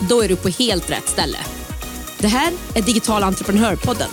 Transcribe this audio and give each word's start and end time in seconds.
Då 0.00 0.22
är 0.22 0.28
du 0.28 0.36
på 0.36 0.48
helt 0.48 0.90
rätt 0.90 1.08
ställe. 1.08 1.38
Det 2.18 2.28
här 2.28 2.52
är 2.74 2.82
Digital 2.82 3.22
entreprenörpodden. 3.22 4.08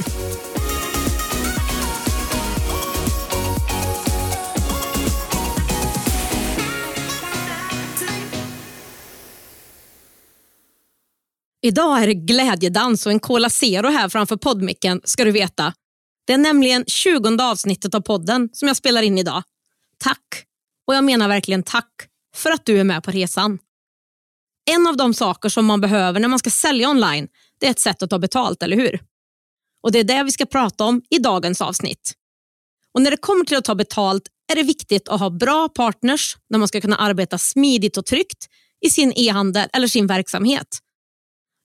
Idag 11.62 12.04
är 12.04 12.08
det 12.08 12.14
glädjedans 12.14 13.06
och 13.06 13.12
en 13.12 13.20
Cola 13.20 13.50
Zero 13.50 13.88
här 13.88 14.10
framför 14.10 14.38
poddmicken, 14.38 15.02
ska 15.04 15.26
du 15.26 15.32
veta. 15.32 15.74
Det 16.28 16.34
är 16.34 16.38
nämligen 16.38 16.86
20 16.88 17.44
avsnittet 17.44 17.96
av 17.96 18.02
podden 18.02 18.50
som 18.54 18.68
jag 18.68 18.78
spelar 18.78 19.02
in 19.02 19.18
idag. 19.18 19.44
Tack! 19.98 20.46
Och 20.88 20.96
jag 20.96 21.04
menar 21.04 21.28
verkligen 21.28 21.64
tack 21.64 21.90
för 22.36 22.52
att 22.52 22.66
du 22.66 22.80
är 22.80 22.84
med 22.84 23.04
på 23.04 23.12
resan. 23.12 23.60
En 24.66 24.88
av 24.88 24.98
de 24.98 25.14
saker 25.14 25.50
som 25.50 25.66
man 25.66 25.82
behöver 25.82 26.20
när 26.20 26.28
man 26.28 26.40
ska 26.40 26.50
sälja 26.50 26.90
online, 26.90 27.28
det 27.60 27.68
är 27.68 27.72
ett 27.72 27.80
sätt 27.80 28.04
att 28.04 28.10
ta 28.10 28.20
betalt, 28.20 28.64
eller 28.64 28.78
hur? 28.78 29.02
Och 29.84 29.92
Det 29.92 30.00
är 30.00 30.04
det 30.04 30.24
vi 30.24 30.32
ska 30.32 30.46
prata 30.46 30.84
om 30.84 31.02
i 31.10 31.20
dagens 31.20 31.62
avsnitt. 31.62 32.14
Och 32.94 33.02
När 33.02 33.12
det 33.12 33.18
kommer 33.18 33.46
till 33.46 33.58
att 33.58 33.66
ta 33.66 33.76
betalt 33.76 34.24
är 34.52 34.56
det 34.56 34.64
viktigt 34.64 35.10
att 35.10 35.20
ha 35.20 35.30
bra 35.30 35.70
partners 35.70 36.38
när 36.50 36.60
man 36.60 36.68
ska 36.68 36.82
kunna 36.82 36.96
arbeta 36.96 37.38
smidigt 37.38 37.98
och 37.98 38.06
tryggt 38.06 38.48
i 38.86 38.90
sin 38.90 39.14
e-handel 39.16 39.70
eller 39.74 39.88
sin 39.88 40.08
verksamhet. 40.08 40.80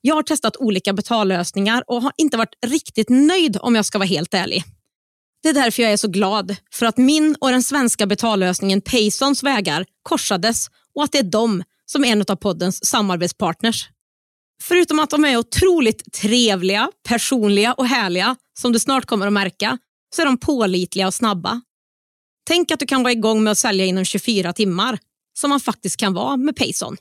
Jag 0.00 0.14
har 0.14 0.22
testat 0.22 0.56
olika 0.56 0.92
betallösningar 0.92 1.84
och 1.86 2.02
har 2.02 2.12
inte 2.16 2.36
varit 2.36 2.54
riktigt 2.66 3.08
nöjd 3.08 3.58
om 3.60 3.74
jag 3.74 3.84
ska 3.84 3.98
vara 3.98 4.06
helt 4.06 4.34
ärlig. 4.34 4.64
Det 5.42 5.48
är 5.48 5.54
därför 5.54 5.82
jag 5.82 5.92
är 5.92 5.96
så 5.96 6.08
glad 6.08 6.56
för 6.72 6.86
att 6.86 6.96
min 6.96 7.36
och 7.40 7.50
den 7.50 7.62
svenska 7.62 8.06
betallösningen 8.06 8.80
Paysons 8.80 9.42
vägar 9.42 9.86
korsades 10.02 10.66
och 10.94 11.04
att 11.04 11.12
det 11.12 11.18
är 11.18 11.22
de 11.22 11.62
som 11.92 12.04
en 12.04 12.24
av 12.28 12.36
poddens 12.36 12.86
samarbetspartners. 12.86 13.88
Förutom 14.62 14.98
att 14.98 15.10
de 15.10 15.24
är 15.24 15.36
otroligt 15.36 16.12
trevliga, 16.12 16.90
personliga 17.08 17.72
och 17.72 17.86
härliga, 17.86 18.36
som 18.60 18.72
du 18.72 18.78
snart 18.78 19.06
kommer 19.06 19.26
att 19.26 19.32
märka, 19.32 19.78
så 20.16 20.22
är 20.22 20.26
de 20.26 20.38
pålitliga 20.38 21.06
och 21.06 21.14
snabba. 21.14 21.60
Tänk 22.46 22.70
att 22.70 22.80
du 22.80 22.86
kan 22.86 23.02
vara 23.02 23.12
igång 23.12 23.42
med 23.42 23.50
att 23.50 23.58
sälja 23.58 23.84
inom 23.84 24.04
24 24.04 24.52
timmar, 24.52 24.98
som 25.38 25.50
man 25.50 25.60
faktiskt 25.60 25.96
kan 25.96 26.14
vara 26.14 26.36
med 26.36 26.56
Payson. 26.56 26.96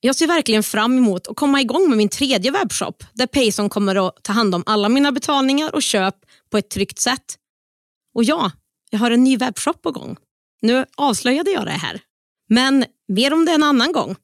Jag 0.00 0.16
ser 0.16 0.26
verkligen 0.26 0.62
fram 0.62 0.98
emot 0.98 1.26
att 1.26 1.36
komma 1.36 1.60
igång 1.60 1.88
med 1.88 1.98
min 1.98 2.08
tredje 2.08 2.50
webbshop 2.50 3.04
där 3.12 3.26
Payson 3.26 3.68
kommer 3.68 4.08
att 4.08 4.22
ta 4.22 4.32
hand 4.32 4.54
om 4.54 4.62
alla 4.66 4.88
mina 4.88 5.12
betalningar 5.12 5.74
och 5.74 5.82
köp 5.82 6.14
på 6.50 6.58
ett 6.58 6.70
tryggt 6.70 6.98
sätt. 6.98 7.38
Och 8.14 8.24
ja, 8.24 8.50
jag 8.90 8.98
har 8.98 9.10
en 9.10 9.24
ny 9.24 9.36
webbshop 9.36 9.82
på 9.82 9.90
gång. 9.90 10.16
Nu 10.62 10.86
avslöjade 10.96 11.50
jag 11.50 11.66
det 11.66 11.70
här. 11.70 12.00
Men 12.48 12.84
mer 13.08 13.32
om 13.32 13.44
det 13.44 13.52
en 13.52 13.62
annan 13.62 13.92
gång. 13.92 14.16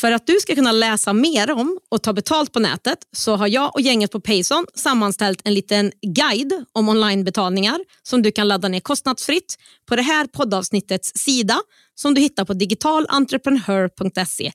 För 0.00 0.12
att 0.12 0.26
du 0.26 0.40
ska 0.40 0.54
kunna 0.54 0.72
läsa 0.72 1.12
mer 1.12 1.50
om 1.50 1.78
och 1.88 2.02
ta 2.02 2.12
betalt 2.12 2.52
på 2.52 2.58
nätet 2.58 2.98
så 3.12 3.36
har 3.36 3.46
jag 3.46 3.74
och 3.74 3.80
gänget 3.80 4.10
på 4.10 4.20
Payson 4.20 4.66
sammanställt 4.74 5.40
en 5.44 5.54
liten 5.54 5.92
guide 6.02 6.64
om 6.72 6.88
onlinebetalningar 6.88 7.78
som 8.02 8.22
du 8.22 8.32
kan 8.32 8.48
ladda 8.48 8.68
ner 8.68 8.80
kostnadsfritt 8.80 9.56
på 9.88 9.96
det 9.96 10.02
här 10.02 10.26
poddavsnittets 10.26 11.12
sida 11.14 11.60
som 11.94 12.14
du 12.14 12.20
hittar 12.20 12.44
på 12.44 12.54
digitalentreprenör.se 12.54 14.52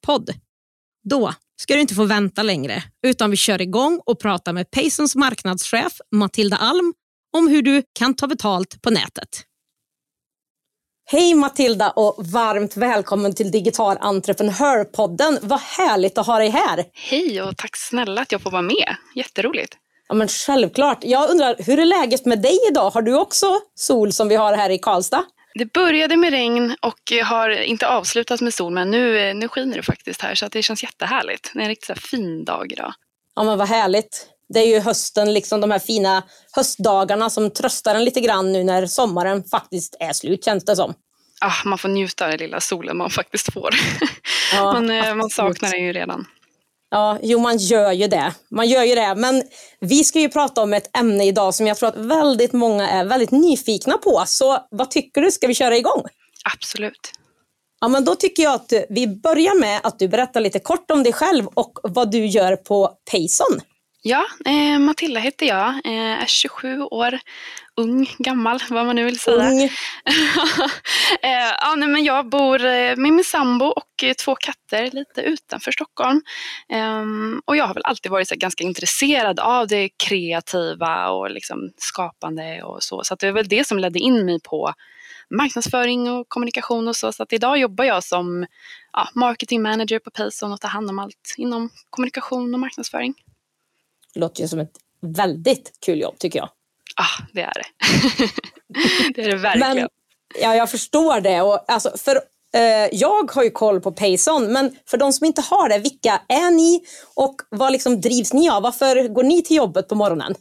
podd. 0.00 0.30
Då 1.04 1.34
ska 1.56 1.74
du 1.74 1.80
inte 1.80 1.94
få 1.94 2.04
vänta 2.04 2.42
längre 2.42 2.82
utan 3.06 3.30
vi 3.30 3.36
kör 3.36 3.62
igång 3.62 4.00
och 4.06 4.20
pratar 4.20 4.52
med 4.52 4.70
Paysons 4.70 5.16
marknadschef 5.16 5.92
Matilda 6.10 6.56
Alm 6.56 6.94
om 7.36 7.48
hur 7.48 7.62
du 7.62 7.82
kan 7.92 8.14
ta 8.14 8.26
betalt 8.26 8.82
på 8.82 8.90
nätet. 8.90 9.44
Hej 11.04 11.34
Matilda 11.34 11.90
och 11.90 12.26
varmt 12.32 12.76
välkommen 12.76 13.34
till 13.34 13.50
Digital 13.50 13.96
entreprenörpodden. 14.00 15.38
Vad 15.42 15.60
härligt 15.60 16.18
att 16.18 16.26
ha 16.26 16.38
dig 16.38 16.48
här. 16.48 16.84
Hej 16.92 17.42
och 17.42 17.56
tack 17.56 17.76
snälla 17.76 18.20
att 18.20 18.32
jag 18.32 18.40
får 18.42 18.50
vara 18.50 18.62
med. 18.62 18.96
Jätteroligt. 19.14 19.76
Ja, 20.08 20.14
men 20.14 20.28
självklart. 20.28 20.98
Jag 21.02 21.30
undrar, 21.30 21.56
hur 21.58 21.78
är 21.78 21.84
läget 21.84 22.26
med 22.26 22.42
dig 22.42 22.58
idag? 22.70 22.90
Har 22.90 23.02
du 23.02 23.14
också 23.14 23.60
sol 23.74 24.12
som 24.12 24.28
vi 24.28 24.34
har 24.34 24.56
här 24.56 24.70
i 24.70 24.78
Karlstad? 24.78 25.24
Det 25.54 25.72
började 25.72 26.16
med 26.16 26.30
regn 26.30 26.76
och 26.80 27.12
har 27.24 27.50
inte 27.50 27.88
avslutat 27.88 28.40
med 28.40 28.54
sol 28.54 28.72
men 28.72 28.90
nu, 28.90 29.34
nu 29.34 29.48
skiner 29.48 29.76
det 29.76 29.82
faktiskt 29.82 30.22
här 30.22 30.34
så 30.34 30.46
att 30.46 30.52
det 30.52 30.62
känns 30.62 30.82
jättehärligt. 30.82 31.50
Det 31.54 31.58
är 31.58 31.62
en 31.62 31.68
riktigt 31.68 31.96
så 31.96 32.08
fin 32.08 32.44
dag 32.44 32.72
idag. 32.72 32.94
Ja 33.36 33.42
men 33.42 33.58
vad 33.58 33.68
härligt. 33.68 34.26
Det 34.52 34.60
är 34.60 34.66
ju 34.66 34.80
hösten, 34.80 35.34
liksom 35.34 35.60
de 35.60 35.70
här 35.70 35.78
fina 35.78 36.22
höstdagarna 36.52 37.30
som 37.30 37.50
tröstar 37.50 37.94
en 37.94 38.04
lite 38.04 38.20
grann 38.20 38.52
nu 38.52 38.64
när 38.64 38.86
sommaren 38.86 39.44
faktiskt 39.44 39.96
är 40.00 40.12
slut 40.12 40.44
känns 40.44 40.64
det 40.64 40.76
som. 40.76 40.94
Ah, 41.40 41.68
man 41.68 41.78
får 41.78 41.88
njuta 41.88 42.24
av 42.24 42.30
den 42.30 42.40
lilla 42.40 42.60
solen 42.60 42.96
man 42.96 43.10
faktiskt 43.10 43.52
får. 43.52 43.74
Ja, 44.54 44.72
man, 44.72 44.90
eh, 44.90 45.14
man 45.14 45.30
saknar 45.30 45.70
den 45.70 45.84
ju 45.84 45.92
redan. 45.92 46.26
Ja, 46.90 47.18
jo 47.22 47.38
man 47.38 47.58
gör 47.58 47.92
ju 47.92 48.06
det. 48.06 48.34
Man 48.50 48.68
gör 48.68 48.82
ju 48.82 48.94
det. 48.94 49.14
Men 49.14 49.42
vi 49.80 50.04
ska 50.04 50.20
ju 50.20 50.28
prata 50.28 50.62
om 50.62 50.72
ett 50.72 50.96
ämne 50.96 51.26
idag 51.26 51.54
som 51.54 51.66
jag 51.66 51.76
tror 51.76 51.88
att 51.88 51.96
väldigt 51.96 52.52
många 52.52 52.88
är 52.88 53.04
väldigt 53.04 53.30
nyfikna 53.30 53.98
på. 53.98 54.22
Så 54.26 54.58
vad 54.70 54.90
tycker 54.90 55.20
du? 55.20 55.30
Ska 55.30 55.46
vi 55.46 55.54
köra 55.54 55.76
igång? 55.76 56.02
Absolut. 56.54 57.12
Ja, 57.80 57.88
men 57.88 58.04
då 58.04 58.14
tycker 58.14 58.42
jag 58.42 58.54
att 58.54 58.72
vi 58.88 59.06
börjar 59.06 59.60
med 59.60 59.80
att 59.82 59.98
du 59.98 60.08
berättar 60.08 60.40
lite 60.40 60.58
kort 60.58 60.90
om 60.90 61.02
dig 61.02 61.12
själv 61.12 61.46
och 61.46 61.78
vad 61.82 62.10
du 62.10 62.26
gör 62.26 62.56
på 62.56 62.92
Payson. 63.10 63.60
Ja, 64.04 64.26
eh, 64.44 64.78
Matilda 64.78 65.20
heter 65.20 65.46
jag, 65.46 65.68
eh, 65.68 66.22
är 66.22 66.26
27 66.26 66.82
år, 66.82 67.18
ung, 67.76 68.10
gammal, 68.18 68.60
vad 68.70 68.86
man 68.86 68.96
nu 68.96 69.04
vill 69.04 69.18
säga. 69.18 69.50
Ung. 69.50 69.62
eh, 71.22 71.52
ja, 71.60 71.74
nej, 71.76 71.88
men 71.88 72.04
jag 72.04 72.28
bor 72.28 72.64
eh, 72.64 72.96
med 72.96 73.12
min 73.12 73.24
sambo 73.24 73.64
och 73.64 74.04
eh, 74.04 74.12
två 74.12 74.34
katter 74.34 74.90
lite 74.90 75.20
utanför 75.20 75.72
Stockholm. 75.72 76.22
Ehm, 76.68 77.42
och 77.44 77.56
jag 77.56 77.66
har 77.66 77.74
väl 77.74 77.82
alltid 77.84 78.12
varit 78.12 78.28
så 78.28 78.34
ganska 78.36 78.64
intresserad 78.64 79.40
av 79.40 79.66
det 79.66 79.88
kreativa 79.88 81.10
och 81.10 81.30
liksom 81.30 81.70
skapande 81.76 82.62
och 82.62 82.82
så. 82.82 83.04
Så 83.04 83.14
det 83.14 83.26
är 83.26 83.32
väl 83.32 83.48
det 83.48 83.66
som 83.66 83.78
ledde 83.78 83.98
in 83.98 84.26
mig 84.26 84.40
på 84.44 84.72
marknadsföring 85.30 86.10
och 86.10 86.28
kommunikation 86.28 86.88
och 86.88 86.96
så. 86.96 87.12
Så 87.12 87.22
att 87.22 87.32
idag 87.32 87.58
jobbar 87.58 87.84
jag 87.84 88.04
som 88.04 88.46
ja, 88.92 89.08
marketing 89.14 89.62
manager 89.62 89.98
på 89.98 90.10
Payson 90.10 90.52
och 90.52 90.60
tar 90.60 90.68
hand 90.68 90.90
om 90.90 90.98
allt 90.98 91.34
inom 91.36 91.70
kommunikation 91.90 92.54
och 92.54 92.60
marknadsföring. 92.60 93.14
Det 94.14 94.20
låter 94.20 94.42
ju 94.42 94.48
som 94.48 94.58
ett 94.58 94.76
väldigt 95.00 95.72
kul 95.84 96.00
jobb 96.00 96.18
tycker 96.18 96.38
jag. 96.38 96.48
Ja, 96.96 97.04
ah, 97.04 97.26
det 97.32 97.42
är 97.42 97.52
det. 97.54 97.66
det 99.14 99.22
är 99.22 99.28
det 99.30 99.36
verkligen. 99.36 99.76
Men, 99.76 99.88
ja, 100.40 100.54
jag 100.54 100.70
förstår 100.70 101.20
det. 101.20 101.42
Och, 101.42 101.70
alltså, 101.70 101.92
för, 101.98 102.16
eh, 102.54 102.88
jag 102.92 103.30
har 103.30 103.42
ju 103.42 103.50
koll 103.50 103.80
på 103.80 103.92
Payson, 103.92 104.52
men 104.52 104.76
för 104.86 104.98
de 104.98 105.12
som 105.12 105.24
inte 105.24 105.42
har 105.42 105.68
det, 105.68 105.78
vilka 105.78 106.20
är 106.28 106.50
ni 106.50 106.84
och 107.14 107.36
vad 107.50 107.72
liksom 107.72 108.00
drivs 108.00 108.32
ni 108.32 108.50
av? 108.50 108.62
Varför 108.62 109.08
går 109.08 109.22
ni 109.22 109.42
till 109.42 109.56
jobbet 109.56 109.88
på 109.88 109.94
morgonen? 109.94 110.34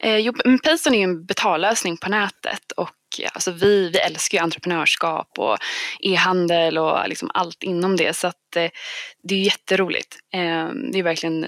Eh, 0.00 0.16
jo, 0.16 0.32
Payson 0.64 0.94
är 0.94 1.04
en 1.04 1.26
betallösning 1.26 1.96
på 1.96 2.10
nätet 2.10 2.72
och 2.76 2.90
alltså 3.32 3.50
vi, 3.50 3.90
vi 3.90 3.98
älskar 3.98 4.38
ju 4.38 4.44
entreprenörskap 4.44 5.38
och 5.38 5.56
e-handel 6.00 6.78
och 6.78 7.08
liksom 7.08 7.30
allt 7.34 7.62
inom 7.62 7.96
det 7.96 8.16
så 8.16 8.26
att 8.26 8.56
eh, 8.56 8.70
det 9.22 9.34
är 9.34 9.38
jätteroligt. 9.38 10.16
Eh, 10.34 10.68
det 10.92 10.98
är 10.98 11.02
verkligen 11.02 11.46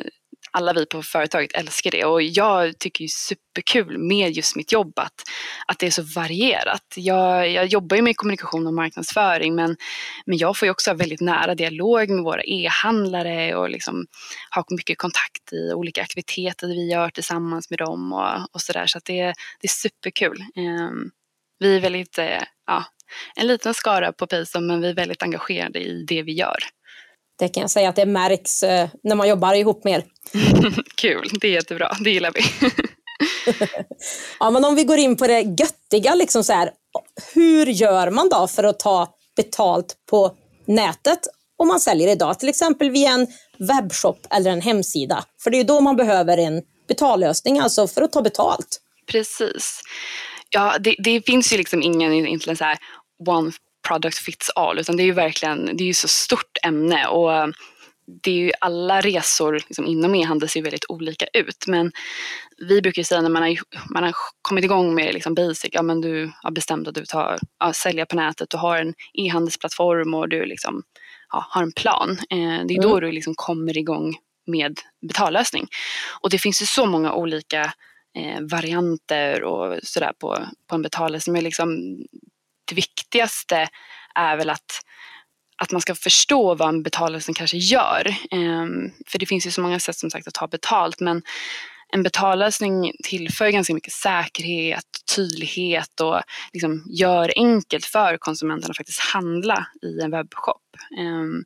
alla 0.56 0.72
vi 0.72 0.86
på 0.86 1.02
företaget 1.02 1.52
älskar 1.52 1.90
det 1.90 2.04
och 2.04 2.22
jag 2.22 2.78
tycker 2.78 3.04
det 3.04 3.06
är 3.06 3.08
superkul 3.08 3.98
med 3.98 4.32
just 4.32 4.56
mitt 4.56 4.72
jobb 4.72 4.98
att, 4.98 5.22
att 5.66 5.78
det 5.78 5.86
är 5.86 5.90
så 5.90 6.02
varierat. 6.02 6.94
Jag, 6.96 7.50
jag 7.50 7.66
jobbar 7.66 7.96
ju 7.96 8.02
med 8.02 8.16
kommunikation 8.16 8.66
och 8.66 8.74
marknadsföring 8.74 9.54
men, 9.54 9.76
men 10.26 10.38
jag 10.38 10.56
får 10.56 10.66
ju 10.66 10.70
också 10.70 10.90
ha 10.90 10.96
väldigt 10.96 11.20
nära 11.20 11.54
dialog 11.54 12.10
med 12.10 12.24
våra 12.24 12.42
e-handlare 12.42 13.56
och 13.56 13.70
liksom 13.70 14.06
ha 14.54 14.64
mycket 14.70 14.98
kontakt 14.98 15.52
i 15.52 15.72
olika 15.72 16.02
aktiviteter 16.02 16.66
vi 16.66 16.90
gör 16.90 17.10
tillsammans 17.10 17.70
med 17.70 17.78
dem 17.78 18.12
och, 18.12 18.54
och 18.54 18.60
sådär 18.60 18.86
så 18.86 18.98
att 18.98 19.04
det, 19.04 19.22
det 19.60 19.66
är 19.66 19.68
superkul. 19.68 20.44
Um, 20.56 21.10
vi 21.58 21.76
är 21.76 21.80
väldigt, 21.80 22.18
uh, 22.18 22.24
ja, 22.66 22.84
en 23.36 23.46
liten 23.46 23.74
skara 23.74 24.12
på 24.12 24.26
Payson 24.26 24.66
men 24.66 24.80
vi 24.80 24.88
är 24.88 24.94
väldigt 24.94 25.22
engagerade 25.22 25.78
i 25.78 26.04
det 26.08 26.22
vi 26.22 26.32
gör. 26.32 26.58
Det 27.38 27.48
kan 27.48 27.60
jag 27.60 27.70
säga 27.70 27.88
att 27.88 27.96
det 27.96 28.06
märks 28.06 28.62
eh, 28.62 28.88
när 29.02 29.14
man 29.14 29.28
jobbar 29.28 29.54
ihop 29.54 29.84
med 29.84 29.94
er. 29.94 30.04
Kul, 30.94 31.30
det 31.40 31.46
är 31.46 31.52
jättebra. 31.52 31.96
Det 32.00 32.10
gillar 32.10 32.32
vi. 32.34 32.40
ja, 34.40 34.50
men 34.50 34.64
om 34.64 34.74
vi 34.74 34.84
går 34.84 34.98
in 34.98 35.16
på 35.16 35.26
det 35.26 35.40
göttiga, 35.40 36.14
liksom 36.14 36.44
så 36.44 36.52
här, 36.52 36.70
hur 37.34 37.66
gör 37.66 38.10
man 38.10 38.28
då 38.28 38.46
för 38.48 38.64
att 38.64 38.78
ta 38.78 39.08
betalt 39.36 39.94
på 40.10 40.36
nätet? 40.66 41.20
om 41.56 41.68
man 41.68 41.80
säljer 41.80 42.08
idag, 42.08 42.38
till 42.38 42.48
exempel 42.48 42.90
via 42.90 43.10
en 43.10 43.26
webbshop 43.58 44.26
eller 44.30 44.50
en 44.50 44.60
hemsida. 44.60 45.24
För 45.42 45.50
det 45.50 45.60
är 45.60 45.64
då 45.64 45.80
man 45.80 45.96
behöver 45.96 46.38
en 46.38 46.62
betallösning, 46.88 47.58
alltså 47.58 47.88
för 47.88 48.02
att 48.02 48.12
ta 48.12 48.22
betalt. 48.22 48.80
Precis. 49.06 49.80
Ja, 50.50 50.76
det, 50.80 50.96
det 50.98 51.26
finns 51.26 51.52
ju 51.52 51.56
liksom 51.56 51.82
ingen 51.82 52.12
egentligen 52.12 52.56
så 52.56 52.64
här 52.64 52.78
one 53.26 53.52
product 53.88 54.18
fits 54.18 54.50
all, 54.50 54.78
utan 54.78 54.96
det 54.96 55.02
är 55.02 55.04
ju 55.04 55.12
verkligen, 55.12 55.76
det 55.76 55.84
är 55.84 55.86
ju 55.86 55.94
så 55.94 56.08
stort 56.08 56.58
ämne 56.62 57.06
och 57.06 57.52
det 58.22 58.30
är 58.30 58.34
ju 58.34 58.52
alla 58.60 59.00
resor 59.00 59.52
liksom 59.52 59.86
inom 59.86 60.14
e-handel 60.14 60.48
ser 60.48 60.62
väldigt 60.62 60.84
olika 60.88 61.26
ut. 61.32 61.64
Men 61.66 61.92
vi 62.56 62.82
brukar 62.82 63.02
säga 63.02 63.20
när 63.20 63.30
man 63.30 63.42
har, 63.42 63.56
man 63.94 64.04
har 64.04 64.14
kommit 64.42 64.64
igång 64.64 64.94
med 64.94 65.14
liksom 65.14 65.34
basic, 65.34 65.70
ja 65.72 65.82
men 65.82 66.00
du 66.00 66.32
har 66.42 66.50
bestämt 66.50 66.88
att 66.88 66.94
du 66.94 67.04
tar, 67.04 67.38
ja, 67.58 67.72
sälja 67.72 68.06
på 68.06 68.16
nätet, 68.16 68.50
du 68.50 68.56
har 68.56 68.78
en 68.78 68.94
e-handelsplattform 69.14 70.14
och 70.14 70.28
du 70.28 70.44
liksom, 70.44 70.82
ja, 71.32 71.46
har 71.50 71.62
en 71.62 71.72
plan. 71.72 72.10
Eh, 72.10 72.66
det 72.68 72.74
är 72.74 72.82
då 72.82 72.90
mm. 72.96 73.00
du 73.00 73.12
liksom 73.12 73.34
kommer 73.36 73.78
igång 73.78 74.16
med 74.46 74.80
betallösning. 75.08 75.66
Och 76.20 76.30
det 76.30 76.38
finns 76.38 76.62
ju 76.62 76.66
så 76.66 76.86
många 76.86 77.12
olika 77.12 77.72
eh, 78.18 78.40
varianter 78.40 79.42
och 79.42 79.78
sådär 79.82 80.12
på, 80.18 80.38
på 80.68 80.74
en 80.74 80.82
betallösning. 80.82 81.32
Men 81.32 81.44
liksom, 81.44 81.98
det 82.66 82.74
viktigaste 82.74 83.68
är 84.14 84.36
väl 84.36 84.50
att 84.50 84.80
att 85.58 85.72
man 85.72 85.80
ska 85.80 85.94
förstå 85.94 86.54
vad 86.54 86.68
en 86.68 86.82
betallösning 86.82 87.34
kanske 87.34 87.56
gör. 87.56 88.16
Um, 88.30 88.92
för 89.06 89.18
det 89.18 89.26
finns 89.26 89.46
ju 89.46 89.50
så 89.50 89.60
många 89.60 89.80
sätt 89.80 89.96
som 89.96 90.10
sagt 90.10 90.28
att 90.28 90.34
ta 90.34 90.48
betalt 90.48 91.00
men 91.00 91.22
en 91.92 92.02
betallösning 92.02 92.92
tillför 93.04 93.50
ganska 93.50 93.74
mycket 93.74 93.92
säkerhet, 93.92 94.84
tydlighet 95.16 96.00
och 96.00 96.20
liksom 96.52 96.84
gör 96.88 97.32
enkelt 97.36 97.84
för 97.84 98.16
konsumenten 98.16 98.70
att 98.70 98.76
faktiskt 98.76 99.00
handla 99.00 99.66
i 99.82 100.00
en 100.00 100.10
webbshop. 100.10 100.62
Ehm, 100.98 101.44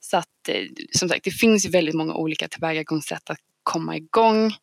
så 0.00 0.16
att 0.16 0.48
eh, 0.48 0.64
som 0.92 1.08
sagt, 1.08 1.24
det 1.24 1.30
finns 1.30 1.66
ju 1.66 1.70
väldigt 1.70 1.94
många 1.94 2.14
olika 2.14 2.48
tillvägagångssätt 2.48 3.30
att 3.30 3.38
komma 3.62 3.96
igång 3.96 4.54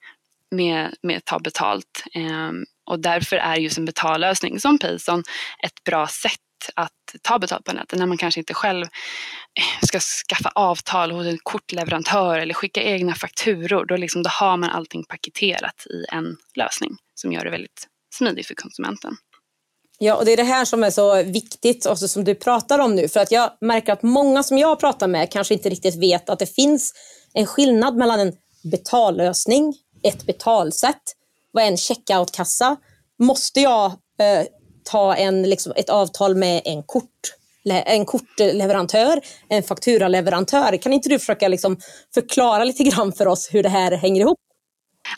med, 0.52 0.96
med 1.02 1.18
att 1.18 1.26
ta 1.26 1.40
betalt. 1.40 2.04
Ehm, 2.14 2.66
och 2.92 3.00
därför 3.00 3.36
är 3.36 3.56
just 3.56 3.78
en 3.78 3.86
betallösning 3.86 4.60
som 4.60 4.80
Payson 4.80 5.24
ett 5.64 5.84
bra 5.86 6.08
sätt 6.08 6.40
att 6.76 6.92
ta 7.22 7.40
betalt 7.40 7.64
på 7.64 7.74
nätet 7.74 8.00
när 8.00 8.06
man 8.06 8.18
kanske 8.18 8.40
inte 8.40 8.54
själv 8.54 8.84
eh, 8.84 9.88
ska 9.88 10.00
skaffa 10.00 10.52
avtal 10.56 11.12
hos 11.12 11.28
en 11.28 11.38
kortleverantör 11.44 12.40
eller 12.40 12.54
skicka 12.54 12.82
egna 12.84 13.16
fakturor. 13.16 13.86
Då, 13.86 13.98
liksom, 13.98 14.24
då 14.24 14.30
har 14.30 14.58
man 14.58 14.70
allting 14.70 15.04
paketerat 15.04 15.86
i 15.90 16.16
en 16.16 16.38
lösning 16.56 16.92
som 17.16 17.32
gör 17.32 17.44
det 17.44 17.52
väldigt 17.52 17.88
smidigt 18.16 18.48
för 18.48 18.56
konsumenten. 18.56 19.18
Ja, 20.00 20.16
och 20.16 20.26
det 20.26 20.34
är 20.34 20.38
det 20.38 20.44
här 20.44 20.66
som 20.66 20.84
är 20.84 20.90
så 20.90 21.24
viktigt, 21.24 21.86
också 21.86 22.08
som 22.08 22.24
du 22.24 22.36
pratar 22.36 22.80
om 22.80 22.96
nu. 22.96 23.08
För 23.08 23.20
att 23.20 23.32
jag 23.32 23.52
märker 23.62 23.94
att 23.94 24.04
många 24.04 24.44
som 24.44 24.58
jag 24.58 24.80
pratar 24.80 25.08
med 25.08 25.32
kanske 25.32 25.54
inte 25.54 25.70
riktigt 25.70 25.96
vet 25.96 26.30
att 26.30 26.40
det 26.40 26.56
finns 26.56 26.94
en 27.34 27.46
skillnad 27.46 27.98
mellan 27.98 28.20
en 28.20 28.34
betallösning, 28.72 29.74
ett 30.04 30.26
betalsätt, 30.26 31.02
vad 31.52 31.64
är 31.64 31.68
en 31.68 31.78
checkout-kassa? 31.78 32.76
Måste 33.20 33.62
jag 33.62 33.86
eh, 34.20 34.46
ta 34.84 35.16
en, 35.16 35.44
liksom, 35.44 35.74
ett 35.76 35.90
avtal 35.90 36.36
med 36.36 36.62
en 36.66 36.84
kort 36.84 37.08
en 37.70 38.06
kortleverantör, 38.06 39.22
en 39.50 39.64
fakturaleverantör. 39.64 40.78
Kan 40.78 40.94
inte 40.94 41.10
du 41.10 41.20
försöka 41.20 41.48
liksom 41.48 41.78
förklara 42.14 42.64
lite 42.64 42.84
grann 42.84 43.14
för 43.14 43.28
oss 43.28 43.50
hur 43.52 43.64
det 43.64 43.70
här 43.70 43.92
hänger 43.98 44.22
ihop? 44.22 44.40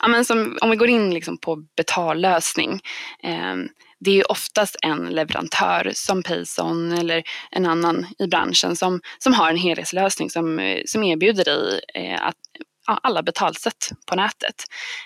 Ja, 0.00 0.08
men 0.08 0.24
som, 0.24 0.58
om 0.60 0.70
vi 0.70 0.76
går 0.76 0.88
in 0.88 1.14
liksom 1.14 1.38
på 1.38 1.56
betallösning. 1.76 2.80
Eh, 3.22 3.56
det 4.00 4.10
är 4.10 4.14
ju 4.14 4.22
oftast 4.22 4.76
en 4.82 5.06
leverantör 5.06 5.92
som 5.94 6.22
Payson 6.22 6.92
eller 6.92 7.22
en 7.50 7.66
annan 7.66 8.06
i 8.18 8.26
branschen 8.26 8.76
som, 8.76 9.00
som 9.18 9.32
har 9.32 9.50
en 9.50 9.56
helhetslösning 9.56 10.30
som, 10.30 10.58
eh, 10.58 10.80
som 10.86 11.04
erbjuder 11.04 11.44
dig 11.44 11.80
eh, 11.94 12.26
att 12.26 12.36
alla 12.86 13.22
betalsätt 13.22 13.90
på 14.06 14.16
nätet. 14.16 14.64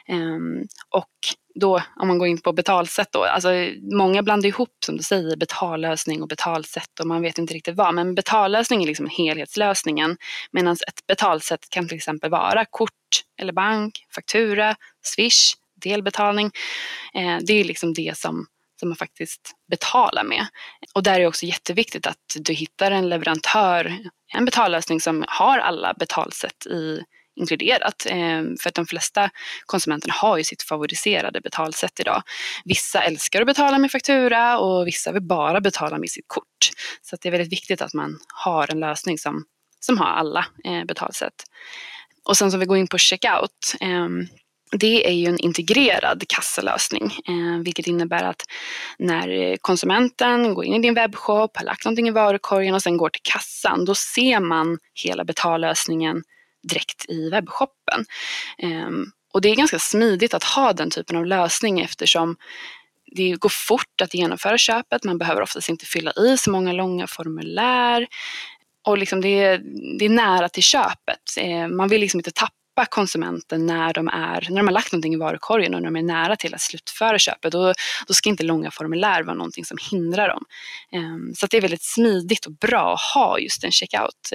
Ehm, 0.09 0.63
och 0.91 1.11
då, 1.55 1.83
om 1.97 2.09
man 2.09 2.19
går 2.19 2.29
in 2.29 2.41
på 2.41 2.53
betalsätt 2.53 3.09
då, 3.13 3.25
alltså 3.25 3.49
många 3.97 4.23
blandar 4.23 4.49
ihop 4.49 4.77
som 4.87 4.97
du 4.97 5.03
säger 5.03 5.37
betallösning 5.37 6.23
och 6.23 6.29
betalsätt 6.29 7.01
och 7.01 7.07
man 7.07 7.23
vet 7.23 7.39
inte 7.39 7.55
riktigt 7.55 7.77
vad. 7.77 7.95
Men 7.95 8.15
betallösning 8.15 8.83
är 8.83 8.87
liksom 8.87 9.09
helhetslösningen 9.19 10.17
medan 10.53 10.73
ett 10.73 11.07
betalsätt 11.07 11.71
kan 11.71 11.89
till 11.89 11.97
exempel 11.97 12.31
vara 12.31 12.65
kort 12.65 12.93
eller 13.41 13.53
bank, 13.53 14.07
faktura, 14.15 14.77
swish, 15.03 15.55
delbetalning. 15.83 16.51
Eh, 17.15 17.39
det 17.41 17.53
är 17.53 17.65
liksom 17.65 17.95
det 17.95 18.19
som 18.19 18.47
som 18.81 18.89
man 18.89 18.97
faktiskt 18.97 19.53
betalar 19.71 20.25
med. 20.25 20.47
Och 20.95 21.03
där 21.03 21.15
är 21.15 21.21
det 21.21 21.27
också 21.27 21.47
jätteviktigt 21.47 22.07
att 22.07 22.37
du 22.37 22.53
hittar 22.53 22.91
en 22.91 23.09
leverantör, 23.09 23.99
en 24.35 24.45
betallösning 24.45 25.01
som 25.01 25.25
har 25.29 25.59
alla 25.59 25.95
betalsätt 25.95 26.67
i, 26.67 27.03
inkluderat. 27.39 28.07
Ehm, 28.11 28.57
för 28.61 28.69
att 28.69 28.75
de 28.75 28.87
flesta 28.87 29.31
konsumenterna 29.67 30.15
har 30.15 30.39
ju 30.39 30.45
sitt 30.45 30.63
favoriserade 30.63 31.41
betalsätt 31.41 32.01
idag. 32.01 32.23
Vissa 32.65 33.03
älskar 33.03 33.41
att 33.41 33.47
betala 33.47 33.79
med 33.79 33.91
faktura 33.91 34.59
och 34.59 34.87
vissa 34.87 35.13
vill 35.13 35.23
bara 35.23 35.61
betala 35.61 35.99
med 35.99 36.11
sitt 36.11 36.25
kort. 36.27 36.71
Så 37.03 37.17
det 37.21 37.29
är 37.29 37.33
väldigt 37.33 37.53
viktigt 37.53 37.83
att 37.83 37.95
man 37.95 38.19
har 38.35 38.71
en 38.71 38.81
lösning 38.81 39.19
som, 39.19 39.45
som 39.81 39.99
har 39.99 40.07
alla 40.07 40.47
eh, 40.65 40.85
betalsätt. 40.85 41.45
Och 42.25 42.37
sen 42.37 42.51
som 42.51 42.61
vi 42.61 42.67
går 42.67 42.77
in 42.77 42.89
på 42.89 42.99
checkout. 42.99 43.75
Ehm, 43.81 44.27
det 44.71 45.09
är 45.09 45.13
ju 45.13 45.27
en 45.27 45.39
integrerad 45.39 46.25
kassalösning, 46.29 47.05
eh, 47.05 47.63
vilket 47.65 47.87
innebär 47.87 48.23
att 48.23 48.43
när 48.99 49.57
konsumenten 49.57 50.55
går 50.55 50.65
in 50.65 50.75
i 50.75 50.79
din 50.79 50.95
webbshop, 50.95 51.57
har 51.57 51.65
lagt 51.65 51.85
någonting 51.85 52.09
i 52.09 52.11
varukorgen 52.11 52.75
och 52.75 52.83
sen 52.83 52.97
går 52.97 53.09
till 53.09 53.23
kassan, 53.23 53.85
då 53.85 53.95
ser 53.95 54.41
man 54.41 54.79
hela 54.95 55.25
betallösningen 55.25 56.23
direkt 56.63 57.05
i 57.09 57.31
webbshoppen. 57.31 58.05
Ehm, 58.59 59.13
och 59.33 59.41
det 59.41 59.49
är 59.49 59.57
ganska 59.57 59.79
smidigt 59.79 60.35
att 60.35 60.45
ha 60.45 60.73
den 60.73 60.91
typen 60.91 61.17
av 61.17 61.27
lösning 61.27 61.81
eftersom 61.81 62.37
det 63.07 63.31
går 63.31 63.49
fort 63.49 64.01
att 64.03 64.15
genomföra 64.15 64.59
köpet, 64.59 65.05
man 65.05 65.19
behöver 65.19 65.43
oftast 65.43 65.69
inte 65.69 65.87
fylla 65.87 66.13
i 66.13 66.39
så 66.39 66.51
många 66.51 66.73
långa 66.73 67.07
formulär 67.07 68.07
och 68.87 68.99
liksom 68.99 69.21
det, 69.21 69.29
är, 69.29 69.59
det 69.99 70.05
är 70.05 70.09
nära 70.09 70.49
till 70.49 70.63
köpet. 70.63 71.37
Ehm, 71.37 71.77
man 71.77 71.89
vill 71.89 72.01
liksom 72.01 72.21
inte 72.21 72.31
tappa 72.31 72.87
konsumenten 72.91 73.67
när 73.67 73.93
de, 73.93 74.09
är, 74.09 74.47
när 74.51 74.57
de 74.57 74.67
har 74.67 74.73
lagt 74.73 74.93
någonting 74.93 75.15
i 75.15 75.17
varukorgen 75.17 75.75
och 75.75 75.83
när 75.83 75.91
de 75.91 75.97
är 75.97 76.03
nära 76.03 76.37
till 76.37 76.55
att 76.55 76.61
slutföra 76.61 77.19
köpet. 77.19 77.53
Då, 77.53 77.73
då 78.07 78.15
ska 78.15 78.29
inte 78.29 78.45
långa 78.45 78.71
formulär 78.71 79.23
vara 79.23 79.37
någonting 79.37 79.65
som 79.65 79.79
hindrar 79.91 80.29
dem. 80.29 80.45
Ehm, 80.93 81.35
så 81.35 81.47
det 81.47 81.57
är 81.57 81.61
väldigt 81.61 81.85
smidigt 81.85 82.47
och 82.47 82.53
bra 82.53 82.95
att 82.95 83.15
ha 83.15 83.39
just 83.39 83.65
en 83.65 83.73
checkout. 83.73 84.33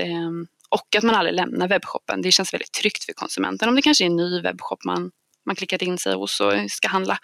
Och 0.73 0.95
att 0.97 1.03
man 1.03 1.15
aldrig 1.15 1.35
lämnar 1.35 1.67
webbshoppen. 1.67 2.21
Det 2.21 2.31
känns 2.31 2.53
väldigt 2.53 2.71
tryggt 2.71 3.03
för 3.03 3.13
konsumenten. 3.13 3.69
Om 3.69 3.75
det 3.75 3.81
kanske 3.81 4.03
är 4.03 4.05
en 4.05 4.15
ny 4.15 4.41
webbshop 4.41 4.83
man, 4.85 5.11
man 5.45 5.55
klickat 5.55 5.81
in 5.81 5.97
sig 5.97 6.15
hos 6.15 6.39
och 6.39 6.53
ska 6.69 6.87
handla. 6.87 7.17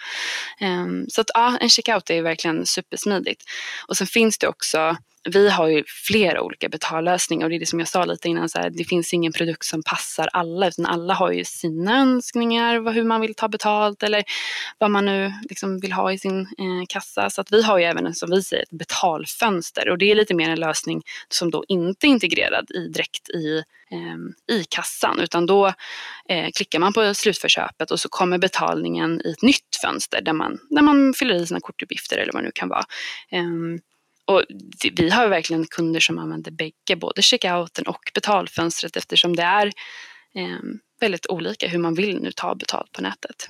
Um, 0.62 1.06
så 1.10 1.22
att 1.22 1.27
ja, 1.34 1.58
en 1.62 1.70
checkout 1.70 2.10
är 2.10 2.22
verkligen 2.22 2.65
supersmidigt. 2.65 3.44
Och 3.88 3.98
sen 3.98 4.08
finns 4.08 4.38
det 4.38 4.48
också 4.48 4.98
vi 5.24 5.50
har 5.50 5.68
ju 5.68 5.84
flera 6.08 6.42
olika 6.42 6.70
betallösningar 6.70 7.46
och 7.46 7.50
det 7.50 7.56
är 7.56 7.60
det 7.60 7.66
som 7.66 7.80
jag 7.80 7.88
sa 7.88 8.06
lite 8.06 8.30
innan, 8.30 8.50
så 8.50 8.60
här, 8.60 8.70
det 8.70 8.84
finns 8.84 9.14
ingen 9.14 9.34
produkt 9.34 9.66
som 9.66 9.84
passar 9.84 10.30
alla 10.34 10.68
utan 10.68 10.86
alla 10.86 11.14
har 11.14 11.32
ju 11.32 11.46
sina 11.46 12.00
önskningar, 12.00 12.92
hur 12.92 13.04
man 13.04 13.22
vill 13.22 13.36
ta 13.36 13.48
betalt 13.48 14.04
eller 14.04 14.24
vad 14.78 14.92
man 14.92 15.06
nu 15.06 15.34
liksom 15.50 15.80
vill 15.80 15.92
ha 15.92 16.14
i 16.14 16.18
sin 16.18 16.40
eh, 16.42 16.86
kassa. 16.90 17.30
Så 17.30 17.42
att 17.42 17.52
vi 17.52 17.64
har 17.64 17.78
ju 17.78 17.86
även 17.86 18.16
som 18.16 18.30
vi 18.30 18.44
säger 18.44 18.64
ett 18.64 18.80
betalfönster 18.80 19.90
och 19.90 19.98
det 19.98 20.12
är 20.12 20.16
lite 20.16 20.34
mer 20.36 20.50
en 20.50 20.60
lösning 20.60 21.02
som 21.30 21.52
då 21.52 21.66
inte 21.68 22.08
är 22.08 22.10
integrerad 22.10 22.72
i, 22.72 22.88
direkt 22.88 23.30
i 23.30 23.64
eh, 23.92 24.56
i 24.56 24.64
kassan 24.64 25.20
utan 25.20 25.46
då 25.46 25.68
eh, 26.30 26.50
klickar 26.56 26.80
man 26.80 26.94
på 26.94 27.14
slutförköpet 27.14 27.92
och 27.92 28.00
så 28.00 28.10
kommer 28.10 28.38
betalningen 28.38 29.22
i 29.26 29.32
ett 29.32 29.42
nytt 29.42 29.76
fönster 29.82 30.22
där 30.22 30.34
man, 30.34 30.60
där 30.70 30.82
man 30.82 31.14
fyller 31.14 31.36
i 31.36 31.48
sina 31.48 31.60
kortuppgifter 31.60 32.18
eller 32.18 32.34
vad 32.34 32.44
det 32.44 32.46
nu 32.46 32.52
kan 32.56 32.70
vara. 32.70 32.84
Ehm, 33.32 33.80
och 34.29 34.43
vi 34.95 35.09
har 35.09 35.27
verkligen 35.27 35.65
kunder 35.65 36.00
som 36.00 36.17
använder 36.17 36.51
bägge, 36.51 36.95
både 37.00 37.21
checkouten 37.21 37.88
och 37.88 38.12
betalfönstret 38.13 38.95
eftersom 38.95 39.36
det 39.36 39.43
är 39.43 39.65
eh, 40.36 40.59
väldigt 41.00 41.27
olika 41.27 41.67
hur 41.67 41.79
man 41.79 41.93
vill 41.93 42.21
nu 42.21 42.31
ta 42.31 42.55
betalt 42.55 42.91
på 42.91 43.01
nätet. 43.01 43.45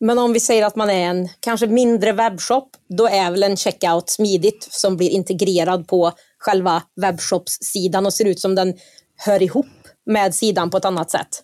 Men 0.00 0.18
om 0.18 0.32
vi 0.32 0.40
säger 0.40 0.66
att 0.66 0.76
man 0.76 0.90
är 0.90 1.08
en 1.08 1.28
kanske 1.40 1.66
mindre 1.66 2.12
webbshop, 2.12 2.70
då 2.88 3.06
är 3.06 3.30
väl 3.30 3.42
en 3.42 3.56
checkout 3.56 4.10
smidigt 4.10 4.62
som 4.70 4.96
blir 4.96 5.10
integrerad 5.10 5.88
på 5.88 6.12
själva 6.38 6.82
webbshopssidan 7.00 8.06
och 8.06 8.14
ser 8.14 8.24
ut 8.24 8.40
som 8.40 8.54
den 8.54 8.74
hör 9.16 9.42
ihop 9.42 9.66
med 10.06 10.34
sidan 10.34 10.70
på 10.70 10.76
ett 10.76 10.84
annat 10.84 11.10
sätt? 11.10 11.42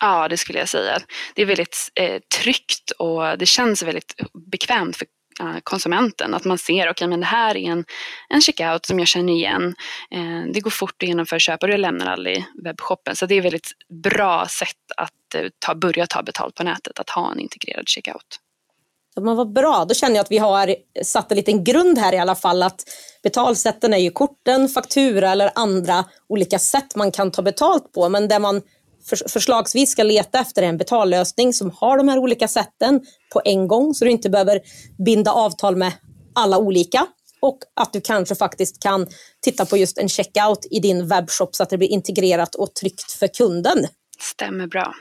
Ja, 0.00 0.28
det 0.28 0.36
skulle 0.36 0.58
jag 0.58 0.68
säga. 0.68 0.98
Det 1.34 1.42
är 1.42 1.46
väldigt 1.46 1.88
eh, 1.94 2.20
tryggt 2.40 2.90
och 2.98 3.38
det 3.38 3.46
känns 3.46 3.82
väldigt 3.82 4.14
bekvämt 4.50 4.96
för 4.96 5.06
Eh, 5.40 5.56
konsumenten. 5.62 6.34
Att 6.34 6.44
man 6.44 6.58
ser, 6.58 6.74
okej 6.74 6.90
okay, 6.90 7.08
men 7.08 7.20
det 7.20 7.26
här 7.26 7.56
är 7.56 7.70
en, 7.70 7.84
en 8.28 8.40
checkout 8.40 8.86
som 8.86 8.98
jag 8.98 9.08
känner 9.08 9.32
igen. 9.32 9.74
Eh, 10.10 10.52
det 10.52 10.60
går 10.60 10.70
fort 10.70 11.02
att 11.02 11.08
genomföra 11.08 11.38
köp 11.38 11.62
och 11.62 11.68
jag 11.68 11.80
lämnar 11.80 12.06
aldrig 12.06 12.44
webbshoppen. 12.64 13.16
Så 13.16 13.26
det 13.26 13.34
är 13.34 13.38
ett 13.38 13.44
väldigt 13.44 13.70
bra 14.02 14.46
sätt 14.48 14.68
att 14.96 15.34
eh, 15.34 15.48
ta, 15.58 15.74
börja 15.74 16.06
ta 16.06 16.22
betalt 16.22 16.54
på 16.54 16.62
nätet, 16.62 16.98
att 16.98 17.10
ha 17.10 17.32
en 17.32 17.40
integrerad 17.40 17.88
checkout. 17.88 18.40
Men 19.20 19.36
vad 19.36 19.52
bra, 19.52 19.84
då 19.88 19.94
känner 19.94 20.14
jag 20.14 20.24
att 20.24 20.30
vi 20.30 20.38
har 20.38 20.76
satt 21.04 21.30
en 21.30 21.36
liten 21.36 21.64
grund 21.64 21.98
här 21.98 22.12
i 22.12 22.18
alla 22.18 22.34
fall 22.34 22.62
att 22.62 22.82
betalsätten 23.22 23.94
är 23.94 23.98
ju 23.98 24.10
korten, 24.10 24.68
faktura 24.68 25.30
eller 25.30 25.50
andra 25.54 26.04
olika 26.28 26.58
sätt 26.58 26.96
man 26.96 27.10
kan 27.10 27.30
ta 27.30 27.42
betalt 27.42 27.92
på. 27.92 28.08
Men 28.08 28.28
det 28.28 28.38
man 28.38 28.62
förslagsvis 29.28 29.90
ska 29.90 30.02
leta 30.02 30.38
efter 30.38 30.62
en 30.62 30.76
betallösning 30.76 31.52
som 31.52 31.70
har 31.70 31.98
de 31.98 32.08
här 32.08 32.18
olika 32.18 32.48
sätten 32.48 33.00
på 33.32 33.42
en 33.44 33.68
gång 33.68 33.94
så 33.94 34.04
du 34.04 34.10
inte 34.10 34.30
behöver 34.30 34.60
binda 35.04 35.32
avtal 35.32 35.76
med 35.76 35.92
alla 36.34 36.58
olika 36.58 37.06
och 37.40 37.58
att 37.80 37.92
du 37.92 38.00
kanske 38.00 38.34
faktiskt 38.34 38.82
kan 38.82 39.06
titta 39.44 39.66
på 39.66 39.76
just 39.76 39.98
en 39.98 40.08
checkout 40.08 40.66
i 40.70 40.80
din 40.80 41.08
webbshop 41.08 41.54
så 41.54 41.62
att 41.62 41.70
det 41.70 41.78
blir 41.78 41.88
integrerat 41.88 42.54
och 42.54 42.74
tryggt 42.74 43.12
för 43.12 43.26
kunden. 43.26 43.86
Stämmer 44.20 44.66
bra. 44.66 44.94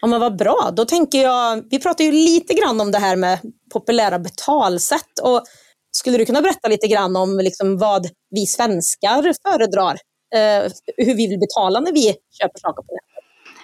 Ja, 0.00 0.06
men 0.06 0.20
vad 0.20 0.36
bra. 0.36 0.70
Då 0.76 0.84
tänker 0.84 1.22
jag, 1.22 1.64
vi 1.70 1.78
pratar 1.78 2.04
ju 2.04 2.12
lite 2.12 2.54
grann 2.54 2.80
om 2.80 2.90
det 2.90 2.98
här 2.98 3.16
med 3.16 3.38
populära 3.72 4.18
betalsätt. 4.18 5.18
Och 5.22 5.42
skulle 5.90 6.18
du 6.18 6.26
kunna 6.26 6.42
berätta 6.42 6.68
lite 6.68 6.86
grann 6.86 7.16
om 7.16 7.38
liksom 7.38 7.78
vad 7.78 8.06
vi 8.30 8.46
svenskar 8.46 9.34
föredrar? 9.42 9.96
Eh, 10.34 10.72
hur 10.96 11.14
vi 11.14 11.26
vill 11.26 11.38
betala 11.38 11.80
när 11.80 11.92
vi 11.92 12.14
köper 12.38 12.58
saker 12.60 12.82
på 12.82 12.92
nätet? 12.94 13.15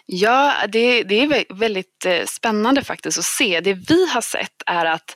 Ja, 0.06 0.54
det, 0.68 1.02
det 1.02 1.20
är 1.20 1.54
väldigt 1.54 2.06
eh, 2.06 2.24
spännande 2.26 2.84
faktiskt 2.84 3.18
att 3.18 3.24
se. 3.24 3.60
Det 3.60 3.74
vi 3.74 4.06
har 4.06 4.20
sett 4.20 4.62
är 4.66 4.84
att 4.84 5.14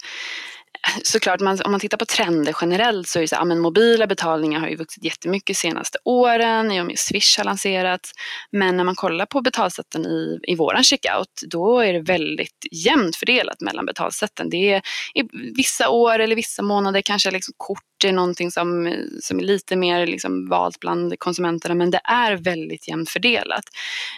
såklart, 1.03 1.41
man, 1.41 1.59
om 1.65 1.71
man 1.71 1.81
tittar 1.81 1.97
på 1.97 2.05
trender 2.05 2.57
generellt 2.61 3.09
så 3.09 3.19
är 3.19 3.21
det 3.21 3.29
så 3.29 3.37
att 3.37 3.47
men 3.47 3.61
mobila 3.61 4.07
betalningar 4.07 4.61
har 4.61 4.69
ju 4.69 4.77
vuxit 4.77 5.05
jättemycket 5.05 5.47
de 5.47 5.55
senaste 5.55 5.99
åren 6.05 6.73
i 6.73 6.81
och 6.81 6.87
med 6.87 6.99
Swish 6.99 7.39
har 7.39 7.45
lanserats. 7.45 8.13
Men 8.51 8.77
när 8.77 8.85
man 8.85 8.95
kollar 8.95 9.27
på 9.27 9.41
betalsätten 9.41 10.07
i, 10.07 10.39
i 10.43 10.55
våran 10.55 10.85
checkout 10.85 11.43
då 11.51 11.81
är 11.81 11.93
det 11.93 12.01
väldigt 12.01 12.67
jämnt 12.73 13.17
fördelat 13.17 13.61
mellan 13.61 13.87
betalsätten. 13.87 14.51
Det 14.51 14.73
är 14.73 14.83
i 15.15 15.23
vissa 15.57 15.89
år 15.89 16.19
eller 16.19 16.37
vissa 16.37 16.63
månader 16.63 17.01
kanske 17.01 17.31
liksom 17.31 17.55
kort 17.57 18.05
är 18.05 18.13
någonting 18.13 18.51
som, 18.51 18.95
som 19.21 19.39
är 19.39 19.43
lite 19.43 19.77
mer 19.77 20.07
liksom 20.07 20.49
valt 20.49 20.81
bland 20.81 21.19
konsumenterna 21.19 21.75
men 21.75 21.91
det 21.91 22.01
är 22.05 22.37
väldigt 22.37 22.89
jämnt 22.89 23.11
fördelat. 23.11 23.65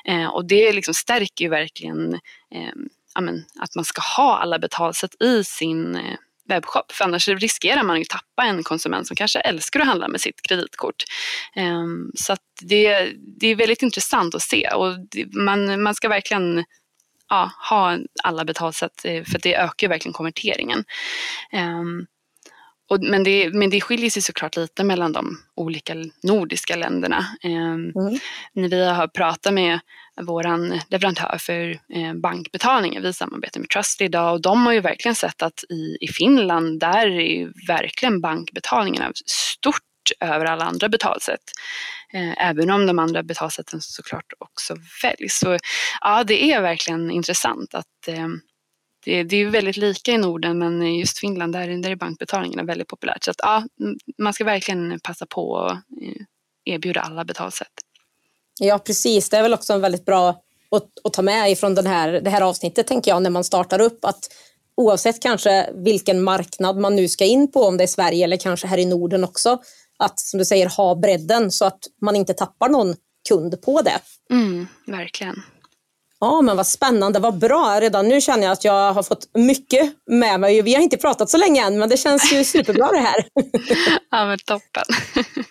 Eh, 0.04 0.26
och 0.26 0.48
det 0.48 0.72
liksom 0.72 0.94
stärker 0.94 1.44
ju 1.44 1.48
verkligen 1.48 2.14
eh, 2.54 2.72
amen, 3.14 3.44
att 3.58 3.74
man 3.74 3.84
ska 3.84 4.00
ha 4.16 4.38
alla 4.38 4.58
betalsätt 4.58 5.22
i 5.22 5.44
sin 5.44 5.96
eh, 5.96 6.16
webbshop. 6.48 6.92
För 6.92 7.04
annars 7.04 7.28
riskerar 7.28 7.82
man 7.82 7.98
ju 7.98 8.04
tappa 8.04 8.42
en 8.42 8.62
konsument 8.62 9.06
som 9.06 9.16
kanske 9.16 9.40
älskar 9.40 9.80
att 9.80 9.86
handla 9.86 10.08
med 10.08 10.20
sitt 10.20 10.42
kreditkort. 10.42 11.04
Ehm, 11.54 12.10
så 12.14 12.36
det, 12.62 13.12
det 13.40 13.46
är 13.46 13.56
väldigt 13.56 13.82
intressant 13.82 14.34
att 14.34 14.42
se 14.42 14.68
och 14.68 14.94
man, 15.32 15.82
man 15.82 15.94
ska 15.94 16.08
verkligen 16.08 16.64
ja, 17.28 17.50
ha 17.70 17.98
alla 18.22 18.44
betalsätt 18.44 19.04
eh, 19.04 19.24
för 19.24 19.38
det 19.38 19.56
ökar 19.56 19.88
verkligen 19.88 20.12
konverteringen. 20.12 20.84
Ehm, 21.52 22.06
och, 22.88 23.02
men, 23.02 23.24
det, 23.24 23.50
men 23.54 23.70
det 23.70 23.80
skiljer 23.80 24.10
sig 24.10 24.22
såklart 24.22 24.56
lite 24.56 24.84
mellan 24.84 25.12
de 25.12 25.38
olika 25.54 25.94
nordiska 26.22 26.76
länderna. 26.76 27.26
Eh, 27.44 27.50
mm. 27.52 27.92
När 28.52 28.68
vi 28.68 28.84
har 28.84 29.08
pratat 29.08 29.54
med 29.54 29.80
vår 30.20 30.90
leverantör 30.90 31.36
för 31.40 31.70
eh, 31.70 32.14
bankbetalningar, 32.14 33.00
vi 33.00 33.12
samarbetar 33.12 33.60
med 33.60 33.68
Trustly 33.68 34.06
idag 34.06 34.32
och 34.32 34.40
de 34.40 34.66
har 34.66 34.72
ju 34.72 34.80
verkligen 34.80 35.14
sett 35.14 35.42
att 35.42 35.64
i, 35.68 35.98
i 36.00 36.08
Finland, 36.08 36.80
där 36.80 37.06
är 37.06 37.38
ju 37.38 37.52
verkligen 37.68 38.20
bankbetalningarna 38.20 39.12
stort 39.26 39.82
över 40.20 40.44
alla 40.44 40.64
andra 40.64 40.88
betalsätt. 40.88 41.52
Eh, 42.12 42.48
även 42.48 42.70
om 42.70 42.86
de 42.86 42.98
andra 42.98 43.22
betalsätten 43.22 43.80
såklart 43.80 44.32
också 44.38 44.76
väljs. 45.02 45.38
Så 45.38 45.58
ja, 46.00 46.24
det 46.24 46.52
är 46.52 46.62
verkligen 46.62 47.10
intressant 47.10 47.74
att 47.74 48.08
eh, 48.08 48.28
det, 49.04 49.22
det, 49.22 49.36
är 49.36 49.46
väldigt 49.46 49.76
lika 49.76 50.12
i 50.12 50.18
Norden 50.18 50.58
men 50.58 50.94
just 50.94 51.18
Finland 51.18 51.52
där, 51.52 51.82
där 51.82 51.90
är 51.90 51.96
bankbetalningarna 51.96 52.62
väldigt 52.62 52.88
populärt. 52.88 53.24
Så 53.24 53.30
att, 53.30 53.36
ja, 53.38 53.64
man 54.18 54.32
ska 54.32 54.44
verkligen 54.44 55.00
passa 55.02 55.26
på 55.26 55.56
att 55.56 55.72
eh, 55.72 56.22
erbjuda 56.74 57.00
alla 57.00 57.24
betalsätt. 57.24 57.72
Ja 58.60 58.78
precis, 58.78 59.28
det 59.28 59.36
är 59.36 59.42
väl 59.42 59.54
också 59.54 59.72
en 59.72 59.80
väldigt 59.80 60.04
bra 60.04 60.42
att, 60.70 60.88
att 61.04 61.12
ta 61.12 61.22
med 61.22 61.50
ifrån 61.50 61.74
den 61.74 61.86
här, 61.86 62.12
det 62.12 62.30
här 62.30 62.40
avsnittet 62.40 62.86
tänker 62.86 63.10
jag 63.10 63.22
när 63.22 63.30
man 63.30 63.44
startar 63.44 63.80
upp 63.80 64.04
att 64.04 64.28
oavsett 64.74 65.22
kanske 65.22 65.70
vilken 65.74 66.22
marknad 66.22 66.76
man 66.78 66.96
nu 66.96 67.08
ska 67.08 67.24
in 67.24 67.52
på, 67.52 67.62
om 67.62 67.76
det 67.76 67.84
är 67.84 67.88
Sverige 67.88 68.24
eller 68.24 68.36
kanske 68.36 68.66
här 68.66 68.78
i 68.78 68.86
Norden 68.86 69.24
också, 69.24 69.62
att 69.98 70.20
som 70.20 70.38
du 70.38 70.44
säger 70.44 70.68
ha 70.76 70.94
bredden 70.94 71.50
så 71.50 71.64
att 71.64 71.78
man 72.00 72.16
inte 72.16 72.34
tappar 72.34 72.68
någon 72.68 72.94
kund 73.28 73.62
på 73.62 73.82
det. 73.82 74.00
Mm, 74.30 74.66
verkligen. 74.86 75.42
Ja, 76.20 76.42
men 76.42 76.56
vad 76.56 76.66
spännande, 76.66 77.18
vad 77.18 77.38
bra. 77.38 77.78
Redan 77.80 78.08
nu 78.08 78.20
känner 78.20 78.42
jag 78.42 78.52
att 78.52 78.64
jag 78.64 78.92
har 78.92 79.02
fått 79.02 79.30
mycket 79.34 79.92
med 80.10 80.40
mig. 80.40 80.62
Vi 80.62 80.74
har 80.74 80.82
inte 80.82 80.96
pratat 80.96 81.30
så 81.30 81.36
länge 81.36 81.66
än, 81.66 81.78
men 81.78 81.88
det 81.88 81.96
känns 81.96 82.32
ju 82.32 82.44
superbra 82.54 82.88
det 82.92 82.98
här. 82.98 83.24
ja, 84.10 84.26
men 84.26 84.38
toppen. 84.38 84.84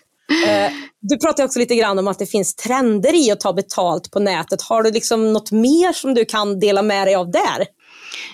Eh, 0.47 0.71
du 1.01 1.17
pratar 1.17 1.43
också 1.43 1.59
lite 1.59 1.75
grann 1.75 1.99
om 1.99 2.07
att 2.07 2.19
det 2.19 2.25
finns 2.25 2.55
trender 2.55 3.27
i 3.27 3.31
att 3.31 3.39
ta 3.39 3.53
betalt 3.53 4.11
på 4.11 4.19
nätet. 4.19 4.61
Har 4.61 4.83
du 4.83 4.91
liksom 4.91 5.33
något 5.33 5.51
mer 5.51 5.93
som 5.93 6.13
du 6.13 6.25
kan 6.25 6.59
dela 6.59 6.81
med 6.81 7.07
dig 7.07 7.15
av 7.15 7.31
där? 7.31 7.65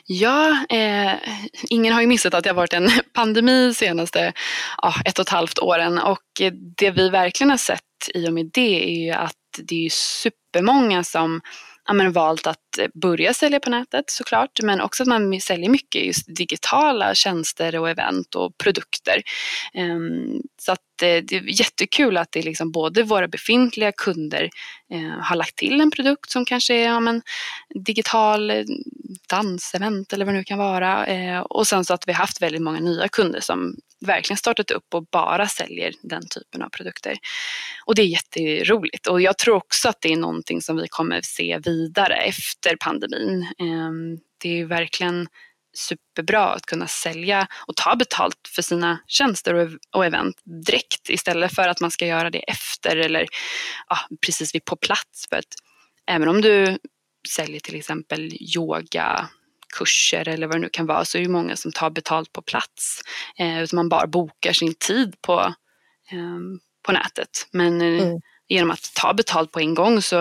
Ja, 0.05 0.65
eh, 0.69 1.13
ingen 1.69 1.93
har 1.93 2.01
ju 2.01 2.07
missat 2.07 2.33
att 2.33 2.43
det 2.43 2.49
har 2.49 2.55
varit 2.55 2.73
en 2.73 2.89
pandemi 3.13 3.73
senaste 3.73 4.33
ja, 4.81 4.93
ett 5.05 5.19
och 5.19 5.25
ett 5.25 5.29
halvt 5.29 5.59
åren 5.59 5.99
och 5.99 6.41
det 6.77 6.91
vi 6.91 7.09
verkligen 7.09 7.49
har 7.49 7.57
sett 7.57 7.81
i 8.13 8.27
och 8.27 8.33
med 8.33 8.49
det 8.53 8.85
är 8.85 9.05
ju 9.05 9.11
att 9.11 9.35
det 9.57 9.85
är 9.85 9.89
supermånga 9.89 11.03
som 11.03 11.41
ja, 11.87 11.93
men 11.93 12.11
valt 12.11 12.47
att 12.47 12.77
eh, 12.79 12.87
börja 12.93 13.33
sälja 13.33 13.59
på 13.59 13.69
nätet 13.69 14.09
såklart, 14.09 14.61
men 14.63 14.81
också 14.81 15.03
att 15.03 15.09
man 15.09 15.41
säljer 15.41 15.69
mycket 15.69 16.05
just 16.05 16.35
digitala 16.35 17.15
tjänster 17.15 17.79
och 17.79 17.89
event 17.89 18.35
och 18.35 18.57
produkter. 18.57 19.21
Ehm, 19.73 20.41
så 20.61 20.71
att 20.71 20.79
det, 20.95 21.21
det 21.21 21.35
är 21.35 21.59
jättekul 21.59 22.17
att 22.17 22.31
det 22.31 22.39
är 22.39 22.43
liksom 22.43 22.71
både 22.71 23.03
våra 23.03 23.27
befintliga 23.27 23.91
kunder 23.91 24.49
eh, 24.93 25.19
har 25.21 25.35
lagt 25.35 25.55
till 25.55 25.81
en 25.81 25.91
produkt 25.91 26.31
som 26.31 26.45
kanske 26.45 26.75
är 26.75 26.85
ja, 26.85 27.21
digital 27.85 28.51
eh, 28.51 28.63
dansevent 29.29 30.13
eller 30.13 30.25
vad 30.25 30.33
det 30.33 30.37
nu 30.37 30.43
kan 30.43 30.57
vara. 30.57 31.05
Eh, 31.05 31.39
och 31.39 31.67
sen 31.67 31.85
så 31.85 31.93
att 31.93 32.07
vi 32.07 32.11
har 32.11 32.19
haft 32.19 32.41
väldigt 32.41 32.61
många 32.61 32.79
nya 32.79 33.07
kunder 33.07 33.39
som 33.39 33.75
verkligen 34.05 34.37
startat 34.37 34.71
upp 34.71 34.93
och 34.93 35.05
bara 35.11 35.47
säljer 35.47 35.93
den 36.01 36.27
typen 36.27 36.61
av 36.61 36.69
produkter. 36.69 37.17
Och 37.85 37.95
det 37.95 38.01
är 38.01 38.05
jätteroligt 38.05 39.07
och 39.07 39.21
jag 39.21 39.37
tror 39.37 39.55
också 39.55 39.89
att 39.89 40.01
det 40.01 40.13
är 40.13 40.17
någonting 40.17 40.61
som 40.61 40.77
vi 40.77 40.87
kommer 40.87 41.21
se 41.23 41.59
vidare 41.65 42.15
efter 42.15 42.75
pandemin. 42.75 43.47
Ehm, 43.59 44.17
det 44.37 44.59
är 44.59 44.65
verkligen 44.65 45.27
superbra 45.73 46.49
att 46.49 46.65
kunna 46.65 46.87
sälja 46.87 47.47
och 47.67 47.75
ta 47.75 47.95
betalt 47.95 48.49
för 48.55 48.61
sina 48.61 48.99
tjänster 49.07 49.77
och 49.95 50.05
event 50.05 50.35
direkt 50.65 51.09
istället 51.09 51.55
för 51.55 51.67
att 51.67 51.81
man 51.81 51.91
ska 51.91 52.05
göra 52.05 52.29
det 52.29 52.39
efter 52.49 52.95
eller 52.95 53.27
ja, 53.89 53.97
precis 54.25 54.55
vid 54.55 54.65
på 54.65 54.75
plats. 54.75 55.27
För 55.29 55.35
att 55.35 55.55
även 56.07 56.27
om 56.27 56.41
du 56.41 56.77
säljer 57.29 57.59
till 57.59 57.75
exempel 57.75 58.33
yoga 58.55 59.29
kurser 59.77 60.27
eller 60.27 60.47
vad 60.47 60.55
det 60.55 60.61
nu 60.61 60.69
kan 60.69 60.85
vara 60.85 61.05
så 61.05 61.17
är 61.17 61.21
det 61.21 61.29
många 61.29 61.55
som 61.55 61.71
tar 61.71 61.89
betalt 61.89 62.33
på 62.33 62.41
plats. 62.41 63.01
Eh, 63.39 63.63
utan 63.63 63.77
man 63.77 63.89
bara 63.89 64.07
bokar 64.07 64.53
sin 64.53 64.73
tid 64.73 65.21
på, 65.21 65.39
eh, 66.11 66.39
på 66.85 66.91
nätet. 66.91 67.47
Men 67.51 67.81
eh, 67.81 68.03
mm 68.03 68.21
genom 68.53 68.71
att 68.71 68.91
ta 68.95 69.13
betalt 69.13 69.51
på 69.51 69.59
en 69.59 69.73
gång 69.73 70.01
så 70.01 70.19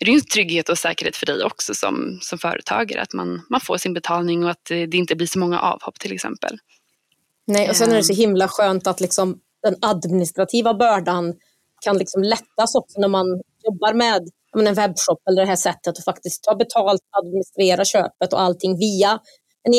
är 0.00 0.04
det 0.04 0.10
en 0.10 0.20
trygghet 0.20 0.68
och 0.68 0.78
säkerhet 0.78 1.16
för 1.16 1.26
dig 1.26 1.44
också 1.44 1.74
som, 1.74 2.18
som 2.22 2.38
företagare. 2.38 3.02
Att 3.02 3.12
man, 3.12 3.42
man 3.50 3.60
får 3.60 3.76
sin 3.76 3.94
betalning 3.94 4.44
och 4.44 4.50
att 4.50 4.64
det 4.64 4.94
inte 4.94 5.16
blir 5.16 5.26
så 5.26 5.38
många 5.38 5.60
avhopp 5.60 5.98
till 5.98 6.12
exempel. 6.12 6.58
Nej, 7.46 7.70
och 7.70 7.76
sen 7.76 7.90
är 7.90 7.96
det 7.96 8.04
så 8.04 8.12
eh. 8.12 8.18
himla 8.18 8.48
skönt 8.48 8.86
att 8.86 9.00
liksom 9.00 9.38
den 9.62 9.76
administrativa 9.82 10.74
bördan 10.74 11.34
kan 11.80 11.98
liksom 11.98 12.22
lättas 12.22 12.74
också 12.74 13.00
när 13.00 13.08
man 13.08 13.26
jobbar 13.64 13.94
med 13.94 14.28
en 14.68 14.74
webbshop 14.74 15.18
eller 15.28 15.42
det 15.42 15.48
här 15.48 15.56
sättet 15.56 15.98
att 15.98 16.04
faktiskt 16.04 16.42
ta 16.42 16.54
betalt, 16.54 17.00
administrera 17.18 17.84
köpet 17.84 18.32
och 18.32 18.40
allting 18.40 18.78
via 18.78 19.18
en 19.62 19.72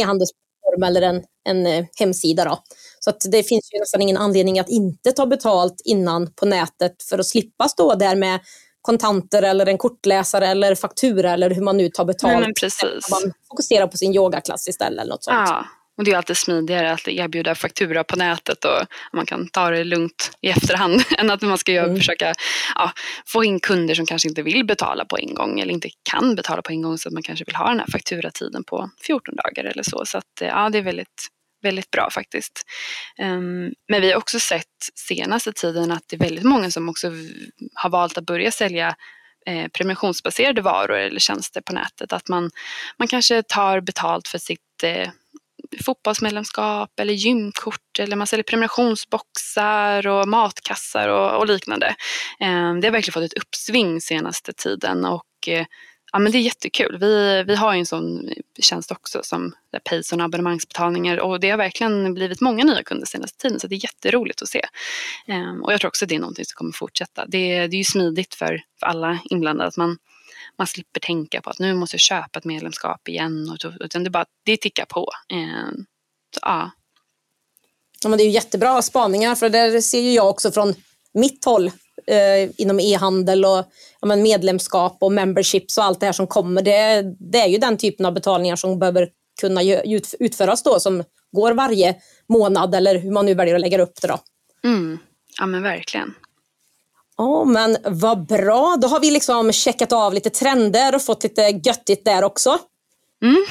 e-handelsplattform 0.77 0.84
eller 0.84 1.01
en, 1.01 1.24
en 1.50 1.65
eh, 1.65 1.86
hemsida. 2.00 2.46
Då. 2.46 2.63
Så 3.00 3.10
att 3.10 3.22
det 3.31 3.43
finns 3.43 3.74
ju 3.74 3.79
nästan 3.79 4.01
ingen 4.01 4.17
anledning 4.17 4.60
att 4.60 4.69
inte 4.69 5.12
ta 5.12 5.25
betalt 5.25 5.81
innan 5.86 6.34
på 6.34 6.46
nätet 6.46 7.03
för 7.10 7.19
att 7.19 7.25
slippa 7.25 7.67
stå 7.67 7.96
där 7.96 8.15
med 8.15 8.39
kontanter 8.81 9.43
eller 9.43 9.65
en 9.65 9.77
kortläsare 9.77 10.48
eller 10.48 10.75
faktura 10.75 11.34
eller 11.34 11.50
hur 11.50 11.62
man 11.62 11.77
nu 11.77 11.89
tar 11.89 12.05
betalt. 12.05 12.34
Nej. 12.34 13.00
Man 13.12 13.34
fokuserar 13.50 13.88
på 13.88 13.98
sin 13.98 14.15
yogaklass 14.15 14.67
istället 14.67 15.01
eller 15.01 15.13
något 15.13 15.24
sånt. 15.24 15.50
Ja. 15.50 15.65
Och 15.98 16.04
det 16.04 16.12
är 16.12 16.18
alltid 16.18 16.38
smidigare 16.38 16.92
att 16.92 17.08
erbjuda 17.08 17.56
faktura 17.56 18.04
på 18.04 18.16
nätet 18.16 18.66
och 18.66 18.86
man 19.13 19.25
kan 19.25 19.48
ta 19.48 19.70
det 19.70 19.84
lugnt 19.84 20.32
i 20.42 20.50
efterhand 20.50 21.04
än 21.18 21.30
att 21.30 21.42
man 21.42 21.58
ska 21.58 21.72
mm. 21.72 21.96
försöka 21.96 22.34
ja, 22.75 22.92
få 23.25 23.44
in 23.44 23.60
kunder 23.60 23.96
som 23.96 24.06
kanske 24.06 24.30
inte 24.30 24.42
vill 24.42 24.66
betala 24.66 25.06
på 25.06 25.18
en 25.18 25.34
gång 25.34 25.60
eller 25.60 25.74
inte 25.74 25.89
kan 26.12 26.36
betala 26.36 26.62
på 26.62 26.72
en 26.72 26.82
gång 26.82 26.98
så 26.98 27.10
att 27.10 27.13
man 27.13 27.24
kanske 27.24 27.46
vill 27.46 27.56
ha 27.56 27.70
den 27.70 27.80
här 27.80 27.88
fakturatiden 27.88 28.63
på 28.63 28.89
14 29.08 29.36
dagar 29.36 29.63
eller 29.72 29.84
så. 29.84 30.06
Så 30.06 30.18
att, 30.18 30.42
ja, 30.42 30.70
det 30.70 30.77
är 30.77 30.82
väldigt, 30.82 31.27
väldigt 31.62 31.92
bra 31.92 32.10
faktiskt. 32.10 32.63
Um, 33.22 33.74
men 33.88 34.01
vi 34.01 34.12
har 34.12 34.18
också 34.18 34.39
sett 34.39 34.66
senaste 34.96 35.54
tiden 35.54 35.92
att 35.92 36.04
det 36.08 36.16
är 36.16 36.20
väldigt 36.20 36.46
många 36.46 36.72
som 36.72 36.89
också 36.89 37.12
har 37.74 37.89
valt 37.89 38.18
att 38.18 38.25
börja 38.25 38.51
sälja 38.51 38.96
eh, 39.48 39.68
prenumerationssbaserade 39.68 40.62
varor 40.62 40.98
eller 40.98 41.20
tjänster 41.20 41.62
på 41.62 41.74
nätet. 41.74 42.13
Att 42.13 42.30
man, 42.30 42.51
man 43.00 43.08
kanske 43.08 43.44
tar 43.44 43.82
betalt 43.82 44.27
för 44.27 44.38
sitt 44.38 44.84
eh, 44.84 45.10
fotbollsmedlemskap 45.86 47.00
eller 47.00 47.14
gymkort 47.14 48.00
eller 48.00 48.16
man 48.16 48.28
säljer 48.28 48.44
prenumerationsboxar 48.44 50.08
och 50.08 50.28
matkassar 50.28 51.08
och, 51.08 51.40
och 51.40 51.48
liknande. 51.48 51.88
Eh, 52.40 52.76
det 52.76 52.88
har 52.88 52.92
verkligen 52.92 53.14
fått 53.14 53.24
ett 53.24 53.38
uppsving 53.44 54.02
senaste 54.02 54.54
tiden 54.54 55.06
och 55.06 55.48
eh, 55.48 55.66
ja, 56.12 56.20
men 56.20 56.32
det 56.32 56.38
är 56.38 56.42
jättekul. 56.42 56.98
Vi, 57.00 57.44
vi 57.48 57.56
har 57.56 57.74
ju 57.74 57.80
en 57.80 57.86
sån 57.86 58.30
tjänst 58.60 58.92
också 58.92 59.20
som 59.24 59.54
Payson 59.90 60.22
abonnemangsbetalningar 60.22 61.18
och 61.18 61.40
det 61.40 61.50
har 61.50 61.58
verkligen 61.58 62.14
blivit 62.14 62.42
många 62.42 62.64
nya 62.64 62.84
kunder 62.84 63.08
senaste 63.08 63.38
tiden 63.38 63.60
så 63.60 63.68
det 63.68 63.76
är 63.76 63.84
jätteroligt 63.84 64.42
att 64.42 64.50
se. 64.50 64.62
Um, 65.28 65.64
och 65.64 65.74
jag 65.74 65.80
tror 65.80 65.90
också 65.90 66.06
att 66.06 66.10
det 66.10 66.16
är 66.16 66.20
någonting 66.20 66.46
som 66.46 66.56
kommer 66.56 66.72
fortsätta. 66.72 67.26
Det, 67.26 67.68
det 67.68 67.76
är 67.76 67.78
ju 67.78 67.84
smidigt 67.84 68.36
för, 68.36 68.62
för 68.80 68.88
alla 68.88 69.20
inblandade 69.30 69.68
att 69.68 69.78
man, 69.78 69.98
man 70.58 70.67
slipper 70.67 71.00
tänka 71.00 71.41
på 71.41 71.50
att 71.50 71.60
nu 71.60 71.74
måste 71.74 71.94
jag 71.96 72.01
köpa 72.01 72.39
ett 72.39 72.46
medlemskap 72.46 73.08
igen 73.08 73.50
och, 73.50 73.72
utan 73.79 74.03
det 74.03 74.10
bara 74.10 74.25
det 74.46 74.58
tickar 74.58 74.86
på. 74.86 75.12
Um, 75.34 75.86
så, 76.36 76.39
ja. 76.41 76.72
Ja, 78.03 78.10
men 78.10 78.17
det 78.17 78.24
är 78.24 78.25
ju 78.25 78.32
jättebra 78.32 78.82
spaningar 78.82 79.36
för 79.36 79.50
det 79.50 79.82
ser 79.82 80.01
ju 80.01 80.12
jag 80.12 80.29
också 80.29 80.51
från 80.51 80.74
mitt 81.13 81.46
håll 81.46 81.72
eh, 82.08 82.50
inom 82.58 82.79
e-handel 82.79 83.46
och 83.46 83.65
ja, 84.01 84.08
men 84.08 84.22
medlemskap 84.22 84.98
och 85.00 85.12
memberships 85.12 85.77
och 85.77 85.84
allt 85.84 86.00
det 86.00 86.06
här 86.06 86.13
som 86.13 86.27
kommer. 86.27 86.62
Det, 86.62 87.03
det 87.32 87.39
är 87.39 87.48
ju 87.48 87.58
den 87.58 87.77
typen 87.77 88.06
av 88.06 88.13
betalningar 88.13 88.56
som 88.56 88.79
behöver 88.79 89.10
kunna 89.41 89.62
utföras 90.20 90.63
då 90.63 90.79
som 90.79 91.03
går 91.32 91.51
varje 91.51 91.96
månad 92.29 92.75
eller 92.75 93.00
hur 93.00 93.12
man 93.12 93.25
nu 93.25 93.34
väljer 93.34 93.56
att 93.56 93.62
lägga 93.62 93.82
upp 93.82 94.01
det. 94.01 94.08
Då. 94.08 94.20
Mm. 94.63 94.98
Ja 95.39 95.46
men 95.46 95.63
verkligen. 95.63 96.13
Ja 97.18 97.46
men 97.46 97.78
vad 97.86 98.28
bra, 98.28 98.78
då 98.82 98.88
har 98.88 99.00
vi 99.00 99.12
liksom 99.12 99.52
checkat 99.52 99.92
av 99.92 100.14
lite 100.14 100.30
trender 100.30 100.96
och 100.96 101.02
fått 101.02 101.24
lite 101.24 101.42
göttigt 101.42 102.06
där 102.06 102.24
också. 102.24 102.60
Mm. 103.24 103.46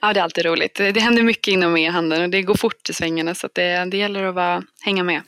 Ja 0.00 0.12
det 0.12 0.20
är 0.20 0.24
alltid 0.24 0.44
roligt. 0.44 0.74
Det 0.74 1.00
händer 1.00 1.22
mycket 1.22 1.52
inom 1.52 1.76
e-handeln 1.76 2.22
och 2.22 2.30
det 2.30 2.42
går 2.42 2.54
fort 2.54 2.90
i 2.90 2.92
svängarna 2.92 3.34
så 3.34 3.48
det, 3.52 3.84
det 3.84 3.96
gäller 3.96 4.24
att 4.24 4.34
vara, 4.34 4.62
hänga 4.80 5.04
med. 5.04 5.22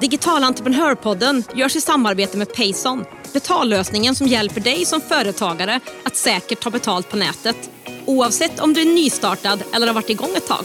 Digital 0.00 0.44
entreprenörpodden 0.44 1.44
görs 1.54 1.76
i 1.76 1.80
samarbete 1.80 2.36
med 2.36 2.54
Payson. 2.54 3.04
Betallösningen 3.32 4.14
som 4.14 4.26
hjälper 4.26 4.60
dig 4.60 4.84
som 4.84 5.00
företagare 5.00 5.80
att 6.04 6.16
säkert 6.16 6.60
ta 6.60 6.70
betalt 6.70 7.10
på 7.10 7.16
nätet. 7.16 7.70
Oavsett 8.06 8.60
om 8.60 8.74
du 8.74 8.80
är 8.80 8.94
nystartad 8.94 9.62
eller 9.74 9.86
har 9.86 9.94
varit 9.94 10.10
igång 10.10 10.30
ett 10.36 10.46
tag. 10.46 10.64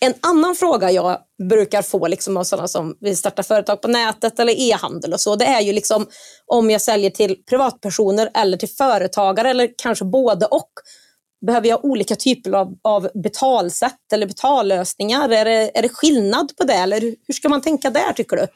En 0.00 0.14
annan 0.20 0.54
fråga 0.54 0.90
jag 0.90 1.18
brukar 1.48 1.82
få 1.82 2.06
liksom 2.08 2.36
av 2.36 2.44
sådana 2.44 2.68
som 2.68 2.96
vill 3.00 3.16
starta 3.16 3.42
företag 3.42 3.82
på 3.82 3.88
nätet 3.88 4.38
eller 4.38 4.60
e-handel 4.60 5.12
och 5.12 5.20
så, 5.20 5.36
det 5.36 5.44
är 5.44 5.60
ju 5.60 5.72
liksom 5.72 6.06
om 6.46 6.70
jag 6.70 6.80
säljer 6.82 7.10
till 7.10 7.36
privatpersoner 7.50 8.30
eller 8.34 8.56
till 8.56 8.68
företagare 8.68 9.50
eller 9.50 9.68
kanske 9.82 10.04
både 10.04 10.46
och. 10.46 10.70
Behöver 11.46 11.68
jag 11.68 11.84
olika 11.84 12.16
typer 12.16 12.52
av, 12.52 12.74
av 12.82 13.08
betalsätt 13.14 14.12
eller 14.12 14.26
betallösningar? 14.26 15.28
Är 15.28 15.44
det, 15.44 15.78
är 15.78 15.82
det 15.82 15.88
skillnad 15.88 16.52
på 16.56 16.64
det 16.64 16.74
eller 16.74 17.00
hur 17.00 17.34
ska 17.34 17.48
man 17.48 17.62
tänka 17.62 17.90
där 17.90 18.12
tycker 18.12 18.36
du? 18.36 18.46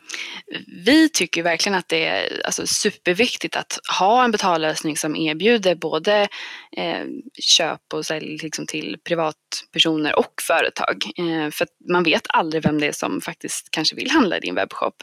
Vi 0.84 1.08
tycker 1.08 1.42
verkligen 1.42 1.78
att 1.78 1.88
det 1.88 2.06
är 2.06 2.46
alltså, 2.46 2.66
superviktigt 2.66 3.56
att 3.56 3.78
ha 3.98 4.24
en 4.24 4.30
betallösning 4.30 4.96
som 4.96 5.16
erbjuder 5.16 5.74
både 5.74 6.28
eh, 6.76 7.04
köp 7.40 7.80
och 7.92 8.06
sälj 8.06 8.38
liksom, 8.42 8.66
till 8.66 8.96
privatpersoner 9.08 10.18
och 10.18 10.32
företag. 10.46 10.96
Eh, 11.18 11.50
för 11.50 11.66
man 11.92 12.02
vet 12.02 12.22
aldrig 12.28 12.62
vem 12.62 12.80
det 12.80 12.86
är 12.86 12.92
som 12.92 13.20
faktiskt 13.20 13.68
kanske 13.70 13.96
vill 13.96 14.10
handla 14.10 14.36
i 14.36 14.40
din 14.40 14.54
webbshop. 14.54 14.94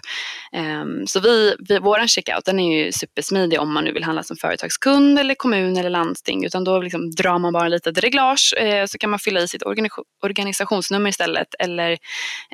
Eh, 0.56 0.86
så 1.08 1.20
vi, 1.20 1.56
vi, 1.60 1.80
vår 1.80 2.08
checkout 2.08 2.46
den 2.46 2.60
är 2.60 2.84
ju 2.84 2.91
supersmidig 2.91 3.60
om 3.60 3.74
man 3.74 3.84
nu 3.84 3.91
vill 3.91 4.04
handla 4.04 4.24
som 4.24 4.38
företagskund 4.38 5.20
eller 5.20 5.36
kommun 5.36 5.78
eller 5.78 5.89
landsting 5.89 6.46
utan 6.46 6.63
då 6.63 6.82
liksom 6.82 7.12
drar 7.12 7.39
man 7.39 7.54
bara 7.54 7.70
litet 7.71 7.97
reglage 7.97 8.53
eh, 8.57 8.86
så 8.86 8.97
kan 8.97 9.10
man 9.10 9.19
fylla 9.19 9.39
i 9.41 9.47
sitt 9.47 9.63
organisationsnummer 10.21 11.10
istället 11.10 11.47
eller 11.60 11.91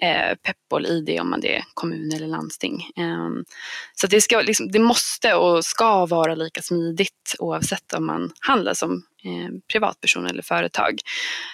eh, 0.02 0.36
Peppol-id 0.44 1.20
om 1.22 1.30
man 1.30 1.42
det 1.42 1.56
är 1.56 1.64
kommun 1.74 2.12
eller 2.16 2.28
landsting. 2.28 2.92
Ehm, 2.96 3.46
så 3.94 4.08
det, 4.08 4.22
ska, 4.22 4.42
liksom, 4.42 4.72
det 4.72 4.80
måste 4.80 5.34
och 5.34 5.66
ska 5.66 6.06
vara 6.06 6.36
lika 6.36 6.62
smidigt 6.62 7.36
oavsett 7.40 7.94
om 7.94 8.06
man 8.06 8.32
handlar 8.40 8.74
som 8.74 9.04
eh, 9.24 9.54
privatperson 9.72 10.26
eller 10.26 10.42
företag. 10.42 11.00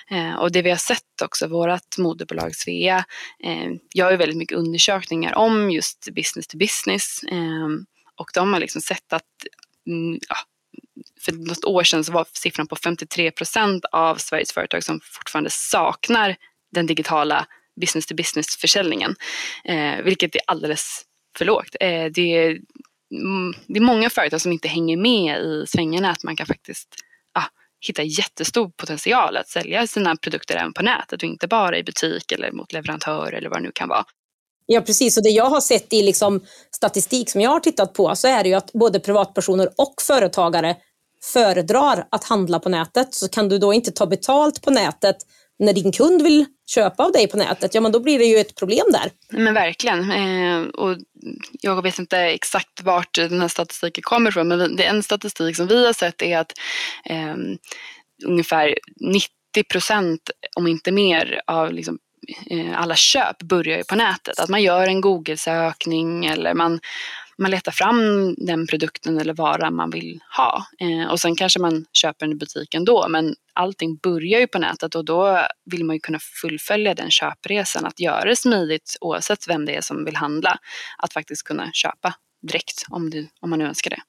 Eh, 0.09 0.35
och 0.35 0.51
det 0.51 0.61
vi 0.61 0.69
har 0.69 0.77
sett 0.77 1.21
också, 1.23 1.47
vårt 1.47 1.97
moderbolag 1.97 2.55
Svea 2.55 3.05
eh, 3.43 3.71
gör 3.93 4.11
ju 4.11 4.17
väldigt 4.17 4.37
mycket 4.37 4.57
undersökningar 4.57 5.35
om 5.35 5.71
just 5.71 6.07
business 6.15 6.47
to 6.47 6.57
business 6.57 7.23
ehm, 7.31 7.85
och 8.15 8.29
de 8.33 8.53
har 8.53 8.59
liksom 8.59 8.81
sett 8.81 9.13
att 9.13 9.23
mm, 9.87 10.19
ja, 10.29 10.35
för 11.21 11.31
något 11.31 11.65
år 11.65 11.83
sedan 11.83 12.03
så 12.03 12.11
var 12.11 12.25
siffran 12.33 12.67
på 12.67 12.75
53 12.75 13.31
procent 13.31 13.85
av 13.91 14.15
Sveriges 14.15 14.51
företag 14.53 14.83
som 14.83 14.99
fortfarande 15.03 15.49
saknar 15.49 16.35
den 16.71 16.85
digitala 16.85 17.45
business 17.81 18.05
to 18.05 18.15
business 18.15 18.57
försäljningen. 18.57 19.15
Eh, 19.65 20.01
vilket 20.03 20.35
är 20.35 20.41
alldeles 20.47 21.05
för 21.37 21.45
lågt. 21.45 21.75
Eh, 21.79 22.05
det, 22.05 22.37
är, 22.37 22.49
mm, 23.11 23.53
det 23.67 23.79
är 23.79 23.83
många 23.83 24.09
företag 24.09 24.41
som 24.41 24.51
inte 24.51 24.67
hänger 24.67 24.97
med 24.97 25.39
i 25.39 25.65
svängarna 25.67 26.11
att 26.11 26.23
man 26.23 26.35
kan 26.35 26.45
faktiskt 26.45 26.95
ah, 27.33 27.49
hitta 27.87 28.03
jättestor 28.03 28.69
potential 28.69 29.37
att 29.37 29.47
sälja 29.47 29.87
sina 29.87 30.15
produkter 30.15 30.55
även 30.55 30.73
på 30.73 30.83
nätet 30.83 31.23
och 31.23 31.29
inte 31.29 31.47
bara 31.47 31.77
i 31.77 31.83
butik 31.83 32.31
eller 32.31 32.51
mot 32.51 32.73
leverantör 32.73 33.33
eller 33.33 33.49
vad 33.49 33.57
det 33.59 33.63
nu 33.63 33.71
kan 33.75 33.89
vara. 33.89 34.05
Ja 34.65 34.81
precis, 34.81 35.17
och 35.17 35.23
det 35.23 35.29
jag 35.29 35.45
har 35.45 35.61
sett 35.61 35.93
i 35.93 36.01
liksom 36.01 36.41
statistik 36.75 37.29
som 37.29 37.41
jag 37.41 37.49
har 37.49 37.59
tittat 37.59 37.93
på 37.93 38.15
så 38.15 38.27
är 38.27 38.43
det 38.43 38.49
ju 38.49 38.55
att 38.55 38.73
både 38.73 38.99
privatpersoner 38.99 39.69
och 39.77 39.93
företagare 40.07 40.75
föredrar 41.33 42.07
att 42.11 42.23
handla 42.23 42.59
på 42.59 42.69
nätet. 42.69 43.13
Så 43.13 43.29
kan 43.29 43.49
du 43.49 43.57
då 43.57 43.73
inte 43.73 43.91
ta 43.91 44.05
betalt 44.05 44.61
på 44.61 44.71
nätet 44.71 45.17
när 45.59 45.73
din 45.73 45.91
kund 45.91 46.21
vill 46.21 46.45
köpa 46.69 47.03
av 47.03 47.11
dig 47.11 47.27
på 47.27 47.37
nätet, 47.37 47.75
ja 47.75 47.81
men 47.81 47.91
då 47.91 47.99
blir 47.99 48.19
det 48.19 48.25
ju 48.25 48.37
ett 48.37 48.55
problem 48.55 48.85
där. 48.91 49.11
Men 49.29 49.53
verkligen. 49.53 50.11
Eh, 50.11 50.61
och 50.61 50.97
jag 51.61 51.81
vet 51.81 51.99
inte 51.99 52.17
exakt 52.17 52.81
vart 52.81 53.15
den 53.15 53.41
här 53.41 53.47
statistiken 53.47 54.01
kommer 54.01 54.29
ifrån, 54.29 54.47
men 54.47 54.75
det 54.75 54.83
en 54.83 55.03
statistik 55.03 55.55
som 55.55 55.67
vi 55.67 55.85
har 55.85 55.93
sett 55.93 56.21
är 56.21 56.37
att 56.37 56.51
eh, 57.05 57.35
ungefär 58.25 58.77
90 58.99 59.29
procent, 59.69 60.21
om 60.55 60.67
inte 60.67 60.91
mer, 60.91 61.41
av 61.47 61.73
liksom 61.73 61.99
Eh, 62.49 62.81
alla 62.81 62.95
köp 62.95 63.43
börjar 63.43 63.77
ju 63.77 63.83
på 63.83 63.95
nätet. 63.95 64.39
Att 64.39 64.49
man 64.49 64.61
gör 64.61 64.87
en 64.87 65.01
Google-sökning 65.01 66.25
eller 66.25 66.53
man, 66.53 66.79
man 67.37 67.51
letar 67.51 67.71
fram 67.71 68.33
den 68.37 68.67
produkten 68.67 69.19
eller 69.19 69.33
varan 69.33 69.75
man 69.75 69.89
vill 69.89 70.19
ha. 70.37 70.65
Eh, 70.79 71.11
och 71.11 71.19
sen 71.19 71.35
kanske 71.35 71.59
man 71.59 71.85
köper 71.93 72.25
den 72.25 72.35
i 72.35 72.35
butiken 72.35 72.85
då 72.85 73.07
men 73.09 73.35
allting 73.53 73.95
börjar 73.95 74.39
ju 74.39 74.47
på 74.47 74.59
nätet 74.59 74.95
och 74.95 75.05
då 75.05 75.47
vill 75.65 75.85
man 75.85 75.95
ju 75.95 75.99
kunna 75.99 76.19
fullfölja 76.19 76.93
den 76.93 77.11
köpresan. 77.11 77.85
Att 77.85 77.99
göra 77.99 78.25
det 78.25 78.35
smidigt 78.35 78.97
oavsett 79.01 79.47
vem 79.47 79.65
det 79.65 79.75
är 79.75 79.81
som 79.81 80.05
vill 80.05 80.15
handla. 80.15 80.57
Att 80.97 81.13
faktiskt 81.13 81.43
kunna 81.43 81.71
köpa 81.73 82.13
direkt 82.47 82.85
om, 82.89 83.09
du, 83.09 83.27
om 83.39 83.49
man 83.49 83.59
nu 83.59 83.65
önskar 83.65 83.89
det. 83.89 84.01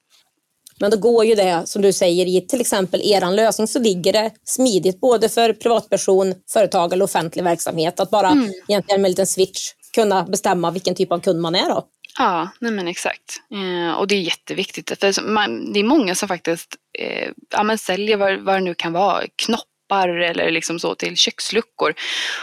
Men 0.79 0.91
då 0.91 0.97
går 0.97 1.25
ju 1.25 1.35
det, 1.35 1.63
som 1.65 1.81
du 1.81 1.93
säger, 1.93 2.25
i 2.25 2.41
till 2.41 2.61
exempel 2.61 3.01
er 3.03 3.31
lösning 3.31 3.67
så 3.67 3.79
ligger 3.79 4.13
det 4.13 4.31
smidigt 4.43 4.99
både 4.99 5.29
för 5.29 5.53
privatperson, 5.53 6.33
företag 6.53 6.93
eller 6.93 7.05
offentlig 7.05 7.43
verksamhet 7.43 7.99
att 7.99 8.11
bara 8.11 8.29
mm. 8.29 8.51
egentligen 8.67 9.01
med 9.01 9.07
en 9.07 9.11
liten 9.11 9.27
switch 9.27 9.71
kunna 9.95 10.23
bestämma 10.23 10.71
vilken 10.71 10.95
typ 10.95 11.11
av 11.11 11.19
kund 11.19 11.41
man 11.41 11.55
är 11.55 11.69
då. 11.69 11.85
Ja, 12.17 12.49
nej 12.59 12.71
men 12.71 12.87
exakt. 12.87 13.41
Eh, 13.51 13.93
och 13.93 14.07
det 14.07 14.15
är 14.15 14.21
jätteviktigt. 14.21 14.99
För 14.99 15.21
man, 15.21 15.73
det 15.73 15.79
är 15.79 15.83
många 15.83 16.15
som 16.15 16.27
faktiskt 16.27 16.75
eh, 16.99 17.29
ja, 17.51 17.63
men 17.63 17.77
säljer 17.77 18.17
vad, 18.17 18.39
vad 18.39 18.55
det 18.55 18.59
nu 18.59 18.73
kan 18.73 18.93
vara, 18.93 19.23
knopp 19.45 19.67
koppar 19.85 20.09
eller 20.09 20.51
liksom 20.51 20.79
så 20.79 20.95
till 20.95 21.17
köksluckor. 21.17 21.93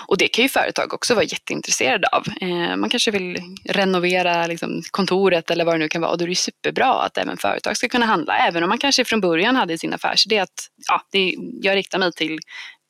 Och 0.09 0.19
det 0.19 0.29
kan 0.29 0.43
ju 0.43 0.49
företag 0.49 0.95
också 0.95 1.15
vara 1.15 1.25
jätteintresserade 1.25 2.09
av. 2.09 2.25
Eh, 2.41 2.77
man 2.77 2.91
kanske 2.91 3.11
vill 3.11 3.39
renovera 3.69 4.47
liksom, 4.47 4.83
kontoret 4.91 5.51
eller 5.51 5.65
vad 5.65 5.75
det 5.75 5.79
nu 5.79 5.89
kan 5.89 6.01
vara. 6.01 6.11
Och 6.11 6.19
då 6.19 6.25
är 6.25 6.29
det 6.29 6.35
superbra 6.35 6.93
att 7.03 7.19
även 7.19 7.37
företag 7.37 7.77
ska 7.77 7.89
kunna 7.89 8.07
handla. 8.07 8.37
Även 8.37 8.63
om 8.63 8.69
man 8.69 8.79
kanske 8.79 9.05
från 9.05 9.21
början 9.21 9.57
hade 9.57 9.79
sin 9.79 9.95
affärsidé 9.95 10.39
att 10.39 10.69
ja, 10.89 11.01
det, 11.13 11.37
jag 11.63 11.77
riktar 11.77 11.99
mig 11.99 12.13
till 12.13 12.39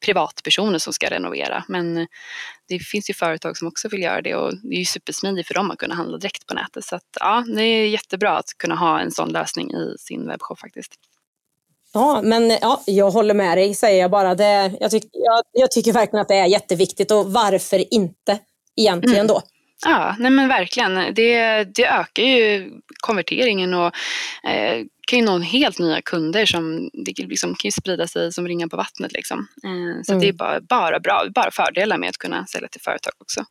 privatpersoner 0.04 0.78
som 0.78 0.92
ska 0.92 1.10
renovera. 1.10 1.64
Men 1.68 1.96
eh, 1.98 2.06
det 2.68 2.78
finns 2.78 3.10
ju 3.10 3.14
företag 3.14 3.56
som 3.56 3.68
också 3.68 3.88
vill 3.88 4.02
göra 4.02 4.22
det 4.22 4.34
och 4.34 4.52
det 4.62 4.74
är 4.74 4.78
ju 4.78 4.84
supersmidigt 4.84 5.48
för 5.48 5.54
dem 5.54 5.70
att 5.70 5.78
kunna 5.78 5.94
handla 5.94 6.18
direkt 6.18 6.46
på 6.46 6.54
nätet. 6.54 6.84
Så 6.84 6.96
att, 6.96 7.08
ja, 7.20 7.44
det 7.56 7.62
är 7.62 7.86
jättebra 7.86 8.38
att 8.38 8.58
kunna 8.58 8.74
ha 8.74 9.00
en 9.00 9.10
sån 9.10 9.32
lösning 9.32 9.70
i 9.70 9.94
sin 9.98 10.28
webbshop 10.28 10.58
faktiskt. 10.58 10.94
Ja, 11.92 12.22
men 12.22 12.50
ja, 12.50 12.82
jag 12.86 13.10
håller 13.10 13.34
med 13.34 13.58
dig 13.58 13.74
säger 13.74 14.00
jag 14.00 14.10
bara. 14.10 14.34
Det, 14.34 14.72
jag, 14.80 14.90
tyck, 14.90 15.04
jag, 15.12 15.42
jag 15.52 15.70
tycker 15.70 15.92
verkligen 15.92 16.22
att 16.22 16.28
det 16.28 16.36
är 16.36 16.46
jätteviktigt 16.46 17.10
och 17.10 17.32
varför 17.32 17.94
inte 17.94 18.38
egentligen 18.76 19.16
mm. 19.16 19.26
då? 19.26 19.42
Ja, 19.84 20.16
nej 20.18 20.30
men 20.30 20.48
verkligen. 20.48 21.14
Det, 21.14 21.64
det 21.64 21.86
ökar 21.86 22.22
ju 22.22 22.70
konverteringen 23.06 23.74
och 23.74 23.86
eh, 24.50 24.84
kan 25.08 25.18
ju 25.18 25.24
nå 25.24 25.38
helt 25.38 25.78
nya 25.78 26.02
kunder 26.02 26.46
som 26.46 26.90
det 26.92 27.22
liksom, 27.22 27.50
kan 27.50 27.68
ju 27.68 27.72
sprida 27.72 28.06
sig 28.06 28.32
som 28.32 28.48
ringar 28.48 28.66
på 28.66 28.76
vattnet. 28.76 29.12
Liksom. 29.12 29.38
Eh, 29.38 30.02
så 30.02 30.12
mm. 30.12 30.20
det 30.20 30.28
är 30.28 30.32
bara, 30.32 30.60
bara 30.60 31.00
bra, 31.00 31.24
bara 31.34 31.50
fördelar 31.50 31.98
med 31.98 32.08
att 32.08 32.18
kunna 32.18 32.46
sälja 32.46 32.68
till 32.68 32.80
företag 32.80 33.12
också. 33.18 33.44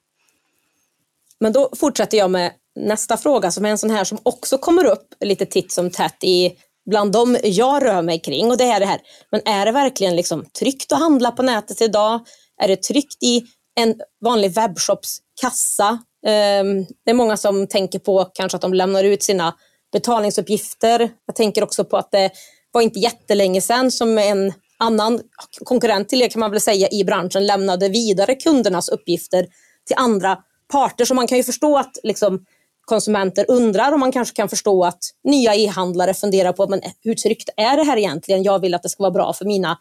Men 1.40 1.54
då 1.54 1.70
fortsätter 1.80 2.18
jag 2.18 2.32
med 2.32 2.52
nästa 2.76 3.18
fråga 3.18 3.52
som 3.52 3.66
är 3.66 3.70
en 3.70 3.78
sån 3.78 3.90
här 3.90 4.04
som 4.04 4.18
också 4.24 4.58
kommer 4.58 4.86
upp 4.86 5.08
lite 5.20 5.46
titt 5.46 5.72
som 5.72 5.92
tätt 5.92 6.24
i 6.24 6.52
bland 6.90 7.12
dem 7.12 7.38
jag 7.44 7.86
rör 7.86 8.02
mig 8.02 8.20
kring 8.20 8.52
och 8.52 8.58
det 8.58 8.64
är 8.64 8.80
det 8.80 8.86
här. 8.86 9.02
Men 9.32 9.42
är 9.46 9.66
det 9.66 9.72
verkligen 9.72 10.16
liksom 10.16 10.46
tryggt 10.60 10.92
att 10.92 11.00
handla 11.00 11.32
på 11.32 11.44
nätet 11.44 11.82
idag? 11.82 12.20
Är 12.62 12.68
det 12.68 12.84
tryggt 12.84 13.24
i 13.24 13.44
en 13.80 13.96
vanlig 14.26 14.52
webbshops 14.54 15.18
kassa? 15.42 16.00
Ehm, 16.28 16.86
det 17.06 17.12
är 17.12 17.14
många 17.14 17.38
som 17.38 17.68
tänker 17.68 18.00
på 18.00 18.26
kanske 18.34 18.56
att 18.56 18.62
de 18.62 18.74
lämnar 18.74 19.04
ut 19.04 19.24
sina 19.24 19.56
betalningsuppgifter. 19.94 21.10
Jag 21.26 21.36
tänker 21.36 21.64
också 21.64 21.86
på 21.86 21.98
att 21.98 22.12
det 22.12 22.32
var 22.72 22.82
inte 22.82 23.00
jättelänge 23.00 23.62
sedan 23.62 23.92
som 23.92 24.18
en 24.18 24.54
annan 24.80 25.22
konkurrent 25.66 26.10
till 26.10 26.22
er 26.22 26.30
kan 26.30 26.40
man 26.40 26.52
väl 26.52 26.62
säga 26.62 26.88
i 26.92 27.04
branschen 27.04 27.46
lämnade 27.46 27.90
vidare 27.90 28.36
kundernas 28.36 28.90
uppgifter 28.90 29.48
till 29.88 29.96
andra 29.98 30.38
parter. 30.72 31.06
Så 31.06 31.14
man 31.14 31.28
kan 31.28 31.38
ju 31.38 31.44
förstå 31.44 31.78
att 31.78 31.98
liksom, 32.04 32.46
konsumenter 32.92 33.46
undrar 33.48 33.92
och 33.92 34.00
man 34.00 34.12
kanske 34.12 34.36
kan 34.36 34.50
förstå 34.50 34.84
att 34.84 35.00
nya 35.24 35.56
e-handlare 35.56 36.14
funderar 36.14 36.54
på 36.54 36.68
men 36.68 36.82
eh, 36.82 36.92
hur 37.04 37.16
tryggt 37.16 37.50
är 37.58 37.78
det 37.78 37.84
här 37.84 37.98
egentligen? 37.98 38.44
Jag 38.44 38.60
vill 38.60 38.74
att 38.74 38.84
det 38.84 38.90
ska 38.90 39.04
vara 39.04 39.12
bra 39.12 39.34
för 39.34 39.46
mina 39.46 39.78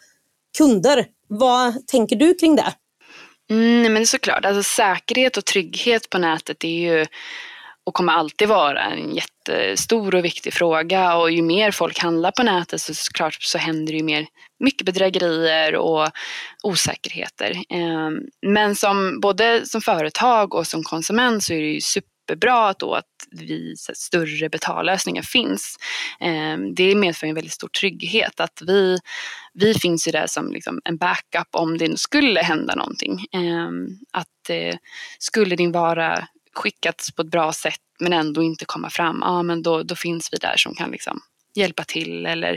kunder. 0.59 1.07
Vad 1.29 1.87
tänker 1.87 2.17
du 2.17 2.35
kring 2.35 2.57
det? 2.57 2.75
Mm, 3.51 3.93
men 3.93 4.07
såklart, 4.07 4.45
alltså 4.45 4.63
säkerhet 4.63 5.37
och 5.37 5.45
trygghet 5.45 6.11
på 6.11 6.19
nätet 6.19 6.65
är 6.65 6.69
ju 6.69 7.07
och 7.87 7.95
kommer 7.95 8.13
alltid 8.13 8.49
vara 8.49 8.83
en 8.83 9.15
jättestor 9.15 10.15
och 10.15 10.25
viktig 10.25 10.53
fråga 10.53 11.17
och 11.17 11.31
ju 11.31 11.43
mer 11.43 11.71
folk 11.71 11.99
handlar 11.99 12.31
på 12.31 12.43
nätet 12.43 12.81
så 12.81 12.95
såklart 12.95 13.43
så 13.43 13.59
händer 13.59 13.93
det 13.93 13.97
ju 13.99 14.05
mer 14.05 14.27
mycket 14.65 14.87
bedrägerier 14.87 15.75
och 15.77 16.09
osäkerheter. 16.63 17.63
Ehm, 17.69 18.21
men 18.47 18.77
som 18.77 19.21
både 19.21 19.67
som 19.67 19.81
företag 19.81 20.55
och 20.55 20.67
som 20.67 20.83
konsument 20.83 21.45
så 21.45 21.53
är 21.53 21.61
det 21.61 21.67
ju 21.67 21.81
superbra 22.31 22.75
då 22.79 22.95
att 22.95 23.05
vi, 23.31 23.75
större 23.95 24.49
betallösningar 24.49 25.23
finns. 25.23 25.77
Ehm, 26.21 26.75
det 26.75 26.95
medför 26.95 27.27
en 27.27 27.35
väldigt 27.35 27.53
stor 27.53 27.69
trygghet 27.69 28.41
att 28.41 28.63
vi, 28.67 28.99
vi 29.55 29.75
finns 29.75 30.09
ju 30.09 30.13
där 30.13 30.27
som 30.27 30.53
liksom 30.53 30.81
en 30.85 30.97
backup 30.97 31.49
om 31.51 31.79
det 31.79 31.99
skulle 31.99 32.41
hända 32.41 32.75
någonting. 32.75 33.27
Ehm, 33.33 33.87
att 34.13 34.51
eh, 34.51 34.77
skulle 35.19 35.57
din 35.57 35.73
vara 35.73 36.29
skickats 36.55 37.13
på 37.13 37.23
ett 37.23 37.31
bra 37.31 37.53
sätt 37.53 37.81
men 38.01 38.13
ändå 38.13 38.43
inte 38.43 38.65
komma 38.65 38.91
fram, 38.91 39.19
ja 39.23 39.43
men 39.43 39.63
då, 39.63 39.83
då 39.83 39.95
finns 39.95 40.33
vi 40.33 40.37
där 40.37 40.57
som 40.57 40.75
kan 40.75 40.91
liksom 40.91 41.21
hjälpa 41.55 41.85
till 41.85 42.27
eller, 42.27 42.57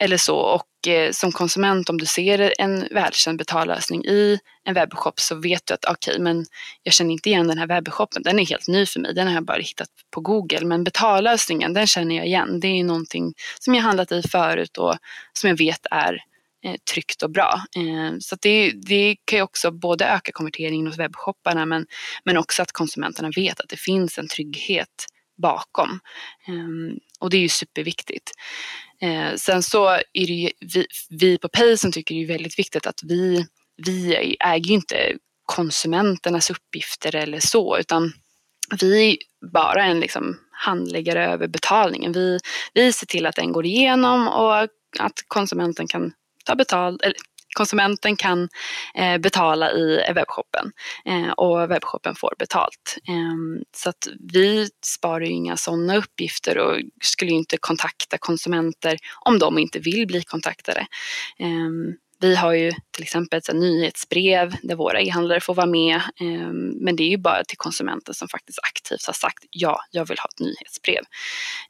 eller 0.00 0.16
så. 0.16 0.36
Och 0.36 0.88
eh, 0.88 1.12
som 1.12 1.32
konsument 1.32 1.88
om 1.88 1.98
du 1.98 2.06
ser 2.06 2.54
en 2.58 2.88
välkänd 2.90 3.38
betallösning 3.38 4.04
i 4.04 4.38
en 4.64 4.74
webbshop 4.74 5.20
så 5.20 5.34
vet 5.34 5.66
du 5.66 5.74
att 5.74 5.84
okej, 5.84 6.12
okay, 6.12 6.22
men 6.22 6.46
jag 6.82 6.94
känner 6.94 7.12
inte 7.12 7.28
igen 7.28 7.48
den 7.48 7.58
här 7.58 7.66
webbshoppen. 7.66 8.22
Den 8.22 8.38
är 8.38 8.46
helt 8.46 8.68
ny 8.68 8.86
för 8.86 9.00
mig. 9.00 9.14
Den 9.14 9.26
har 9.26 9.34
jag 9.34 9.44
bara 9.44 9.60
hittat 9.60 9.88
på 10.10 10.20
Google. 10.20 10.64
Men 10.64 10.84
betallösningen, 10.84 11.74
den 11.74 11.86
känner 11.86 12.16
jag 12.16 12.26
igen. 12.26 12.60
Det 12.60 12.68
är 12.68 12.84
någonting 12.84 13.34
som 13.60 13.74
jag 13.74 13.82
handlat 13.82 14.12
i 14.12 14.22
förut 14.22 14.78
och 14.78 14.96
som 15.32 15.48
jag 15.50 15.58
vet 15.58 15.86
är 15.90 16.18
eh, 16.64 16.76
tryggt 16.92 17.22
och 17.22 17.30
bra. 17.30 17.62
Eh, 17.76 18.18
så 18.20 18.36
det, 18.40 18.70
det, 18.70 19.16
kan 19.24 19.38
ju 19.38 19.42
också 19.42 19.70
både 19.70 20.04
öka 20.04 20.32
konverteringen 20.32 20.86
hos 20.86 20.98
webbshopparna 20.98 21.66
men, 21.66 21.86
men 22.24 22.36
också 22.36 22.62
att 22.62 22.72
konsumenterna 22.72 23.30
vet 23.36 23.60
att 23.60 23.68
det 23.68 23.80
finns 23.80 24.18
en 24.18 24.28
trygghet 24.28 25.06
bakom. 25.42 26.00
Ehm, 26.48 26.98
och 27.20 27.30
det 27.30 27.36
är 27.36 27.40
ju 27.40 27.48
superviktigt. 27.48 28.30
Eh, 29.02 29.34
sen 29.34 29.62
så 29.62 29.88
är 29.88 30.26
det 30.26 30.32
ju 30.32 30.50
vi, 30.60 30.86
vi 31.10 31.38
på 31.38 31.48
Payson 31.48 31.92
tycker 31.92 32.14
det 32.14 32.22
är 32.22 32.26
väldigt 32.26 32.58
viktigt 32.58 32.86
att 32.86 33.00
vi, 33.02 33.46
vi 33.86 34.16
äger 34.40 34.68
ju 34.68 34.74
inte 34.74 35.16
konsumenternas 35.44 36.50
uppgifter 36.50 37.16
eller 37.16 37.40
så 37.40 37.78
utan 37.78 38.12
vi 38.80 39.10
är 39.10 39.16
bara 39.52 39.84
en 39.84 40.00
liksom 40.00 40.38
handläggare 40.52 41.26
över 41.26 41.48
betalningen. 41.48 42.12
Vi, 42.12 42.38
vi 42.74 42.92
ser 42.92 43.06
till 43.06 43.26
att 43.26 43.36
den 43.36 43.52
går 43.52 43.66
igenom 43.66 44.28
och 44.28 44.62
att 44.98 45.12
konsumenten 45.28 45.86
kan 45.86 46.12
ta 46.44 46.54
betalt, 46.54 47.02
eller 47.02 47.16
konsumenten 47.56 48.16
kan 48.16 48.48
eh, 48.94 49.18
betala 49.18 49.72
i 49.72 50.02
eh, 50.08 50.14
webbshoppen 50.14 50.72
eh, 51.04 51.30
och 51.30 51.70
webbshoppen 51.70 52.14
får 52.14 52.34
betalt. 52.38 52.98
Eh, 53.08 53.64
så 53.76 53.88
att 53.88 54.08
vi 54.32 54.68
sparar 54.84 55.24
ju 55.24 55.32
inga 55.32 55.56
sådana 55.56 55.96
uppgifter 55.96 56.58
och 56.58 56.80
skulle 57.02 57.30
inte 57.30 57.56
kontakta 57.56 58.18
konsumenter 58.18 58.98
om 59.24 59.38
de 59.38 59.58
inte 59.58 59.78
vill 59.78 60.06
bli 60.06 60.22
kontaktade. 60.22 60.86
Ehm, 61.38 61.94
vi 62.20 62.36
har 62.36 62.52
ju 62.52 62.72
till 62.90 63.02
exempel 63.02 63.38
ett 63.38 63.54
nyhetsbrev 63.54 64.56
där 64.62 64.76
våra 64.76 65.00
e-handlare 65.00 65.40
får 65.40 65.54
vara 65.54 65.66
med. 65.66 66.00
Ehm, 66.20 66.68
men 66.68 66.96
det 66.96 67.02
är 67.02 67.08
ju 67.08 67.16
bara 67.16 67.44
till 67.44 67.58
konsumenten 67.58 68.14
som 68.14 68.28
faktiskt 68.28 68.58
aktivt 68.62 69.06
har 69.06 69.12
sagt 69.12 69.44
ja, 69.50 69.80
jag 69.90 70.08
vill 70.08 70.18
ha 70.18 70.28
ett 70.34 70.40
nyhetsbrev. 70.40 71.02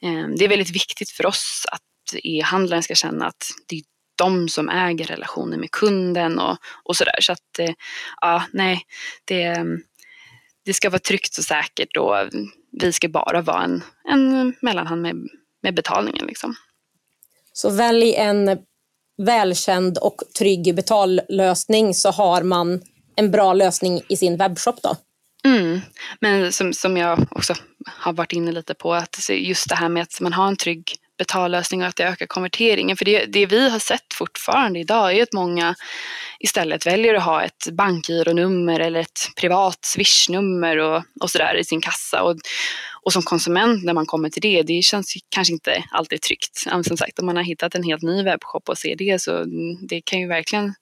Ehm, 0.03 0.37
det 0.37 0.45
är 0.45 0.49
väldigt 0.49 0.75
viktigt 0.75 1.11
för 1.11 1.27
oss 1.27 1.67
att 1.73 1.83
e-handlaren 2.23 2.83
ska 2.83 2.95
känna 2.95 3.27
att 3.27 3.47
det 3.69 3.77
är 3.77 3.83
de 4.19 4.49
som 4.49 4.69
äger 4.69 5.05
relationen 5.05 5.61
med 5.61 5.71
kunden 5.71 6.39
och, 6.39 6.57
och 6.85 6.97
sådär. 6.97 7.21
Så 7.21 7.33
att 7.33 7.59
eh, 7.59 7.75
ja, 8.21 8.43
nej, 8.53 8.83
det, 9.25 9.65
det 10.65 10.73
ska 10.75 10.91
vara 10.91 10.99
tryggt 10.99 11.39
och 11.39 11.45
säkert 11.45 11.97
och 11.97 12.17
vi 12.81 12.93
ska 12.93 13.09
bara 13.09 13.43
vara 13.43 13.63
en, 13.63 13.83
en 14.09 14.55
mellanhand 14.63 15.03
med, 15.03 15.17
med 15.63 15.75
betalningen. 15.75 16.27
Liksom. 16.27 16.55
Så 17.53 17.71
välj 17.71 18.15
en 18.15 18.59
välkänd 19.23 19.99
och 19.99 20.23
trygg 20.39 20.75
betallösning 20.75 21.95
så 21.95 22.11
har 22.11 22.43
man 22.43 22.81
en 23.17 23.31
bra 23.31 23.53
lösning 23.53 24.01
i 24.09 24.17
sin 24.17 24.37
webbshop 24.37 24.83
då? 24.83 24.97
Mm. 25.45 25.81
Men 26.21 26.53
som, 26.53 26.73
som 26.73 26.97
jag 26.97 27.27
också 27.31 27.55
har 27.85 28.13
varit 28.13 28.33
inne 28.33 28.53
lite 28.53 28.75
på, 28.75 28.95
att 28.95 29.29
just 29.29 29.69
det 29.69 29.75
här 29.75 29.89
med 29.89 30.03
att 30.03 30.21
man 30.21 30.33
har 30.33 30.49
en 30.49 30.57
trygg 30.57 30.97
betallösning 31.19 31.83
och 31.83 31.89
att 31.89 31.97
det 31.97 32.05
ökar 32.05 32.27
konverteringen. 32.27 32.97
För 32.97 33.05
det, 33.05 33.25
det 33.25 33.47
vi 33.47 33.71
har 33.71 33.79
sett 33.79 34.15
fortfarande 34.15 34.79
idag 34.79 35.17
är 35.17 35.23
att 35.23 35.33
många 35.33 35.75
istället 36.39 36.87
väljer 36.87 37.15
att 37.15 37.25
ha 37.25 37.43
ett 37.43 37.69
bankgironummer 37.73 38.81
eller 38.81 39.01
ett 39.01 39.21
privat 39.41 39.85
swishnummer 39.85 40.77
och, 40.77 41.03
och 41.21 41.31
sådär 41.31 41.57
i 41.57 41.65
sin 41.65 41.81
kassa. 41.81 42.23
Och, 42.23 42.37
och 43.03 43.13
som 43.13 43.23
konsument 43.23 43.85
när 43.85 43.95
man 43.95 44.07
kommer 44.07 44.31
till 44.31 44.43
det, 44.43 44.63
det 44.63 44.83
känns 44.83 45.15
kanske 45.29 45.53
inte 45.53 45.85
alltid 45.91 46.23
tryggt. 46.23 46.57
Som 46.85 46.97
sagt, 46.97 47.19
om 47.19 47.27
man 47.27 47.37
har 47.37 47.45
hittat 47.45 47.75
en 47.75 47.83
helt 47.83 48.03
ny 48.03 48.23
webbshop 48.23 48.69
och 48.69 48.79
ser 48.79 48.97
det 48.97 49.23
så 49.23 49.37
mm, 49.37 49.87
det 49.89 50.01
kan 50.01 50.21
ju 50.21 50.29
verkligen 50.29 50.75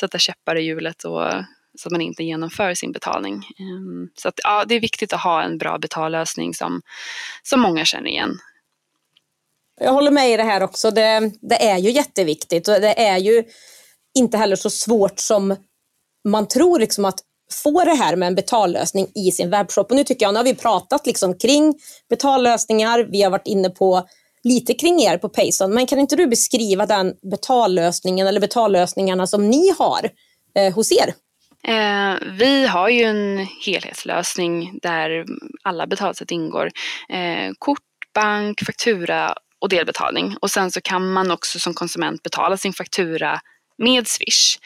sätta 0.00 0.18
käppar 0.18 0.56
i 0.56 0.62
hjulet 0.62 1.04
och, 1.04 1.32
så 1.78 1.88
att 1.88 1.92
man 1.92 2.00
inte 2.00 2.24
genomför 2.24 2.74
sin 2.74 2.92
betalning. 2.92 3.34
Ehm, 3.34 4.08
så 4.14 4.28
att, 4.28 4.40
ja, 4.44 4.64
det 4.64 4.74
är 4.74 4.80
viktigt 4.80 5.12
att 5.12 5.20
ha 5.20 5.42
en 5.42 5.58
bra 5.58 5.78
betallösning 5.78 6.54
som, 6.54 6.82
som 7.42 7.60
många 7.60 7.84
känner 7.84 8.08
igen. 8.08 8.38
Jag 9.80 9.92
håller 9.92 10.10
med 10.10 10.30
i 10.30 10.36
det 10.36 10.42
här 10.42 10.62
också. 10.62 10.90
Det, 10.90 11.32
det 11.40 11.68
är 11.68 11.78
ju 11.78 11.90
jätteviktigt 11.90 12.68
och 12.68 12.80
det 12.80 13.00
är 13.06 13.18
ju 13.18 13.44
inte 14.18 14.38
heller 14.38 14.56
så 14.56 14.70
svårt 14.70 15.18
som 15.18 15.56
man 16.28 16.48
tror 16.48 16.78
liksom 16.78 17.04
att 17.04 17.18
få 17.52 17.84
det 17.84 17.94
här 17.94 18.16
med 18.16 18.26
en 18.26 18.34
betallösning 18.34 19.06
i 19.14 19.30
sin 19.30 19.50
webbshop. 19.50 19.90
Och 19.90 19.96
nu 19.96 20.04
tycker 20.04 20.26
jag, 20.26 20.34
nu 20.34 20.38
har 20.38 20.44
vi 20.44 20.54
pratat 20.54 21.06
liksom 21.06 21.38
kring 21.38 21.74
betallösningar, 22.10 23.06
vi 23.10 23.22
har 23.22 23.30
varit 23.30 23.46
inne 23.46 23.70
på 23.70 24.08
lite 24.44 24.74
kring 24.74 25.00
er 25.00 25.18
på 25.18 25.28
Payson, 25.28 25.74
men 25.74 25.86
kan 25.86 25.98
inte 25.98 26.16
du 26.16 26.26
beskriva 26.26 26.86
den 26.86 27.14
betallösningen 27.30 28.26
eller 28.26 28.40
betallösningarna 28.40 29.26
som 29.26 29.50
ni 29.50 29.74
har 29.78 30.10
eh, 30.54 30.74
hos 30.74 30.92
er? 30.92 31.14
Eh, 31.68 32.16
vi 32.38 32.66
har 32.66 32.88
ju 32.88 33.02
en 33.02 33.46
helhetslösning 33.66 34.78
där 34.82 35.24
alla 35.62 35.86
betalsätt 35.86 36.30
ingår. 36.30 36.70
Eh, 37.08 37.52
kort, 37.58 37.78
bank, 38.14 38.64
faktura 38.66 39.34
och 39.60 39.68
delbetalning. 39.68 40.36
Och 40.40 40.50
sen 40.50 40.70
så 40.70 40.80
kan 40.80 41.12
man 41.12 41.30
också 41.30 41.58
som 41.58 41.74
konsument 41.74 42.22
betala 42.22 42.56
sin 42.56 42.72
faktura 42.72 43.40
med 43.78 44.08
Swish. 44.08 44.58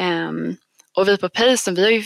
Um, 0.00 0.56
och 0.96 1.08
vi 1.08 1.16
på 1.16 1.28
Payson, 1.28 1.74
vi 1.74 1.82
har 1.82 1.90
ju 1.90 2.02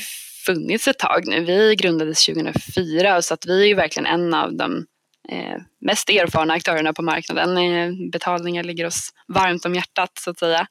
funnits 0.47 0.89
ett 0.89 0.99
tag 0.99 1.27
nu. 1.27 1.45
Vi 1.45 1.77
grundades 1.77 2.27
2004 2.27 3.23
så 3.23 3.35
att 3.35 3.47
vi 3.47 3.63
är 3.63 3.67
ju 3.67 3.75
verkligen 3.75 4.07
en 4.07 4.35
av 4.35 4.57
de 4.57 4.87
eh, 5.29 5.57
mest 5.81 6.11
erfarna 6.11 6.55
aktörerna 6.55 6.93
på 6.93 7.03
marknaden. 7.03 7.57
Eh, 7.59 8.11
betalningar 8.13 8.65
ligger 8.65 8.87
oss 8.87 9.11
varmt 9.29 9.65
om 9.65 9.75
hjärtat 9.75 10.13
så 10.19 10.31
att 10.31 10.39
säga. 10.39 10.67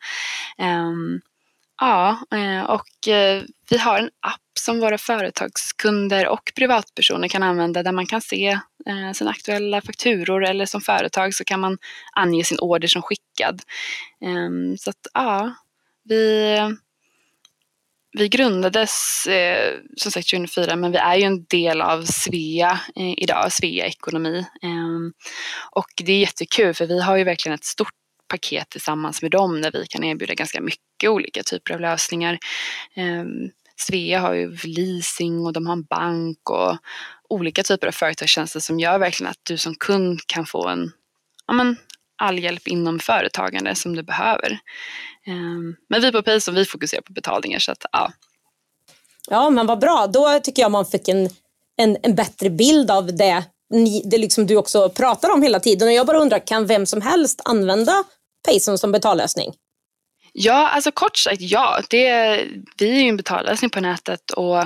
Um, 0.57 1.21
Ja, 1.83 2.17
eh, 2.35 2.63
och 2.63 3.07
eh, 3.07 3.43
vi 3.69 3.77
har 3.77 3.99
en 3.99 4.09
app 4.19 4.41
som 4.59 4.79
våra 4.79 4.97
företagskunder 4.97 6.27
och 6.27 6.51
privatpersoner 6.55 7.27
kan 7.27 7.43
använda 7.43 7.83
där 7.83 7.91
man 7.91 8.05
kan 8.05 8.21
se 8.21 8.59
eh, 8.85 9.11
sina 9.13 9.31
aktuella 9.31 9.81
fakturor 9.81 10.45
eller 10.45 10.65
som 10.65 10.81
företag 10.81 11.33
så 11.33 11.43
kan 11.43 11.59
man 11.59 11.77
ange 12.15 12.43
sin 12.43 12.59
order 12.59 12.87
som 12.87 13.01
skickad. 13.01 13.61
Ehm, 14.25 14.77
så 14.77 14.89
att 14.89 15.07
ja, 15.13 15.53
vi, 16.03 16.57
vi 18.17 18.27
grundades 18.27 19.27
som 19.97 20.11
sagt 20.11 20.29
2004 20.29 20.75
men 20.75 20.91
vi 20.91 20.97
är 20.97 21.15
ju 21.15 21.23
en 21.23 21.45
del 21.45 21.81
av 21.81 22.03
Svea 22.05 22.79
idag, 23.17 23.51
Svea 23.51 23.85
Ekonomi. 23.85 24.45
Ehm, 24.61 25.13
och 25.71 25.89
det 25.97 26.13
är 26.13 26.19
jättekul 26.19 26.73
för 26.73 26.85
vi 26.85 27.01
har 27.01 27.17
ju 27.17 27.23
verkligen 27.23 27.55
ett 27.55 27.65
stort 27.65 28.00
paket 28.31 28.69
tillsammans 28.69 29.21
med 29.21 29.31
dem 29.31 29.61
där 29.61 29.71
vi 29.71 29.85
kan 29.87 30.03
erbjuda 30.03 30.33
ganska 30.33 30.61
mycket 30.61 31.09
olika 31.09 31.43
typer 31.43 31.73
av 31.73 31.79
lösningar. 31.79 32.37
Ehm, 32.95 33.49
Svea 33.75 34.19
har 34.19 34.33
ju 34.33 34.57
leasing 34.63 35.45
och 35.45 35.53
de 35.53 35.65
har 35.65 35.73
en 35.73 35.83
bank 35.83 36.49
och 36.49 36.77
olika 37.29 37.63
typer 37.63 37.87
av 37.87 37.91
företagstjänster 37.91 38.59
som 38.59 38.79
gör 38.79 38.99
verkligen 38.99 39.29
att 39.31 39.39
du 39.43 39.57
som 39.57 39.75
kund 39.75 40.19
kan 40.27 40.45
få 40.45 40.67
en, 40.67 40.91
ja 41.47 41.53
men, 41.53 41.77
all 42.17 42.39
hjälp 42.39 42.67
inom 42.67 42.99
företagande 42.99 43.75
som 43.75 43.95
du 43.95 44.03
behöver. 44.03 44.59
Ehm, 45.27 45.75
men 45.89 46.01
vi 46.01 46.11
på 46.11 46.21
Payson 46.21 46.55
vi 46.55 46.65
fokuserar 46.65 47.01
på 47.01 47.13
betalningar 47.13 47.59
så 47.59 47.71
att 47.71 47.85
ja. 47.91 48.11
Ja 49.29 49.49
men 49.49 49.67
vad 49.67 49.79
bra, 49.79 50.07
då 50.07 50.39
tycker 50.43 50.61
jag 50.61 50.71
man 50.71 50.85
fick 50.85 51.07
en, 51.07 51.29
en, 51.77 51.97
en 52.03 52.15
bättre 52.15 52.49
bild 52.49 52.91
av 52.91 53.15
det, 53.15 53.43
det 54.03 54.17
liksom 54.17 54.47
du 54.47 54.55
också 54.55 54.89
pratar 54.89 55.33
om 55.33 55.41
hela 55.41 55.59
tiden. 55.59 55.87
Och 55.87 55.93
jag 55.93 56.07
bara 56.07 56.19
undrar, 56.19 56.47
kan 56.47 56.67
vem 56.67 56.85
som 56.85 57.01
helst 57.01 57.41
använda 57.45 58.03
Payson 58.47 58.77
som 58.77 58.91
betallösning? 58.91 59.53
Ja, 60.33 60.67
alltså 60.67 60.91
kort 60.91 61.17
sagt 61.17 61.41
ja. 61.41 61.81
Det, 61.89 62.37
vi 62.77 62.91
är 62.91 63.03
ju 63.03 63.09
en 63.09 63.17
betallösning 63.17 63.69
på 63.69 63.79
nätet 63.79 64.31
och 64.31 64.57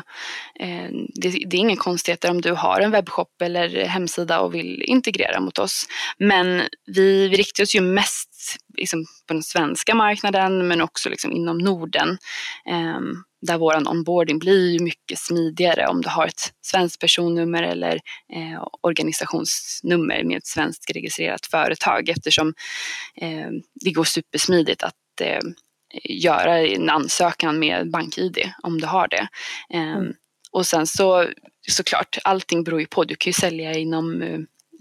eh, 0.60 0.90
det, 1.16 1.30
det, 1.48 1.58
är 1.58 1.60
inga 1.60 1.76
konstigheter 1.76 2.32
om 2.32 2.42
du 2.42 2.52
har 2.52 2.80
en 2.80 2.92
webbshop 2.92 3.42
eller 3.42 3.86
hemsida 3.86 4.40
och 4.40 4.56
vill 4.56 4.82
integrera 4.82 5.40
mot 5.40 5.60
oss. 5.60 5.86
Men 6.18 6.62
vi, 6.86 7.28
vi 7.28 7.38
riktar 7.38 7.64
oss 7.64 7.76
ju 7.76 7.82
mest 7.82 8.58
liksom, 8.78 9.06
på 9.28 9.34
den 9.34 9.44
svenska 9.44 9.96
marknaden 9.96 10.68
men 10.68 10.82
också 10.82 11.10
liksom, 11.10 11.32
inom 11.32 11.58
Norden. 11.58 12.18
Eh, 12.70 13.00
där 13.42 13.58
vår 13.58 13.90
onboarding 13.90 14.40
blir 14.40 14.80
mycket 14.80 15.20
smidigare 15.20 15.88
om 15.88 16.02
du 16.02 16.10
har 16.10 16.28
ett 16.28 16.54
svenskt 16.62 17.00
personnummer 17.00 17.64
eller 17.64 17.94
eh, 18.34 18.68
organisationsnummer 18.82 20.24
med 20.24 20.38
ett 20.38 20.48
svenskt 20.48 20.92
registrerat 20.96 21.46
företag 21.46 22.10
eftersom 22.10 22.54
eh, 23.16 23.50
det 23.74 23.92
går 23.92 24.04
supersmidigt 24.04 24.84
att 24.84 24.96
eh, 25.22 25.40
göra 26.04 26.58
en 26.58 26.90
ansökan 26.90 27.60
med 27.60 27.92
BankID 27.92 28.52
om 28.64 28.82
du 28.82 28.88
har 28.88 29.08
det. 29.08 29.28
Eh, 29.74 29.94
mm. 29.94 30.14
Och 30.52 30.66
sen 30.66 30.88
så 30.88 31.28
såklart, 31.68 32.18
allting 32.24 32.64
beror 32.64 32.80
ju 32.80 32.88
på. 32.88 33.04
Du 33.04 33.16
kan 33.16 33.30
ju 33.30 33.34
sälja 33.34 33.74
inom 33.74 34.22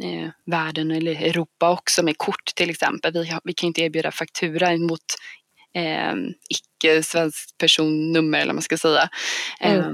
eh, 0.03 0.29
världen 0.47 0.91
eller 0.91 1.13
Europa 1.13 1.71
också 1.71 2.03
med 2.03 2.19
kort 2.19 2.45
till 2.57 2.71
exempel. 2.71 3.13
Vi, 3.13 3.39
vi 3.45 3.53
kan 3.53 3.67
inte 3.67 3.83
erbjuda 3.83 4.11
faktura 4.11 4.77
mot 4.77 5.01
eh, 5.75 6.15
icke-svenskt 6.49 7.59
personnummer 7.59 8.39
eller 8.39 8.49
vad 8.49 8.55
man 8.55 8.63
ska 8.63 8.79
säga. 8.79 9.09
Mm. 9.61 9.79
Eh, 9.79 9.93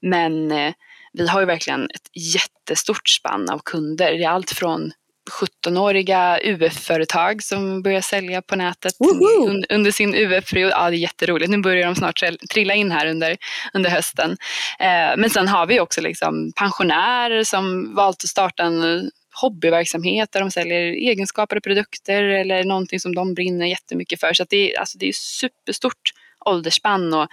men 0.00 0.52
eh, 0.52 0.74
vi 1.12 1.28
har 1.28 1.40
ju 1.40 1.46
verkligen 1.46 1.84
ett 1.84 2.34
jättestort 2.34 3.08
spann 3.08 3.50
av 3.50 3.60
kunder. 3.64 4.12
Det 4.12 4.24
är 4.24 4.28
allt 4.28 4.50
från 4.50 4.92
17-åriga 5.30 6.38
UF-företag 6.42 7.42
som 7.42 7.82
börjar 7.82 8.00
sälja 8.00 8.42
på 8.42 8.56
nätet 8.56 8.94
un 9.00 9.64
under 9.68 9.90
sin 9.90 10.14
UF-period. 10.14 10.70
Ja, 10.70 10.90
det 10.90 10.96
är 10.96 10.98
jätteroligt. 10.98 11.50
Nu 11.50 11.58
börjar 11.58 11.86
de 11.86 11.94
snart 11.94 12.22
trilla 12.50 12.74
in 12.74 12.90
här 12.90 13.06
under, 13.06 13.36
under 13.72 13.90
hösten. 13.90 14.30
Eh, 14.78 15.16
men 15.16 15.30
sen 15.30 15.48
har 15.48 15.66
vi 15.66 15.80
också 15.80 16.00
liksom 16.00 16.52
pensionärer 16.56 17.44
som 17.44 17.94
valt 17.94 18.24
att 18.24 18.30
starta 18.30 18.62
en 18.62 19.10
hobbyverksamhet 19.40 20.32
där 20.32 20.40
de 20.40 20.50
säljer 20.50 20.80
egenskapade 20.80 21.60
produkter 21.60 22.22
eller 22.22 22.64
någonting 22.64 23.00
som 23.00 23.14
de 23.14 23.34
brinner 23.34 23.66
jättemycket 23.66 24.20
för. 24.20 24.34
Så 24.34 24.44
det, 24.48 24.72
är, 24.72 24.80
alltså 24.80 24.98
det 24.98 25.08
är 25.08 25.12
superstort 25.12 26.12
åldersspann 26.44 27.14
och 27.14 27.28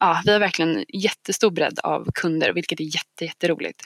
ja, 0.00 0.22
vi 0.24 0.32
har 0.32 0.38
verkligen 0.38 0.84
jättestor 0.88 1.50
bredd 1.50 1.78
av 1.78 2.08
kunder 2.14 2.52
vilket 2.52 2.80
är 2.80 2.84
jätte, 2.84 3.24
jätteroligt. 3.24 3.80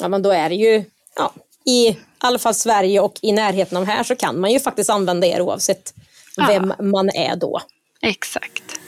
Ja 0.00 0.08
men 0.08 0.22
då 0.22 0.30
är 0.30 0.48
det 0.48 0.54
ju, 0.54 0.84
ja, 1.16 1.32
i 1.66 1.96
alla 2.18 2.38
fall 2.38 2.54
Sverige 2.54 3.00
och 3.00 3.18
i 3.22 3.32
närheten 3.32 3.78
av 3.78 3.84
här 3.84 4.02
så 4.02 4.16
kan 4.16 4.40
man 4.40 4.50
ju 4.50 4.60
faktiskt 4.60 4.90
använda 4.90 5.26
er 5.26 5.40
oavsett 5.40 5.94
ja. 6.36 6.46
vem 6.48 6.90
man 6.90 7.08
är 7.08 7.36
då. 7.36 7.60
Exakt. 8.02 8.80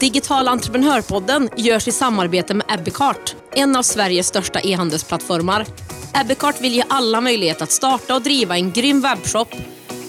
Digital 0.00 0.48
entreprenörpodden 0.48 1.48
görs 1.56 1.88
i 1.88 1.92
samarbete 1.92 2.54
med 2.54 2.66
Ebbecart, 2.68 3.36
en 3.54 3.76
av 3.76 3.82
Sveriges 3.82 4.26
största 4.26 4.60
e-handelsplattformar. 4.60 5.66
Ebbecart 6.14 6.60
vill 6.60 6.74
ge 6.74 6.84
alla 6.88 7.20
möjlighet 7.20 7.62
att 7.62 7.70
starta 7.70 8.14
och 8.14 8.22
driva 8.22 8.56
en 8.56 8.72
grym 8.72 9.00
webbshop 9.00 9.48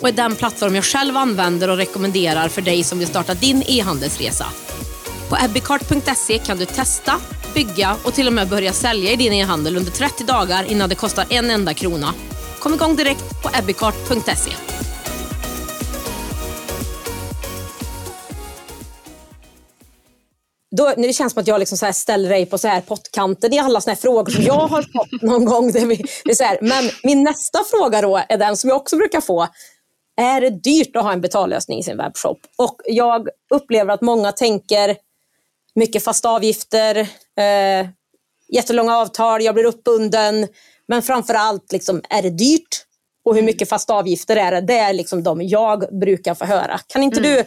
och 0.02 0.08
är 0.08 0.12
den 0.12 0.36
plattform 0.36 0.76
jag 0.76 0.84
själv 0.84 1.18
använder 1.18 1.70
och 1.70 1.78
rekommenderar 1.78 2.48
för 2.48 2.62
dig 2.62 2.84
som 2.84 3.00
vill 3.00 3.08
starta 3.08 3.34
din 3.34 3.64
e-handelsresa. 3.68 4.46
På 5.30 5.38
ebbecart.se 5.46 6.38
kan 6.38 6.58
du 6.58 6.66
testa, 6.66 7.14
bygga 7.56 7.98
och 8.04 8.14
till 8.14 8.28
och 8.28 8.34
med 8.34 8.50
börja 8.50 8.74
sälja 8.74 9.12
i 9.12 9.16
din 9.16 9.34
e-handel 9.34 9.78
under 9.78 9.92
30 9.92 10.24
dagar 10.24 10.72
innan 10.72 10.90
det 10.90 10.96
kostar 10.96 11.26
en 11.30 11.52
enda 11.52 11.74
krona. 11.74 12.14
Kom 12.60 12.74
igång 12.74 12.96
direkt 12.96 13.44
på 13.44 13.50
ebbicart.se. 13.60 14.52
då, 20.76 20.94
det 20.98 21.14
känns 21.14 21.34
som 21.34 21.42
att 21.42 21.48
jag 21.48 21.60
liksom 21.60 21.78
så 21.78 21.94
ställer 21.94 22.30
dig 22.30 22.46
på 22.46 22.58
så 22.58 22.68
här 22.68 22.82
pottkanten 22.82 23.54
i 23.54 23.60
alla 23.60 23.82
såna 23.82 23.96
frågor 23.96 24.32
som 24.32 24.44
jag 24.44 24.68
har 24.68 24.82
fått 24.82 25.22
någon 25.22 25.46
gång. 25.46 25.72
Det 25.72 25.80
är 26.32 26.36
så 26.36 26.44
här. 26.44 26.58
Men 26.62 26.90
min 27.04 27.24
nästa 27.24 27.60
fråga 27.64 28.02
då 28.02 28.22
är 28.30 28.38
den 28.38 28.58
som 28.58 28.70
jag 28.70 28.78
också 28.78 28.98
brukar 28.98 29.22
få. 29.22 29.48
Är 30.22 30.42
det 30.42 30.50
dyrt 30.50 30.96
att 30.96 31.04
ha 31.04 31.14
en 31.14 31.22
betallösning 31.22 31.80
i 31.80 31.84
sin 31.84 31.98
webbshop? 31.98 32.40
Och 32.58 32.82
jag 32.86 33.28
upplever 33.54 33.94
att 33.94 34.02
många 34.02 34.32
tänker 34.32 34.96
mycket 35.76 36.04
fasta 36.04 36.30
avgifter, 36.30 37.08
eh, 37.38 37.88
jättelånga 38.48 38.98
avtal, 38.98 39.44
jag 39.44 39.56
blir 39.56 39.66
uppbunden. 39.66 40.48
Men 40.88 41.02
framför 41.02 41.34
allt, 41.34 41.72
liksom, 41.72 42.02
är 42.10 42.22
det 42.22 42.30
dyrt? 42.30 42.86
Och 43.26 43.36
hur 43.36 43.42
mycket 43.42 43.70
fasta 43.70 43.94
avgifter 43.94 44.36
är 44.36 44.52
det? 44.52 44.62
Det 44.62 44.78
är 44.78 44.94
liksom 44.94 45.24
de 45.24 45.42
jag 45.42 46.00
brukar 46.00 46.36
få 46.36 46.46
höra. 46.46 46.80
Kan 46.88 47.04
inte 47.04 47.20
mm. 47.20 47.32
du 47.32 47.44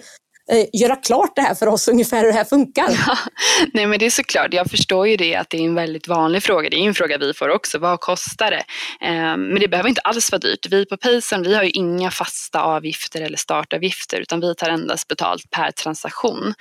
Eh, 0.52 0.80
göra 0.80 0.96
klart 0.96 1.36
det 1.36 1.42
här 1.42 1.54
för 1.54 1.66
oss 1.66 1.88
ungefär 1.88 2.20
hur 2.20 2.26
det 2.26 2.32
här 2.32 2.44
funkar. 2.44 2.88
Ja, 3.06 3.18
nej 3.72 3.86
men 3.86 3.98
det 3.98 4.06
är 4.06 4.10
såklart, 4.10 4.54
jag 4.54 4.70
förstår 4.70 5.08
ju 5.08 5.16
det 5.16 5.34
att 5.34 5.50
det 5.50 5.56
är 5.56 5.64
en 5.64 5.74
väldigt 5.74 6.08
vanlig 6.08 6.42
fråga. 6.42 6.70
Det 6.70 6.76
är 6.76 6.86
en 6.86 6.94
fråga 6.94 7.18
vi 7.18 7.34
får 7.34 7.48
också, 7.48 7.78
vad 7.78 8.00
kostar 8.00 8.50
det? 8.50 8.64
Ehm, 9.06 9.42
men 9.42 9.60
det 9.60 9.68
behöver 9.68 9.88
inte 9.88 10.00
alls 10.00 10.32
vara 10.32 10.40
dyrt. 10.40 10.66
Vi 10.70 10.86
på 10.86 10.96
Payson, 10.96 11.42
vi 11.42 11.54
har 11.54 11.62
ju 11.62 11.70
inga 11.70 12.10
fasta 12.10 12.62
avgifter 12.62 13.20
eller 13.20 13.36
startavgifter 13.36 14.20
utan 14.20 14.40
vi 14.40 14.54
tar 14.54 14.68
endast 14.68 15.08
betalt 15.08 15.50
per 15.50 15.70
transaktion. 15.70 16.54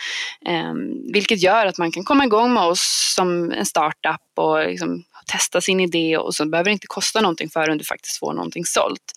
Ehm, 0.48 1.12
vilket 1.14 1.44
gör 1.44 1.66
att 1.66 1.78
man 1.78 1.92
kan 1.92 2.04
komma 2.04 2.24
igång 2.26 2.54
med 2.54 2.64
oss 2.64 3.14
som 3.16 3.52
en 3.52 3.66
startup 3.66 4.22
och 4.38 4.68
liksom 4.68 5.04
testa 5.32 5.62
sin 5.62 5.80
idé 5.80 6.18
och 6.18 6.36
så 6.36 6.50
behöver 6.50 6.70
det 6.70 6.74
inte 6.74 6.88
kosta 6.88 7.22
någonting 7.22 7.50
förrän 7.50 7.78
du 7.78 7.84
faktiskt 7.84 8.20
får 8.20 8.34
någonting 8.34 8.66
sålt. 8.66 9.14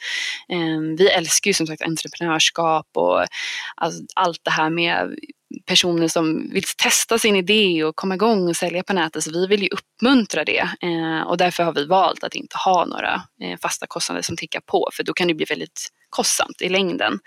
Ehm, 0.49 0.97
vi 0.97 1.09
älskar 1.09 1.49
ju 1.49 1.55
som 1.55 1.67
sagt 1.67 1.83
entreprenörskap 1.83 2.87
och 2.95 3.25
allt 4.15 4.41
det 4.43 4.51
här 4.51 4.71
med 4.71 5.15
personer 5.67 6.09
som 6.09 6.51
vill 6.53 6.65
testa 6.77 7.19
sin 7.19 7.37
idé 7.37 7.85
och 7.85 7.97
komma 7.97 8.15
igång 8.15 8.49
och 8.49 8.57
sälja 8.57 8.83
på 8.83 8.93
nätet. 8.93 9.25
Så 9.25 9.31
vi 9.31 9.47
vill 9.47 9.63
ju 9.63 9.69
uppmuntra 9.69 10.45
det 10.45 10.69
eh, 10.83 11.23
och 11.27 11.37
därför 11.37 11.63
har 11.63 11.73
vi 11.73 11.87
valt 11.87 12.25
att 12.25 12.35
inte 12.35 12.57
ha 12.65 12.85
några 12.85 13.23
eh, 13.43 13.59
fasta 13.63 13.87
kostnader 13.87 14.23
som 14.23 14.37
tickar 14.37 14.61
på 14.61 14.89
för 14.93 15.05
då 15.05 15.13
kan 15.13 15.29
det 15.29 15.35
bli 15.35 15.47
väldigt 15.49 15.89
kostsamt 16.11 16.63
i 16.63 16.69
längden. 16.69 17.19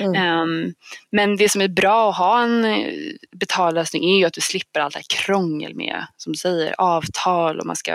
Mm. 0.00 0.40
Um, 0.40 0.74
men 1.12 1.36
det 1.36 1.48
som 1.48 1.60
är 1.60 1.68
bra 1.68 2.10
att 2.10 2.16
ha 2.16 2.42
en 2.42 2.64
eh, 2.64 2.92
betallösning 3.36 4.04
är 4.04 4.18
ju 4.18 4.24
att 4.24 4.32
du 4.32 4.40
slipper 4.40 4.80
allt 4.80 4.94
det 4.94 4.98
här 4.98 5.24
krångel 5.24 5.74
med, 5.74 6.06
som 6.16 6.32
du 6.32 6.38
säger, 6.38 6.74
avtal 6.78 7.60
och 7.60 7.66
man 7.66 7.76
ska 7.76 7.92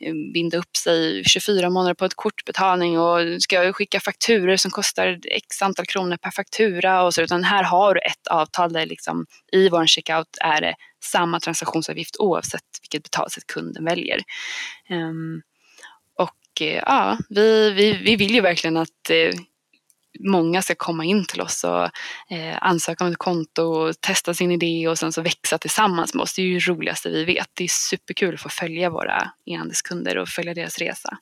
eh, 0.00 0.14
binda 0.34 0.58
upp 0.58 0.76
sig 0.76 1.24
24 1.24 1.70
månader 1.70 1.94
på 1.94 2.04
ett 2.04 2.14
kortbetalning 2.14 2.98
och 2.98 3.42
ska 3.42 3.72
skicka 3.72 4.00
fakturer 4.00 4.56
som 4.56 4.70
kostar 4.70 5.18
x 5.24 5.62
antal 5.62 5.86
kronor 5.86 6.16
per 6.16 6.30
faktura 6.30 7.02
och 7.02 7.14
så, 7.14 7.22
utan 7.22 7.44
här 7.44 7.62
har 7.62 7.94
du 7.94 8.00
ett 8.00 8.26
avtal 8.30 8.72
där 8.72 8.86
liksom 8.86 9.26
i 9.52 9.68
vår 9.68 9.86
checkout 9.86 10.38
är 10.40 10.60
det 10.60 10.74
samma 11.04 11.40
transaktionsavgift 11.40 12.16
oavsett 12.18 12.62
vilket 12.82 13.02
betalsätt 13.02 13.46
kunden 13.46 13.84
väljer. 13.84 14.20
Um, 14.90 15.42
och 16.18 16.62
eh, 16.62 16.82
ja, 16.86 17.18
vi, 17.28 17.70
vi, 17.70 17.92
vi 17.92 18.16
vill 18.16 18.34
ju 18.34 18.40
verkligen 18.40 18.76
att 18.76 19.10
många 20.18 20.62
ska 20.62 20.74
komma 20.74 21.04
in 21.04 21.24
till 21.24 21.40
oss 21.40 21.64
och 21.64 21.84
eh, 22.36 22.58
ansöka 22.60 23.04
om 23.04 23.10
ett 23.10 23.18
konto 23.18 23.62
och 23.62 24.00
testa 24.00 24.34
sin 24.34 24.50
idé 24.50 24.88
och 24.88 24.98
sen 24.98 25.12
så 25.12 25.22
växa 25.22 25.58
tillsammans 25.58 26.14
med 26.14 26.22
oss. 26.22 26.34
Det 26.34 26.42
är 26.42 26.46
ju 26.46 26.54
det 26.54 26.68
roligaste 26.68 27.08
vi 27.08 27.24
vet. 27.24 27.48
Det 27.54 27.64
är 27.64 27.68
superkul 27.68 28.34
att 28.34 28.40
få 28.40 28.48
följa 28.48 28.90
våra 28.90 29.30
e-handelskunder 29.46 30.18
och 30.18 30.28
följa 30.28 30.54
deras 30.54 30.78
resa. 30.78 31.18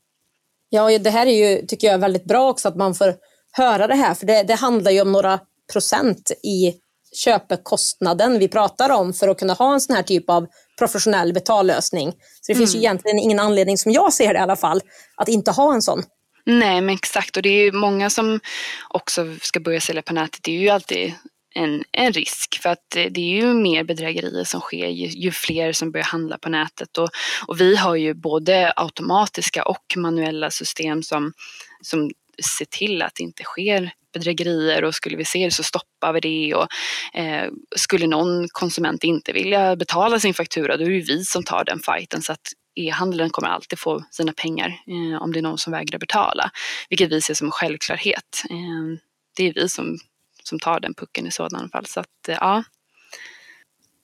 Ja, 0.69 0.99
det 0.99 1.11
här 1.11 1.27
är 1.27 1.51
ju, 1.51 1.67
tycker 1.67 1.87
jag, 1.87 1.99
väldigt 1.99 2.25
bra 2.25 2.49
också 2.49 2.69
att 2.69 2.77
man 2.77 2.95
får 2.95 3.15
höra 3.53 3.87
det 3.87 3.95
här, 3.95 4.15
för 4.15 4.27
det, 4.27 4.43
det 4.43 4.55
handlar 4.55 4.91
ju 4.91 5.01
om 5.01 5.13
några 5.13 5.41
procent 5.73 6.31
i 6.43 6.75
köpekostnaden 7.13 8.39
vi 8.39 8.49
pratar 8.49 8.91
om 8.91 9.13
för 9.13 9.29
att 9.29 9.39
kunna 9.39 9.53
ha 9.53 9.75
en 9.75 9.81
sån 9.81 9.97
här 9.97 10.03
typ 10.03 10.31
av 10.31 10.47
professionell 10.79 11.33
betallösning. 11.33 12.13
Så 12.13 12.53
det 12.53 12.53
mm. 12.53 12.59
finns 12.59 12.75
ju 12.75 12.79
mm. 12.79 12.85
egentligen 12.85 13.19
ingen 13.19 13.41
anledning, 13.41 13.79
som 13.79 13.93
jag 13.93 14.13
ser 14.13 14.35
det 14.35 14.39
i 14.39 14.43
alla 14.43 14.57
fall, 14.57 14.81
att 15.17 15.29
inte 15.29 15.51
ha 15.51 15.75
en 15.75 15.83
sån. 15.83 16.03
Nej 16.49 16.81
men 16.81 16.95
exakt. 16.95 17.37
Och 17.37 17.43
det 17.43 17.49
är 17.49 17.65
ju 17.65 17.73
många 17.73 18.11
som 18.11 18.41
också 18.89 19.37
ska 19.43 19.61
börja 19.61 19.81
sälja 19.81 20.03
på 20.03 20.15
nätet. 20.15 20.41
Det 20.43 20.57
är 20.57 20.61
ju 20.61 20.69
alltid 20.69 21.15
en, 21.55 21.85
en 21.93 22.13
risk. 22.13 22.59
För 22.63 22.69
att 22.69 22.97
eh, 22.97 23.05
det 23.11 23.21
är 23.21 23.43
ju 23.43 23.55
mer 23.55 23.85
bedrägerier 23.85 24.45
som 24.45 24.61
sker 24.61 24.89
ju, 24.89 25.07
ju 25.07 25.31
fler 25.31 25.73
som 25.73 25.91
börjar 25.91 26.05
handla 26.05 26.39
på 26.39 26.49
nätet. 26.49 26.99
Och, 26.99 27.09
och 27.47 27.61
vi 27.61 27.77
har 27.77 27.95
ju 27.95 28.15
både 28.15 28.73
automatiska 28.77 29.65
och 29.65 29.95
manuella 29.97 30.51
system 30.51 31.03
som, 31.03 31.33
som 31.83 32.11
ser 32.59 32.65
till 32.65 33.03
att 33.03 33.15
det 33.15 33.23
inte 33.23 33.43
sker 33.43 33.93
bedrägerier. 34.13 34.85
Och 34.85 34.95
skulle 34.95 35.17
vi 35.17 35.25
se 35.25 35.45
det 35.45 35.51
så 35.51 35.63
stoppar 35.63 36.13
vi 36.13 36.21
det. 36.21 36.55
Och 36.55 36.69
eh, 37.21 37.51
skulle 37.77 38.07
någon 38.07 38.49
konsument 38.49 39.05
inte 39.05 39.33
vilja 39.33 39.77
betala 39.77 40.21
sin 40.21 40.35
faktura 40.35 40.77
då 40.77 40.85
är 40.85 40.91
det 40.91 41.01
vi 41.01 41.25
som 41.25 41.45
tar 41.45 41.65
den 41.65 41.79
fighten. 41.79 42.23
Så 42.23 42.33
att 42.33 42.53
e-handeln 42.79 43.31
kommer 43.31 43.49
alltid 43.49 43.79
få 43.79 44.05
sina 44.11 44.33
pengar 44.33 44.69
eh, 44.69 45.23
om 45.23 45.33
det 45.33 45.39
är 45.39 45.43
någon 45.43 45.59
som 45.59 45.73
vägrar 45.73 45.99
betala. 45.99 46.51
Vilket 46.89 47.13
vi 47.13 47.21
ser 47.21 47.35
som 47.35 47.47
en 47.47 47.53
självklarhet. 47.53 48.43
Eh, 48.51 48.99
det 49.37 49.49
är 49.49 49.53
vi 49.55 49.69
som, 49.69 49.99
som 50.43 50.59
tar 50.59 50.81
den 50.81 50.95
pucken 50.95 51.27
i 51.27 51.31
sådana 51.31 51.69
fall. 51.69 51.87
Så 51.87 52.01
att, 52.01 52.29
eh, 52.29 52.37
ja. 52.41 52.63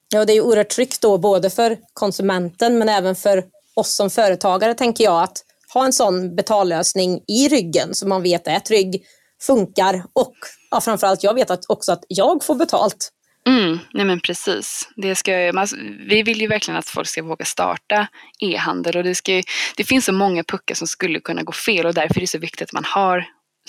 Ja, 0.08 0.24
det 0.24 0.32
är 0.32 0.34
ju 0.34 0.40
oerhört 0.40 0.68
tryggt 0.68 1.00
då 1.00 1.18
både 1.18 1.50
för 1.50 1.78
konsumenten 1.92 2.78
men 2.78 2.88
även 2.88 3.16
för 3.16 3.44
oss 3.74 3.94
som 3.94 4.10
företagare 4.10 4.74
tänker 4.74 5.04
jag 5.04 5.22
att 5.22 5.44
ha 5.74 5.84
en 5.84 5.92
sån 5.92 6.36
betallösning 6.36 7.20
i 7.28 7.48
ryggen 7.48 7.94
som 7.94 8.08
man 8.08 8.22
vet 8.22 8.46
är 8.46 8.60
trygg, 8.60 9.04
funkar 9.42 10.04
och 10.12 10.34
ja, 10.70 10.80
framförallt 10.80 11.22
jag 11.22 11.34
vet 11.34 11.50
att 11.50 11.64
också 11.68 11.92
att 11.92 12.04
jag 12.08 12.44
får 12.44 12.54
betalt. 12.54 13.10
Mm, 13.48 13.78
nej 13.92 14.04
men 14.04 14.20
precis. 14.20 14.88
Det 14.96 15.14
ska, 15.14 15.32
man, 15.32 15.58
alltså, 15.58 15.76
vi 16.08 16.22
vill 16.22 16.40
ju 16.40 16.46
verkligen 16.46 16.78
att 16.78 16.88
folk 16.88 17.08
ska 17.08 17.22
våga 17.22 17.44
starta 17.44 18.06
e-handel 18.40 18.96
och 18.96 19.04
det, 19.04 19.14
ska, 19.14 19.42
det 19.76 19.84
finns 19.84 20.04
så 20.04 20.12
många 20.12 20.44
puckar 20.44 20.74
som 20.74 20.86
skulle 20.86 21.20
kunna 21.20 21.42
gå 21.42 21.52
fel 21.52 21.86
och 21.86 21.94
därför 21.94 22.16
är 22.16 22.20
det 22.20 22.26
så 22.26 22.38
viktigt 22.38 22.68
att 22.68 22.72
man 22.72 22.84
har 22.84 23.26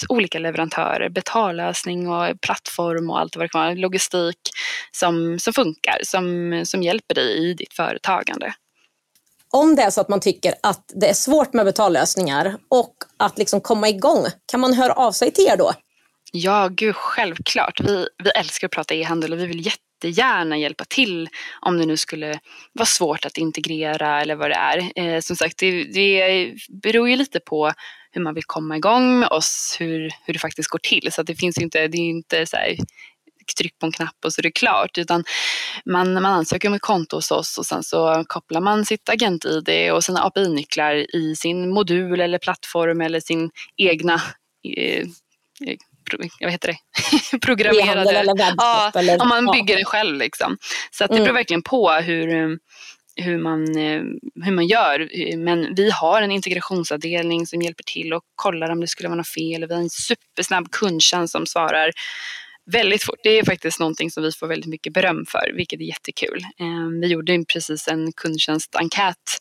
olika 0.09 0.39
leverantörer, 0.39 1.09
betallösning 1.09 2.09
och 2.09 2.41
plattform 2.41 3.09
och 3.09 3.19
allt 3.19 3.35
vad 3.35 3.45
det 3.45 3.49
kan 3.49 3.61
vara, 3.61 3.73
logistik 3.73 4.39
som, 4.91 5.39
som 5.39 5.53
funkar, 5.53 5.97
som, 6.03 6.61
som 6.65 6.83
hjälper 6.83 7.15
dig 7.15 7.49
i 7.49 7.53
ditt 7.53 7.73
företagande 7.73 8.53
om 9.55 9.75
det 9.75 9.81
är 9.81 9.89
så 9.89 10.01
att 10.01 10.09
man 10.09 10.19
tycker 10.19 10.53
att 10.63 10.91
det 10.95 11.09
är 11.09 11.13
svårt 11.13 11.53
med 11.53 11.65
betallösningar 11.65 12.57
och 12.69 12.93
att 13.17 13.37
liksom 13.37 13.61
komma 13.61 13.89
igång, 13.89 14.25
kan 14.45 14.59
man 14.59 14.73
höra 14.73 14.93
av 14.93 15.11
sig 15.11 15.31
till 15.31 15.47
er 15.47 15.57
då? 15.57 15.73
Ja, 16.37 16.67
gud 16.67 16.95
självklart. 16.95 17.79
Vi, 17.79 18.07
vi 18.23 18.29
älskar 18.29 18.67
att 18.67 18.71
prata 18.71 18.95
e-handel 18.95 19.33
och 19.33 19.39
vi 19.39 19.45
vill 19.45 19.65
jättegärna 19.65 20.57
hjälpa 20.57 20.85
till 20.85 21.29
om 21.61 21.77
det 21.77 21.85
nu 21.85 21.97
skulle 21.97 22.39
vara 22.73 22.85
svårt 22.85 23.25
att 23.25 23.37
integrera 23.37 24.21
eller 24.21 24.35
vad 24.35 24.49
det 24.49 24.55
är. 24.55 24.91
Eh, 24.95 25.19
som 25.19 25.35
sagt, 25.35 25.57
det, 25.57 25.83
det 25.83 26.53
beror 26.69 27.09
ju 27.09 27.15
lite 27.15 27.39
på 27.39 27.71
hur 28.11 28.21
man 28.21 28.33
vill 28.33 28.43
komma 28.43 28.77
igång 28.77 29.19
med 29.19 29.29
oss, 29.29 29.75
hur, 29.79 30.11
hur 30.25 30.33
det 30.33 30.39
faktiskt 30.39 30.69
går 30.69 30.79
till. 30.79 31.09
Så 31.11 31.23
det 31.23 31.35
finns 31.35 31.57
inte, 31.57 31.87
det 31.87 31.97
är 31.97 32.09
inte 32.09 32.45
så 32.45 32.57
här 32.57 32.75
tryck 33.57 33.79
på 33.79 33.85
en 33.85 33.91
knapp 33.91 34.25
och 34.25 34.33
så 34.33 34.41
är 34.41 34.43
det 34.43 34.51
klart. 34.51 34.97
Utan 34.97 35.23
man, 35.85 36.13
man 36.13 36.25
ansöker 36.25 36.67
om 36.67 36.73
ett 36.73 36.81
konto 36.81 37.17
hos 37.17 37.31
oss 37.31 37.57
och 37.57 37.65
sen 37.65 37.83
så 37.83 38.23
kopplar 38.27 38.61
man 38.61 38.85
sitt 38.85 39.09
agent-id 39.09 39.91
och 39.91 40.03
sina 40.03 40.23
API-nycklar 40.23 41.15
i 41.15 41.35
sin 41.35 41.73
modul 41.73 42.21
eller 42.21 42.37
plattform 42.37 43.01
eller 43.01 43.19
sin 43.19 43.51
egna 43.77 44.21
eh, 44.77 45.07
vad 46.39 46.51
heter 46.51 46.67
det? 46.67 46.77
programmerade. 47.41 48.09
Eller 48.09 48.33
ja, 48.57 48.91
eller, 48.95 49.21
om 49.21 49.27
man 49.27 49.45
bygger 49.45 49.73
ja. 49.73 49.77
den 49.77 49.85
själv. 49.85 50.17
Liksom. 50.17 50.57
Så 50.91 51.03
att 51.03 51.09
det 51.09 51.15
mm. 51.15 51.23
beror 51.23 51.35
verkligen 51.35 51.61
på 51.61 51.91
hur, 51.91 52.57
hur, 53.15 53.37
man, 53.37 53.77
eh, 53.77 54.01
hur 54.45 54.51
man 54.51 54.67
gör. 54.67 55.09
Men 55.37 55.75
vi 55.75 55.91
har 55.91 56.21
en 56.21 56.31
integrationsavdelning 56.31 57.47
som 57.47 57.61
hjälper 57.61 57.83
till 57.83 58.13
och 58.13 58.23
kollar 58.35 58.69
om 58.69 58.81
det 58.81 58.87
skulle 58.87 59.09
vara 59.09 59.17
något 59.17 59.33
fel. 59.33 59.67
Vi 59.67 59.73
har 59.73 59.81
en 59.81 59.89
supersnabb 59.89 60.71
kundtjänst 60.71 61.31
som 61.31 61.45
svarar 61.45 61.91
väldigt 62.65 63.03
fort. 63.03 63.19
Det 63.23 63.29
är 63.29 63.45
faktiskt 63.45 63.79
någonting 63.79 64.11
som 64.11 64.23
vi 64.23 64.31
får 64.31 64.47
väldigt 64.47 64.69
mycket 64.69 64.93
beröm 64.93 65.25
för, 65.27 65.51
vilket 65.55 65.79
är 65.79 65.83
jättekul. 65.83 66.39
Ehm, 66.59 67.01
vi 67.01 67.07
gjorde 67.07 67.45
precis 67.53 67.87
en 67.87 68.11
kundtjänstenkät 68.11 69.37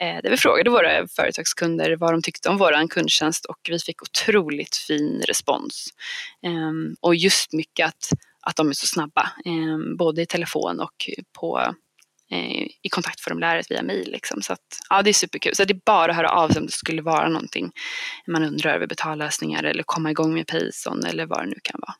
eh, 0.00 0.22
där 0.22 0.30
vi 0.30 0.36
frågade 0.36 0.70
våra 0.70 1.08
företagskunder 1.08 1.96
vad 1.96 2.12
de 2.12 2.22
tyckte 2.22 2.48
om 2.48 2.58
vår 2.58 2.88
kundtjänst 2.88 3.44
och 3.44 3.58
vi 3.68 3.78
fick 3.78 4.02
otroligt 4.02 4.76
fin 4.76 5.22
respons. 5.26 5.88
Ehm, 6.42 6.96
och 7.00 7.14
just 7.14 7.52
mycket 7.52 7.86
att, 7.86 8.08
att 8.40 8.56
de 8.56 8.68
är 8.68 8.72
så 8.72 8.86
snabba, 8.86 9.30
ehm, 9.44 9.96
både 9.96 10.22
i 10.22 10.26
telefon 10.26 10.80
och 10.80 11.10
på 11.38 11.74
eh, 12.30 12.66
i 12.82 12.88
kontaktformuläret 12.90 13.70
via 13.70 13.82
mejl. 13.82 14.10
Liksom. 14.12 14.42
Så 14.42 14.52
att, 14.52 14.78
ja, 14.90 15.02
det 15.02 15.10
är 15.10 15.14
superkul. 15.14 15.54
Så 15.54 15.64
det 15.64 15.74
är 15.74 15.80
bara 15.86 16.10
att 16.10 16.16
höra 16.16 16.30
av 16.30 16.48
sig 16.48 16.60
om 16.60 16.66
det 16.66 16.72
skulle 16.72 17.02
vara 17.02 17.28
någonting 17.28 17.72
man 18.26 18.44
undrar 18.44 18.74
över 18.74 18.86
betallösningar 18.86 19.64
eller 19.64 19.82
komma 19.82 20.10
igång 20.10 20.34
med 20.34 20.46
Payson 20.46 21.04
eller 21.04 21.26
vad 21.26 21.42
det 21.42 21.46
nu 21.46 21.58
kan 21.62 21.80
vara. 21.80 21.94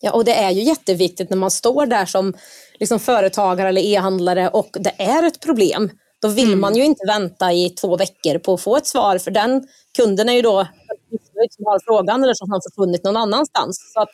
Ja, 0.00 0.12
och 0.12 0.24
det 0.24 0.34
är 0.34 0.50
ju 0.50 0.62
jätteviktigt 0.62 1.30
när 1.30 1.36
man 1.36 1.50
står 1.50 1.86
där 1.86 2.06
som 2.06 2.34
liksom 2.80 3.00
företagare 3.00 3.68
eller 3.68 3.82
e-handlare 3.82 4.48
och 4.48 4.68
det 4.72 4.92
är 4.98 5.22
ett 5.22 5.40
problem. 5.40 5.90
Då 6.22 6.28
vill 6.28 6.46
mm. 6.46 6.60
man 6.60 6.76
ju 6.76 6.84
inte 6.84 7.06
vänta 7.06 7.52
i 7.52 7.70
två 7.70 7.96
veckor 7.96 8.38
på 8.38 8.54
att 8.54 8.60
få 8.60 8.76
ett 8.76 8.86
svar 8.86 9.18
för 9.18 9.30
den 9.30 9.68
kunden 9.96 10.28
är 10.28 10.32
ju 10.32 10.42
då 10.42 10.66
som 11.50 11.66
har 11.66 11.80
frågan 11.84 12.24
eller 12.24 12.34
som 12.34 12.50
har 12.50 12.60
försvunnit 12.70 13.04
någon 13.04 13.16
annanstans. 13.16 13.92
Så 13.94 14.00
att, 14.00 14.08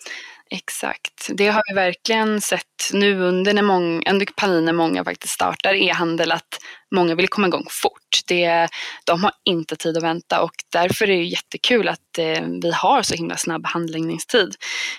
Exakt, 0.50 1.30
det 1.34 1.48
har 1.48 1.62
vi 1.68 1.74
verkligen 1.74 2.40
sett 2.40 2.90
nu 2.92 3.20
under, 3.20 3.54
när 3.54 3.62
många, 3.62 4.10
under 4.10 4.26
pandemin 4.36 4.64
när 4.64 4.72
många 4.72 5.04
faktiskt 5.04 5.34
startar 5.34 5.74
e-handel 5.74 6.32
att 6.32 6.58
många 6.90 7.14
vill 7.14 7.28
komma 7.28 7.46
igång 7.46 7.66
fort. 7.70 8.20
Det, 8.26 8.68
de 9.04 9.24
har 9.24 9.32
inte 9.44 9.76
tid 9.76 9.96
att 9.96 10.02
vänta 10.02 10.42
och 10.42 10.52
därför 10.72 11.10
är 11.10 11.16
det 11.16 11.22
jättekul 11.22 11.88
att 11.88 12.18
eh, 12.18 12.42
vi 12.62 12.72
har 12.74 13.02
så 13.02 13.14
himla 13.14 13.36
snabb 13.36 13.66
handläggningstid. 13.66 14.54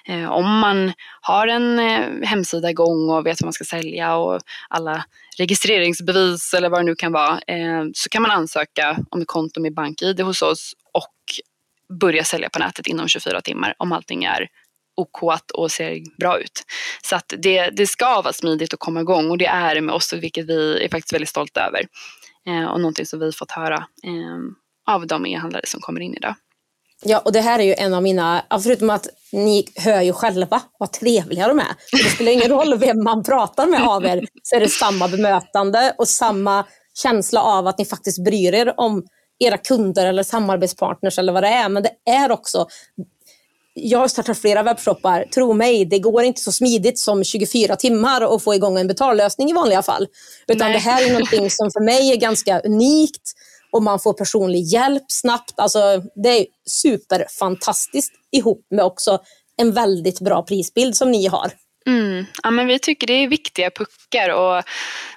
Eh, 0.07 0.31
om 0.31 0.59
man 0.59 0.93
har 1.21 1.47
en 1.47 1.79
eh, 1.79 2.27
hemsida 2.27 2.69
igång 2.69 3.09
och 3.09 3.25
vet 3.25 3.41
vad 3.41 3.45
man 3.45 3.53
ska 3.53 3.63
sälja 3.63 4.15
och 4.15 4.41
alla 4.69 5.05
registreringsbevis 5.37 6.53
eller 6.53 6.69
vad 6.69 6.79
det 6.79 6.85
nu 6.85 6.95
kan 6.95 7.11
vara 7.11 7.39
eh, 7.47 7.83
så 7.93 8.09
kan 8.09 8.21
man 8.21 8.31
ansöka 8.31 8.97
om 9.09 9.21
ett 9.21 9.27
konto 9.27 9.61
med 9.61 9.73
BankID 9.73 10.19
hos 10.19 10.41
oss 10.41 10.73
och 10.91 11.13
börja 11.99 12.23
sälja 12.23 12.49
på 12.49 12.59
nätet 12.59 12.87
inom 12.87 13.07
24 13.07 13.41
timmar 13.41 13.73
om 13.77 13.91
allting 13.91 14.23
är 14.23 14.47
OK 14.95 15.23
och 15.53 15.71
ser 15.71 16.17
bra 16.19 16.39
ut. 16.39 16.63
Så 17.03 17.15
att 17.15 17.33
det, 17.37 17.69
det 17.69 17.87
ska 17.87 18.21
vara 18.21 18.33
smidigt 18.33 18.73
att 18.73 18.79
komma 18.79 19.01
igång 19.01 19.31
och 19.31 19.37
det 19.37 19.45
är 19.45 19.75
det 19.75 19.81
med 19.81 19.95
oss, 19.95 20.13
vilket 20.13 20.45
vi 20.45 20.83
är 20.83 20.89
faktiskt 20.89 21.13
väldigt 21.13 21.29
stolta 21.29 21.61
över. 21.61 21.87
Eh, 22.47 22.65
och 22.65 22.79
någonting 22.79 23.05
som 23.05 23.19
vi 23.19 23.31
fått 23.31 23.51
höra 23.51 23.75
eh, 24.03 24.93
av 24.93 25.07
de 25.07 25.25
e-handlare 25.25 25.63
som 25.65 25.81
kommer 25.81 26.01
in 26.01 26.13
idag. 26.13 26.35
Ja, 27.03 27.19
och 27.19 27.31
det 27.31 27.41
här 27.41 27.59
är 27.59 27.63
ju 27.63 27.73
en 27.73 27.93
av 27.93 28.03
mina, 28.03 28.45
förutom 28.63 28.89
att 28.89 29.07
ni 29.31 29.65
hör 29.75 30.01
ju 30.01 30.13
själva 30.13 30.61
vad 30.79 30.91
trevliga 30.91 31.47
de 31.47 31.59
är. 31.59 31.75
Det 31.91 32.09
spelar 32.09 32.31
ingen 32.31 32.49
roll 32.49 32.77
vem 32.77 33.03
man 33.03 33.23
pratar 33.23 33.67
med 33.67 33.87
av 33.87 34.05
er, 34.05 34.27
så 34.43 34.55
är 34.55 34.59
det 34.59 34.69
samma 34.69 35.07
bemötande 35.07 35.95
och 35.97 36.07
samma 36.07 36.65
känsla 36.93 37.41
av 37.41 37.67
att 37.67 37.77
ni 37.77 37.85
faktiskt 37.85 38.23
bryr 38.23 38.53
er 38.53 38.73
om 38.77 39.03
era 39.39 39.57
kunder 39.57 40.05
eller 40.05 40.23
samarbetspartners 40.23 41.19
eller 41.19 41.33
vad 41.33 41.43
det 41.43 41.49
är. 41.49 41.69
Men 41.69 41.83
det 41.83 42.11
är 42.11 42.31
också 42.31 42.67
jag 43.77 43.99
har 43.99 44.07
startat 44.07 44.37
flera 44.37 44.63
webbshoppar. 44.63 45.25
Tro 45.33 45.53
mig, 45.53 45.85
det 45.85 45.99
går 45.99 46.23
inte 46.23 46.41
så 46.41 46.51
smidigt 46.51 46.99
som 46.99 47.23
24 47.23 47.75
timmar 47.75 48.35
att 48.35 48.43
få 48.43 48.55
igång 48.55 48.79
en 48.79 48.87
betallösning 48.87 49.49
i 49.49 49.53
vanliga 49.53 49.83
fall. 49.83 50.07
Utan 50.47 50.67
Nej. 50.67 50.73
det 50.73 50.79
här 50.79 51.05
är 51.05 51.13
någonting 51.13 51.49
som 51.49 51.71
för 51.71 51.83
mig 51.83 52.11
är 52.11 52.15
ganska 52.15 52.59
unikt 52.59 53.33
och 53.71 53.83
man 53.83 53.99
får 53.99 54.13
personlig 54.13 54.61
hjälp 54.61 55.03
snabbt. 55.07 55.53
Alltså, 55.59 55.79
det 56.23 56.29
är 56.29 56.45
superfantastiskt 56.65 58.13
ihop 58.31 58.67
med 58.69 58.85
också 58.85 59.19
en 59.57 59.71
väldigt 59.71 60.19
bra 60.19 60.43
prisbild 60.43 60.95
som 60.95 61.11
ni 61.11 61.27
har. 61.27 61.51
Mm. 61.87 62.25
Ja, 62.43 62.51
men 62.51 62.67
vi 62.67 62.79
tycker 62.79 63.07
det 63.07 63.13
är 63.13 63.27
viktiga 63.27 63.69
puckar 63.69 64.29
och 64.29 64.63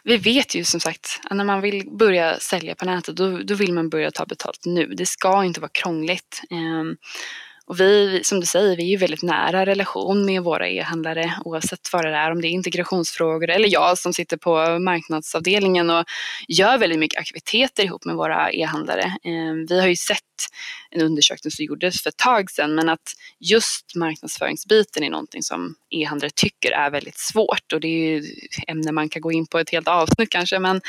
vi 0.04 0.16
vet 0.16 0.54
ju 0.54 0.64
som 0.64 0.80
sagt 0.80 1.20
att 1.30 1.36
när 1.36 1.44
man 1.44 1.60
vill 1.60 1.90
börja 1.98 2.38
sälja 2.38 2.74
på 2.74 2.84
nätet 2.84 3.16
då, 3.16 3.38
då 3.38 3.54
vill 3.54 3.72
man 3.72 3.88
börja 3.88 4.10
ta 4.10 4.26
betalt 4.26 4.60
nu. 4.64 4.86
Det 4.86 5.06
ska 5.06 5.44
inte 5.44 5.60
vara 5.60 5.70
krångligt. 5.74 6.42
Um, 6.50 6.96
och 7.68 7.80
vi, 7.80 8.20
som 8.24 8.40
du 8.40 8.46
säger, 8.46 8.76
vi 8.76 8.82
är 8.82 8.86
ju 8.86 8.96
väldigt 8.96 9.22
nära 9.22 9.66
relation 9.66 10.24
med 10.24 10.42
våra 10.42 10.68
e-handlare 10.68 11.34
oavsett 11.44 11.92
vad 11.92 12.04
det 12.04 12.10
är, 12.10 12.30
om 12.30 12.40
det 12.40 12.48
är 12.48 12.50
integrationsfrågor 12.50 13.50
eller 13.50 13.68
jag 13.68 13.98
som 13.98 14.12
sitter 14.12 14.36
på 14.36 14.78
marknadsavdelningen 14.78 15.90
och 15.90 16.04
gör 16.48 16.78
väldigt 16.78 16.98
mycket 16.98 17.20
aktiviteter 17.20 17.84
ihop 17.84 18.04
med 18.04 18.16
våra 18.16 18.52
e-handlare. 18.52 19.04
Eh, 19.04 19.54
vi 19.68 19.80
har 19.80 19.88
ju 19.88 19.96
sett 19.96 20.22
en 20.90 21.00
undersökning 21.00 21.50
som 21.50 21.64
gjordes 21.64 22.02
för 22.02 22.08
ett 22.08 22.16
tag 22.16 22.50
sedan 22.50 22.74
men 22.74 22.88
att 22.88 23.12
just 23.40 23.94
marknadsföringsbiten 23.94 25.04
är 25.04 25.10
någonting 25.10 25.42
som 25.42 25.74
e-handlare 25.90 26.30
tycker 26.34 26.70
är 26.70 26.90
väldigt 26.90 27.18
svårt 27.18 27.72
och 27.72 27.80
det 27.80 27.88
är 27.88 28.10
ju 28.10 28.24
ämne 28.66 28.92
man 28.92 29.08
kan 29.08 29.22
gå 29.22 29.32
in 29.32 29.46
på 29.46 29.58
ett 29.58 29.70
helt 29.70 29.88
avsnitt 29.88 30.30
kanske 30.30 30.58
men, 30.58 30.80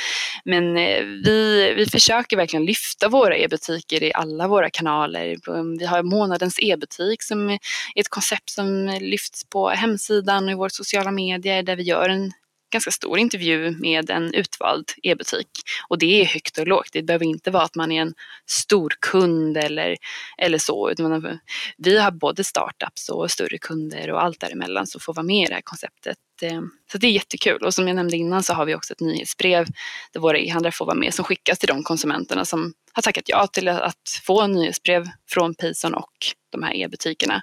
men 0.46 0.78
eh, 0.78 1.04
vi, 1.04 1.74
vi 1.78 1.86
försöker 1.86 2.38
verkligen 2.38 2.66
lyfta 2.66 3.08
våra 3.08 3.38
e-butiker 3.38 4.04
i 4.04 4.14
alla 4.14 4.48
våra 4.48 4.70
kanaler. 4.70 5.38
Vi 5.80 5.86
har 5.86 6.04
månadens 6.04 6.60
e 6.60 6.69
e-butik 6.70 7.24
som 7.24 7.50
är 7.50 7.60
ett 7.96 8.10
koncept 8.10 8.50
som 8.50 8.98
lyfts 9.02 9.44
på 9.44 9.70
hemsidan 9.70 10.46
och 10.46 10.52
i 10.52 10.56
våra 10.56 10.70
sociala 10.70 11.12
medier 11.12 11.64
där 11.64 11.76
vi 11.76 11.84
gör 11.84 12.10
en 12.10 12.32
ganska 12.72 12.92
stor 12.92 13.20
intervju 13.20 13.72
med 13.72 14.10
en 14.10 14.34
utvald 14.34 14.86
e-butik. 15.04 15.50
Och 15.90 15.98
det 15.98 16.22
är 16.22 16.26
högt 16.26 16.58
och 16.58 16.68
lågt. 16.68 16.90
Det 16.92 17.04
behöver 17.04 17.26
inte 17.26 17.52
vara 17.52 17.64
att 17.64 17.76
man 17.76 17.92
är 17.92 18.02
en 18.02 18.14
stor 18.46 18.94
kund 19.00 19.58
eller, 19.58 19.98
eller 20.38 20.58
så. 20.58 20.92
Utan 20.92 21.40
vi 21.78 21.98
har 21.98 22.12
både 22.12 22.44
startups 22.44 23.10
och 23.10 23.32
större 23.32 23.58
kunder 23.58 24.12
och 24.12 24.24
allt 24.24 24.40
däremellan 24.40 24.88
som 24.88 25.02
får 25.02 25.14
vara 25.14 25.26
med 25.26 25.46
i 25.46 25.48
det 25.48 25.54
här 25.54 25.62
konceptet. 25.62 26.18
Eh, 26.44 26.62
så 26.92 26.98
det 26.98 27.08
är 27.08 27.12
jättekul. 27.12 27.64
Och 27.64 27.74
som 27.74 27.88
jag 27.88 27.96
nämnde 27.96 28.18
innan 28.18 28.44
så 28.44 28.54
har 28.54 28.66
vi 28.66 28.76
också 28.76 28.94
ett 28.94 29.00
nyhetsbrev 29.00 29.68
där 30.14 30.20
våra 30.20 30.40
e-handlare 30.40 30.72
får 30.72 30.86
vara 30.86 30.96
med 30.96 31.14
som 31.14 31.26
skickas 31.26 31.60
till 31.60 31.68
de 31.68 31.84
konsumenterna 31.84 32.46
som 32.46 32.74
har 32.94 33.02
tackat 33.02 33.30
ja 33.30 33.48
till 33.48 33.68
att 33.68 34.20
få 34.24 34.48
nyhetsbrev 34.48 35.08
från 35.30 35.56
Payson 35.56 35.94
och 35.94 36.14
de 36.52 36.64
här 36.64 36.76
e-butikerna. 36.76 37.42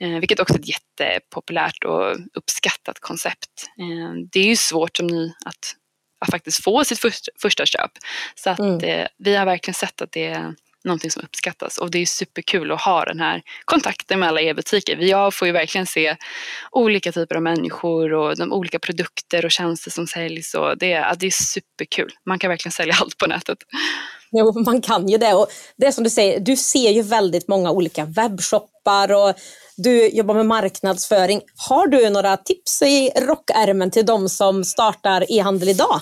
Eh, 0.00 0.18
vilket 0.18 0.40
också 0.40 0.54
är 0.54 0.58
ett 0.58 0.68
jättepopulärt 0.68 1.84
och 1.84 2.16
uppskattat 2.34 3.00
koncept. 3.00 3.66
Eh, 3.78 4.14
det 4.32 4.40
är 4.40 4.46
ju 4.46 4.56
svårt 4.56 4.96
som 4.96 5.06
ny 5.06 5.32
att, 5.44 5.76
att 6.20 6.30
faktiskt 6.30 6.64
få 6.64 6.84
sitt 6.84 6.98
första, 6.98 7.32
första 7.42 7.66
köp. 7.66 7.90
Så 8.34 8.50
att 8.50 8.58
mm. 8.58 9.06
vi 9.18 9.36
har 9.36 9.46
verkligen 9.46 9.74
sett 9.74 10.02
att 10.02 10.12
det 10.12 10.54
någonting 10.84 11.10
som 11.10 11.22
uppskattas 11.22 11.78
och 11.78 11.90
det 11.90 11.98
är 11.98 12.06
superkul 12.06 12.72
att 12.72 12.80
ha 12.80 13.04
den 13.04 13.20
här 13.20 13.42
kontakten 13.64 14.20
med 14.20 14.28
alla 14.28 14.40
e-butiker. 14.40 14.96
Jag 14.96 15.34
får 15.34 15.46
ju 15.46 15.52
verkligen 15.52 15.86
se 15.86 16.16
olika 16.70 17.12
typer 17.12 17.34
av 17.34 17.42
människor 17.42 18.12
och 18.12 18.36
de 18.36 18.52
olika 18.52 18.78
produkter 18.78 19.44
och 19.44 19.50
tjänster 19.50 19.90
som 19.90 20.06
säljs 20.06 20.54
och 20.54 20.78
det, 20.78 20.88
ja, 20.88 21.14
det 21.18 21.26
är 21.26 21.30
superkul. 21.30 22.10
Man 22.26 22.38
kan 22.38 22.50
verkligen 22.50 22.72
sälja 22.72 22.94
allt 23.00 23.18
på 23.18 23.26
nätet. 23.26 23.58
Jo, 24.32 24.62
man 24.64 24.82
kan 24.82 25.08
ju 25.08 25.18
det. 25.18 25.34
Och 25.34 25.46
det 25.76 25.86
är 25.86 25.92
som 25.92 26.04
du 26.04 26.10
säger, 26.10 26.40
du 26.40 26.56
ser 26.56 26.90
ju 26.90 27.02
väldigt 27.02 27.48
många 27.48 27.70
olika 27.70 28.04
webbshoppar 28.04 29.12
och 29.12 29.34
du 29.76 30.08
jobbar 30.08 30.34
med 30.34 30.46
marknadsföring. 30.46 31.40
Har 31.68 31.86
du 31.86 32.10
några 32.10 32.36
tips 32.36 32.82
i 32.82 33.10
rockärmen 33.20 33.90
till 33.90 34.06
de 34.06 34.28
som 34.28 34.64
startar 34.64 35.32
e-handel 35.32 35.68
idag? 35.68 36.00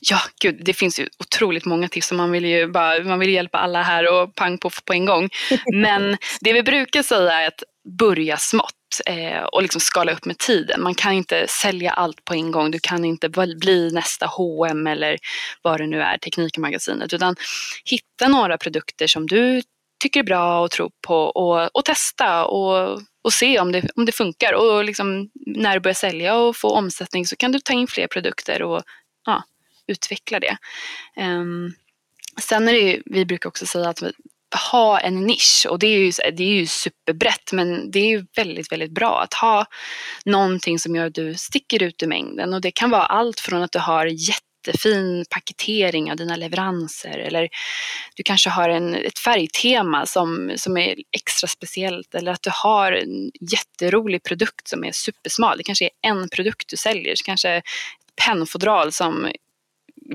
Ja, 0.00 0.18
gud, 0.42 0.64
det 0.64 0.74
finns 0.74 1.00
ju 1.00 1.08
otroligt 1.18 1.64
många 1.64 1.88
tips 1.88 2.10
och 2.10 2.16
man 2.16 2.30
vill 2.30 2.44
ju 2.44 2.66
bara, 2.66 3.04
man 3.04 3.18
vill 3.18 3.30
hjälpa 3.30 3.58
alla 3.58 3.82
här 3.82 4.12
och 4.12 4.34
pang 4.34 4.58
på 4.58 4.70
på 4.84 4.92
en 4.92 5.04
gång. 5.04 5.28
Men 5.74 6.16
det 6.40 6.52
vi 6.52 6.62
brukar 6.62 7.02
säga 7.02 7.32
är 7.32 7.48
att 7.48 7.62
börja 7.98 8.36
smått 8.36 8.72
eh, 9.06 9.42
och 9.42 9.62
liksom 9.62 9.80
skala 9.80 10.12
upp 10.12 10.24
med 10.24 10.38
tiden. 10.38 10.82
Man 10.82 10.94
kan 10.94 11.12
inte 11.12 11.46
sälja 11.48 11.90
allt 11.90 12.24
på 12.24 12.34
en 12.34 12.50
gång. 12.50 12.70
Du 12.70 12.78
kan 12.82 13.04
inte 13.04 13.28
bli 13.60 13.90
nästa 13.92 14.26
H&M 14.26 14.86
eller 14.86 15.16
vad 15.62 15.80
det 15.80 15.86
nu 15.86 16.02
är, 16.02 16.18
Teknikmagasinet, 16.18 17.12
utan 17.12 17.36
hitta 17.84 18.28
några 18.28 18.58
produkter 18.58 19.06
som 19.06 19.26
du 19.26 19.62
tycker 20.02 20.20
är 20.20 20.24
bra 20.24 20.60
och 20.60 20.70
tror 20.70 20.90
på 21.06 21.16
och, 21.16 21.76
och 21.76 21.84
testa 21.84 22.44
och, 22.44 23.00
och 23.24 23.32
se 23.32 23.58
om 23.58 23.72
det, 23.72 23.90
om 23.96 24.04
det 24.04 24.12
funkar. 24.12 24.52
Och 24.52 24.84
liksom, 24.84 25.30
när 25.46 25.74
du 25.74 25.80
börjar 25.80 25.94
sälja 25.94 26.36
och 26.36 26.56
få 26.56 26.70
omsättning 26.70 27.26
så 27.26 27.36
kan 27.36 27.52
du 27.52 27.58
ta 27.58 27.72
in 27.72 27.86
fler 27.86 28.06
produkter 28.06 28.62
och 28.62 28.82
utveckla 29.86 30.40
det. 30.40 30.56
Um, 31.16 31.74
sen 32.40 32.68
är 32.68 32.72
det 32.72 32.78
ju, 32.78 33.02
vi 33.06 33.24
brukar 33.24 33.48
också 33.48 33.66
säga 33.66 33.88
att 33.88 34.02
ha 34.70 35.00
en 35.00 35.26
nisch 35.26 35.66
och 35.70 35.78
det 35.78 35.86
är, 35.86 35.98
ju, 35.98 36.12
det 36.32 36.42
är 36.42 36.54
ju 36.54 36.66
superbrett 36.66 37.52
men 37.52 37.90
det 37.90 37.98
är 37.98 38.08
ju 38.08 38.26
väldigt, 38.36 38.72
väldigt 38.72 38.90
bra 38.90 39.22
att 39.22 39.34
ha 39.34 39.66
någonting 40.24 40.78
som 40.78 40.96
gör 40.96 41.06
att 41.06 41.14
du 41.14 41.34
sticker 41.34 41.82
ut 41.82 42.02
ur 42.02 42.06
mängden 42.06 42.54
och 42.54 42.60
det 42.60 42.70
kan 42.70 42.90
vara 42.90 43.06
allt 43.06 43.40
från 43.40 43.62
att 43.62 43.72
du 43.72 43.78
har 43.78 44.06
jättefin 44.06 45.24
paketering 45.30 46.10
av 46.10 46.16
dina 46.16 46.36
leveranser 46.36 47.18
eller 47.18 47.48
du 48.16 48.22
kanske 48.22 48.50
har 48.50 48.68
en, 48.68 48.94
ett 48.94 49.18
färgtema 49.18 50.06
som, 50.06 50.52
som 50.56 50.76
är 50.76 50.96
extra 51.12 51.48
speciellt 51.48 52.14
eller 52.14 52.32
att 52.32 52.42
du 52.42 52.50
har 52.52 52.92
en 52.92 53.30
jätterolig 53.40 54.22
produkt 54.22 54.68
som 54.68 54.84
är 54.84 54.92
supersmal. 54.92 55.58
Det 55.58 55.64
kanske 55.64 55.84
är 55.84 56.10
en 56.10 56.28
produkt 56.28 56.68
du 56.68 56.76
säljer, 56.76 57.14
kanske 57.24 57.50
ett 57.50 57.64
pennfodral 58.26 58.92
som 58.92 59.30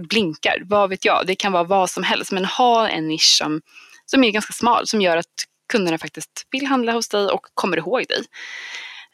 blinkar, 0.10 0.58
vad 0.66 0.90
vet 0.90 1.06
jag, 1.06 1.28
det 1.28 1.36
kan 1.36 1.52
vara 1.52 1.64
vad 1.64 1.90
som 1.90 2.04
helst 2.04 2.32
men 2.32 2.46
ha 2.46 2.90
en 2.90 3.08
nisch 3.08 3.38
som 3.38 3.62
som 4.06 4.24
är 4.24 4.32
ganska 4.32 4.54
smal 4.54 4.88
som 4.88 5.02
gör 5.02 5.18
att 5.18 5.26
kunderna 5.72 5.98
faktiskt 5.98 6.48
vill 6.52 6.66
handla 6.66 6.92
hos 6.92 7.10
dig 7.10 7.26
och 7.26 7.46
kommer 7.54 7.78
ihåg 7.78 8.06
dig. 8.08 8.24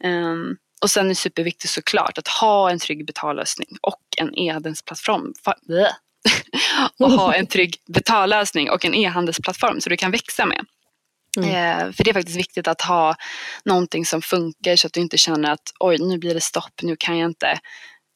Um, 0.04 0.58
och 0.82 0.92
sen 0.92 1.06
är 1.06 1.10
det 1.10 1.16
superviktigt 1.16 1.74
såklart 1.74 2.18
att 2.18 2.28
ha 2.28 2.72
en 2.72 2.80
trygg 2.80 3.06
betallösning 3.06 3.68
och 3.82 4.02
en 4.18 4.36
e-handelsplattform. 4.36 5.34
och 7.00 7.12
ha 7.12 7.34
en 7.34 7.48
trygg 7.48 7.78
betallösning 7.88 8.70
och 8.72 8.86
en 8.86 8.94
e-handelsplattform 8.94 9.82
så 9.82 9.90
du 9.90 9.98
kan 9.98 10.12
växa 10.12 10.46
med. 10.46 10.66
Mm. 11.38 11.50
Eh, 11.50 11.94
för 11.94 12.04
det 12.04 12.10
är 12.10 12.14
faktiskt 12.14 12.38
viktigt 12.38 12.68
att 12.68 12.82
ha 12.82 13.16
någonting 13.66 14.06
som 14.06 14.22
funkar 14.22 14.76
så 14.76 14.88
att 14.88 14.94
du 14.94 15.00
inte 15.00 15.18
känner 15.18 15.52
att 15.52 15.74
oj 15.80 15.98
nu 15.98 16.18
blir 16.18 16.34
det 16.34 16.42
stopp, 16.42 16.82
nu 16.82 16.96
kan 17.00 17.18
jag 17.18 17.30
inte 17.30 17.60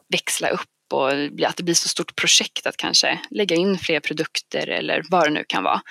växla 0.09 0.49
upp 0.49 0.70
och 0.94 1.10
att 1.48 1.58
det 1.58 1.64
blir 1.64 1.74
så 1.74 1.88
stort 1.88 2.16
projekt 2.16 2.68
att 2.68 2.78
kanske 2.78 3.20
lägga 3.30 3.56
in 3.56 3.78
fler 3.78 4.00
produkter 4.00 4.68
eller 4.68 5.04
vad 5.10 5.24
det 5.24 5.30
nu 5.30 5.44
kan 5.48 5.64
vara. 5.64 5.82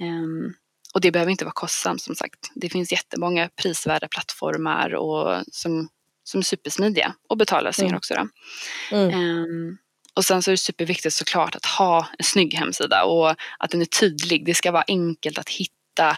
Um, 0.00 0.54
och 0.94 1.00
det 1.00 1.10
behöver 1.10 1.30
inte 1.30 1.44
vara 1.44 1.52
kostsamt 1.52 2.02
som 2.02 2.14
sagt. 2.14 2.50
Det 2.54 2.68
finns 2.68 2.92
jättemånga 2.92 3.48
prisvärda 3.56 4.08
plattformar 4.08 4.94
och 4.94 5.44
som, 5.52 5.88
som 6.24 6.38
är 6.38 6.44
supersmidiga 6.44 7.14
och 7.28 7.36
betallösningar 7.36 7.90
mm. 7.90 7.96
också. 7.96 8.14
Mm. 8.90 9.14
Um, 9.14 9.78
och 10.14 10.24
sen 10.24 10.42
så 10.42 10.50
är 10.50 10.52
det 10.52 10.58
superviktigt 10.58 11.14
såklart 11.14 11.54
att 11.54 11.66
ha 11.66 12.08
en 12.18 12.24
snygg 12.24 12.54
hemsida 12.54 13.04
och 13.04 13.30
att 13.58 13.70
den 13.70 13.80
är 13.80 13.84
tydlig. 13.84 14.46
Det 14.46 14.54
ska 14.54 14.70
vara 14.70 14.84
enkelt 14.86 15.38
att 15.38 15.48
hitta 15.48 16.16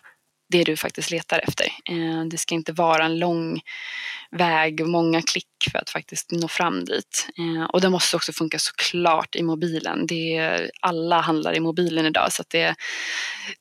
det 0.51 0.65
du 0.65 0.77
faktiskt 0.77 1.11
letar 1.11 1.39
efter. 1.39 1.67
Eh, 1.91 2.25
det 2.31 2.39
ska 2.39 2.55
inte 2.55 2.73
vara 2.73 3.05
en 3.05 3.19
lång 3.19 3.61
väg, 4.31 4.87
många 4.87 5.23
klick 5.23 5.47
för 5.71 5.79
att 5.79 5.91
faktiskt 5.91 6.31
nå 6.31 6.49
fram 6.49 6.85
dit. 6.85 7.29
Eh, 7.39 7.65
och 7.65 7.81
det 7.81 7.91
måste 7.91 8.17
också 8.17 8.33
funka 8.33 8.59
såklart 8.59 9.37
i 9.37 9.43
mobilen. 9.43 10.07
Det 10.07 10.71
alla 10.81 11.21
handlar 11.21 11.57
i 11.57 11.61
mobilen 11.61 12.07
idag 12.07 12.33
så 12.33 12.43
det, 12.49 12.75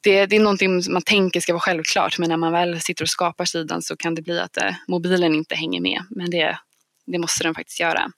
det, 0.01 0.25
det 0.25 0.35
är 0.35 0.39
någonting 0.39 0.81
man 0.91 1.01
tänker 1.01 1.39
ska 1.39 1.53
vara 1.53 1.61
självklart 1.61 2.19
men 2.19 2.29
när 2.29 2.37
man 2.37 2.51
väl 2.51 2.81
sitter 2.81 3.03
och 3.03 3.09
skapar 3.09 3.45
sidan 3.45 3.81
så 3.81 3.97
kan 3.97 4.15
det 4.15 4.21
bli 4.21 4.39
att 4.39 4.57
eh, 4.57 4.75
mobilen 4.87 5.35
inte 5.35 5.55
hänger 5.55 5.81
med. 5.81 6.05
Men 6.09 6.29
det, 6.29 6.59
det 7.05 7.19
måste 7.19 7.43
den 7.43 7.55
faktiskt 7.55 7.79
göra. 7.79 8.11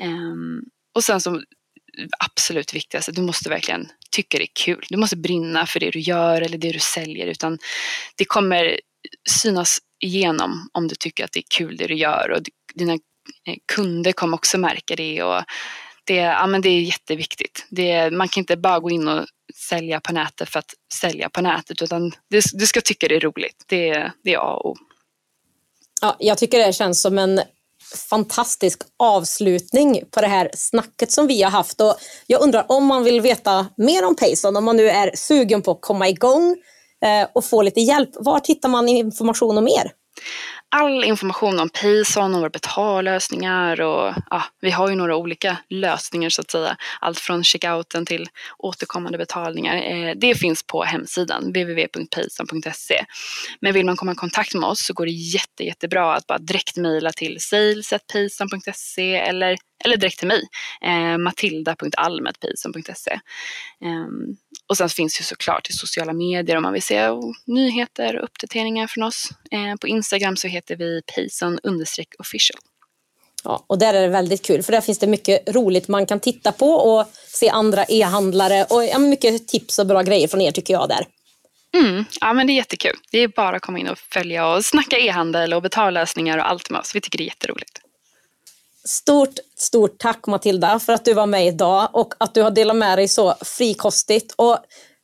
Ehm, 0.00 0.62
och 0.94 1.04
sen 1.04 1.20
så 1.20 1.42
absolut 2.18 2.74
viktigaste, 2.74 3.12
du 3.12 3.22
måste 3.22 3.48
verkligen 3.48 3.88
tycka 4.10 4.38
det 4.38 4.44
är 4.44 4.54
kul. 4.64 4.84
Du 4.88 4.96
måste 4.96 5.16
brinna 5.16 5.66
för 5.66 5.80
det 5.80 5.90
du 5.90 6.00
gör 6.00 6.42
eller 6.42 6.58
det 6.58 6.72
du 6.72 6.78
säljer 6.78 7.26
utan 7.26 7.58
det 8.16 8.24
kommer 8.24 8.80
synas 9.30 9.78
igenom 10.00 10.68
om 10.72 10.88
du 10.88 10.94
tycker 10.94 11.24
att 11.24 11.32
det 11.32 11.40
är 11.40 11.56
kul 11.56 11.76
det 11.76 11.86
du 11.86 11.94
gör 11.94 12.30
och 12.30 12.42
dina 12.74 12.92
eh, 12.92 13.56
kunder 13.72 14.12
kommer 14.12 14.36
också 14.36 14.58
märka 14.58 14.96
det. 14.96 15.22
Och 15.22 15.42
det, 16.04 16.14
ja, 16.14 16.46
men 16.46 16.60
det 16.60 16.68
är 16.68 16.80
jätteviktigt. 16.80 17.66
Det, 17.70 18.10
man 18.10 18.28
kan 18.28 18.40
inte 18.40 18.56
bara 18.56 18.80
gå 18.80 18.90
in 18.90 19.08
och 19.08 19.26
sälja 19.68 20.00
på 20.00 20.12
nätet 20.12 20.48
för 20.48 20.58
att 20.58 20.74
sälja 20.94 21.30
på 21.30 21.40
nätet 21.40 21.82
utan 21.82 22.12
du, 22.28 22.40
du 22.52 22.66
ska 22.66 22.80
tycka 22.80 23.08
det 23.08 23.16
är 23.16 23.20
roligt. 23.20 23.64
Det, 23.66 24.12
det 24.22 24.34
är 24.34 24.38
A 24.38 24.54
och 24.54 24.70
O. 24.70 24.76
Ja, 26.00 26.16
jag 26.18 26.38
tycker 26.38 26.66
det 26.66 26.72
känns 26.72 27.02
som 27.02 27.18
en 27.18 27.40
fantastisk 28.10 28.82
avslutning 28.98 30.02
på 30.10 30.20
det 30.20 30.26
här 30.26 30.50
snacket 30.54 31.12
som 31.12 31.26
vi 31.26 31.42
har 31.42 31.50
haft. 31.50 31.80
Och 31.80 31.94
jag 32.26 32.42
undrar 32.42 32.66
om 32.68 32.86
man 32.86 33.04
vill 33.04 33.20
veta 33.20 33.66
mer 33.76 34.04
om 34.04 34.16
Payson, 34.16 34.56
om 34.56 34.64
man 34.64 34.76
nu 34.76 34.88
är 34.88 35.10
sugen 35.16 35.62
på 35.62 35.70
att 35.70 35.80
komma 35.80 36.08
igång 36.08 36.56
eh, 37.04 37.28
och 37.34 37.44
få 37.44 37.62
lite 37.62 37.80
hjälp. 37.80 38.10
Var 38.14 38.40
hittar 38.44 38.68
man 38.68 38.88
information 38.88 39.58
om 39.58 39.68
er? 39.68 39.92
All 40.76 41.04
information 41.04 41.60
om 41.60 41.68
Payson 41.68 42.34
och 42.34 42.40
våra 42.40 42.50
betallösningar 42.50 43.80
och 43.80 44.14
ja, 44.30 44.42
vi 44.60 44.70
har 44.70 44.88
ju 44.90 44.94
några 44.94 45.16
olika 45.16 45.56
lösningar 45.70 46.30
så 46.30 46.40
att 46.40 46.50
säga. 46.50 46.76
Allt 47.00 47.18
från 47.18 47.44
checkouten 47.44 48.06
till 48.06 48.28
återkommande 48.58 49.18
betalningar. 49.18 49.76
Eh, 49.76 50.14
det 50.16 50.34
finns 50.34 50.66
på 50.66 50.84
hemsidan 50.84 51.44
www.payson.se. 51.44 53.04
Men 53.60 53.74
vill 53.74 53.86
man 53.86 53.96
komma 53.96 54.12
i 54.12 54.14
kontakt 54.14 54.54
med 54.54 54.64
oss 54.64 54.86
så 54.86 54.94
går 54.94 55.06
det 55.06 55.12
jätte, 55.12 55.64
jättebra 55.64 56.14
att 56.14 56.26
bara 56.26 56.38
direkt 56.38 56.76
mejla 56.76 57.12
till 57.12 57.36
sales.payson.se 57.40 59.16
eller 59.16 59.56
eller 59.84 59.96
direkt 59.96 60.18
till 60.18 60.28
mig, 60.28 60.42
eh, 60.82 61.18
matilda.almetpayson.se. 61.18 63.12
Eh, 63.12 64.06
och 64.68 64.76
sen 64.76 64.88
finns 64.88 65.20
ju 65.20 65.24
såklart 65.24 65.70
i 65.70 65.72
sociala 65.72 66.12
medier 66.12 66.56
om 66.56 66.62
man 66.62 66.72
vill 66.72 66.82
se 66.82 67.08
nyheter 67.46 68.16
och 68.16 68.24
uppdateringar 68.24 68.86
från 68.86 69.04
oss. 69.04 69.28
Eh, 69.50 69.76
på 69.80 69.88
Instagram 69.88 70.36
så 70.36 70.48
heter 70.48 70.76
vi 70.76 71.02
payson 71.14 71.58
official. 72.18 72.60
Ja, 73.44 73.64
och 73.66 73.78
där 73.78 73.94
är 73.94 74.02
det 74.02 74.08
väldigt 74.08 74.46
kul 74.46 74.62
för 74.62 74.72
där 74.72 74.80
finns 74.80 74.98
det 74.98 75.06
mycket 75.06 75.54
roligt 75.54 75.88
man 75.88 76.06
kan 76.06 76.20
titta 76.20 76.52
på 76.52 76.70
och 76.70 77.06
se 77.26 77.48
andra 77.48 77.84
e-handlare 77.88 78.64
och 78.64 78.84
ja, 78.84 78.98
mycket 78.98 79.48
tips 79.48 79.78
och 79.78 79.86
bra 79.86 80.02
grejer 80.02 80.28
från 80.28 80.40
er 80.40 80.52
tycker 80.52 80.74
jag 80.74 80.88
där. 80.88 81.06
Mm, 81.74 82.04
ja 82.20 82.32
men 82.32 82.46
det 82.46 82.52
är 82.52 82.54
jättekul. 82.54 82.96
Det 83.10 83.18
är 83.18 83.28
bara 83.28 83.56
att 83.56 83.62
komma 83.62 83.78
in 83.78 83.88
och 83.88 83.98
följa 83.98 84.48
och 84.48 84.64
snacka 84.64 84.98
e-handel 84.98 85.54
och 85.54 85.62
betallösningar 85.62 86.38
och 86.38 86.50
allt 86.50 86.70
med 86.70 86.80
oss. 86.80 86.94
Vi 86.94 87.00
tycker 87.00 87.18
det 87.18 87.24
är 87.24 87.26
jätteroligt. 87.26 87.80
Stort, 88.88 89.34
stort 89.58 89.98
tack 89.98 90.26
Matilda 90.26 90.78
för 90.78 90.92
att 90.92 91.04
du 91.04 91.14
var 91.14 91.26
med 91.26 91.46
idag 91.46 91.88
och 91.92 92.14
att 92.18 92.34
du 92.34 92.42
har 92.42 92.50
delat 92.50 92.76
med 92.76 92.98
dig 92.98 93.08
så 93.08 93.34
frikostigt. 93.40 94.34
Och, 94.36 94.58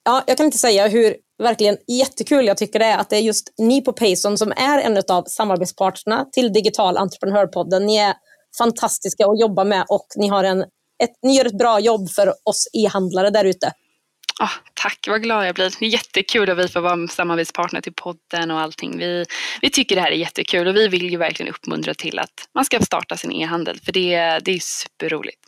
ja, 0.05 0.23
jag 0.27 0.37
kan 0.37 0.47
inte 0.47 0.59
säga 0.59 0.89
hur 0.89 1.17
verkligen 1.43 1.77
jättekul 1.89 2.47
jag 2.47 2.57
tycker 2.57 2.79
det 2.79 2.85
är 2.85 2.99
att 2.99 3.11
det 3.11 3.17
är 3.17 3.21
just 3.21 3.55
ni 3.59 3.81
på 3.81 3.93
Payson 3.93 4.39
som 4.39 4.53
är 4.57 4.79
en 4.79 5.03
av 5.09 5.25
samarbetspartnerna 5.25 6.25
till 6.33 6.53
Digital 6.53 6.97
Entreprenörpodden. 6.97 7.87
Ni 7.87 7.97
är 7.97 8.15
fantastiska 8.59 9.27
att 9.27 9.41
jobba 9.41 9.65
med 9.65 9.85
och 9.89 10.07
ni, 10.17 10.29
har 10.29 10.45
en, 10.45 10.61
ett, 11.03 11.13
ni 11.23 11.37
gör 11.37 11.45
ett 11.45 11.59
bra 11.59 11.81
jobb 11.81 12.11
för 12.11 12.29
oss 12.29 12.69
e-handlare 12.73 13.31
där 13.31 13.45
ute. 13.45 13.73
Oh, 14.41 14.53
tack, 14.75 15.07
vad 15.09 15.23
glad 15.23 15.47
jag 15.47 15.55
blir. 15.55 15.75
Det 15.79 15.87
är 15.87 15.91
jättekul 15.91 16.51
att 16.51 16.59
vi 16.59 16.69
får 16.69 16.81
vara 16.81 17.09
samarbetspartner 17.09 17.81
till 17.81 17.93
podden 17.93 18.51
och 18.51 18.61
allting. 18.61 18.99
Vi, 18.99 19.25
vi 19.61 19.71
tycker 19.71 19.97
det 19.97 20.03
här 20.03 20.11
är 20.11 20.17
jättekul 20.17 20.69
och 20.69 20.77
vi 20.77 20.89
vill 20.89 21.11
ju 21.11 21.17
verkligen 21.17 21.53
uppmuntra 21.55 21.95
till 21.95 22.19
att 22.19 22.49
man 22.55 22.65
ska 22.65 22.81
starta 22.81 23.17
sin 23.17 23.33
e-handel 23.33 23.81
för 23.85 23.93
det, 23.93 24.39
det 24.45 24.53
är 24.53 24.61
superroligt. 24.61 25.43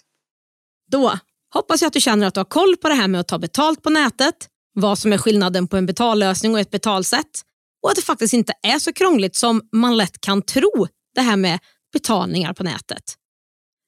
Då 0.90 1.18
hoppas 1.54 1.82
jag 1.82 1.86
att 1.86 1.92
du 1.92 2.00
känner 2.00 2.26
att 2.26 2.34
du 2.34 2.40
har 2.40 2.44
koll 2.44 2.76
på 2.76 2.88
det 2.88 2.94
här 2.94 3.08
med 3.08 3.20
att 3.20 3.28
ta 3.28 3.38
betalt 3.38 3.82
på 3.82 3.90
nätet, 3.90 4.34
vad 4.74 4.98
som 4.98 5.12
är 5.12 5.18
skillnaden 5.18 5.68
på 5.68 5.76
en 5.76 5.86
betallösning 5.86 6.54
och 6.54 6.60
ett 6.60 6.70
betalsätt 6.70 7.42
och 7.82 7.90
att 7.90 7.96
det 7.96 8.02
faktiskt 8.02 8.34
inte 8.34 8.52
är 8.62 8.78
så 8.78 8.92
krångligt 8.92 9.36
som 9.36 9.68
man 9.72 9.96
lätt 9.96 10.20
kan 10.20 10.42
tro 10.42 10.86
det 11.14 11.20
här 11.20 11.36
med 11.36 11.58
betalningar 11.92 12.52
på 12.52 12.62
nätet. 12.62 13.02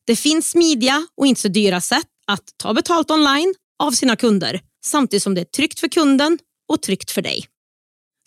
Det 0.06 0.16
finns 0.16 0.50
smidiga 0.50 1.06
och 1.16 1.26
inte 1.26 1.40
så 1.40 1.48
dyra 1.48 1.80
sätt 1.80 2.06
att 2.26 2.42
ta 2.56 2.74
betalt 2.74 3.10
online 3.10 3.54
av 3.82 3.90
sina 3.90 4.16
kunder 4.16 4.60
samtidigt 4.86 5.22
som 5.22 5.34
det 5.34 5.40
är 5.40 5.44
tryggt 5.44 5.80
för 5.80 5.88
kunden 5.88 6.38
och 6.68 6.82
tryggt 6.82 7.10
för 7.10 7.22
dig. 7.22 7.46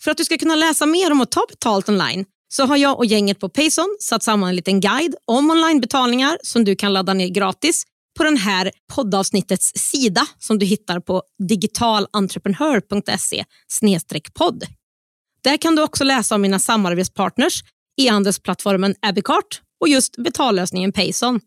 För 0.02 0.10
att 0.10 0.16
du 0.16 0.24
ska 0.24 0.38
kunna 0.38 0.56
läsa 0.56 0.86
mer 0.86 1.12
om 1.12 1.20
att 1.20 1.30
ta 1.30 1.46
betalt 1.48 1.88
online 1.88 2.24
så 2.48 2.66
har 2.66 2.76
jag 2.76 2.98
och 2.98 3.06
gänget 3.06 3.38
på 3.40 3.48
Payson 3.48 3.96
satt 4.00 4.22
samman 4.22 4.48
en 4.48 4.56
liten 4.56 4.80
guide 4.80 5.14
om 5.24 5.50
onlinebetalningar 5.50 6.38
som 6.42 6.64
du 6.64 6.76
kan 6.76 6.92
ladda 6.92 7.14
ner 7.14 7.28
gratis 7.28 7.84
på 8.18 8.24
den 8.24 8.36
här 8.36 8.70
poddavsnittets 8.94 9.72
sida 9.74 10.26
som 10.38 10.58
du 10.58 10.66
hittar 10.66 11.00
på 11.00 11.22
digitalentreprenör.se 11.48 13.44
podd. 14.34 14.64
Där 15.42 15.56
kan 15.56 15.76
du 15.76 15.82
också 15.82 16.04
läsa 16.04 16.34
om 16.34 16.42
mina 16.42 16.58
samarbetspartners, 16.58 17.62
e-handelsplattformen 18.00 18.94
Abicart 19.02 19.62
och 19.80 19.88
just 19.88 20.16
betallösningen 20.16 20.92
Payson. 20.92 21.40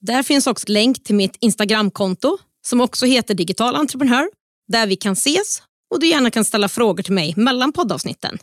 Där 0.00 0.22
finns 0.22 0.46
också 0.46 0.64
länk 0.68 1.04
till 1.04 1.14
mitt 1.14 1.36
Instagramkonto 1.40 2.38
som 2.68 2.80
också 2.80 3.06
heter 3.06 3.34
Digital 3.34 3.76
entreprenör, 3.76 4.28
där 4.68 4.86
vi 4.86 4.96
kan 4.96 5.12
ses 5.12 5.62
och 5.90 6.00
du 6.00 6.06
gärna 6.06 6.30
kan 6.30 6.44
ställa 6.44 6.68
frågor 6.68 7.02
till 7.02 7.12
mig 7.12 7.34
mellan 7.36 7.72
poddavsnitten. 7.72 8.38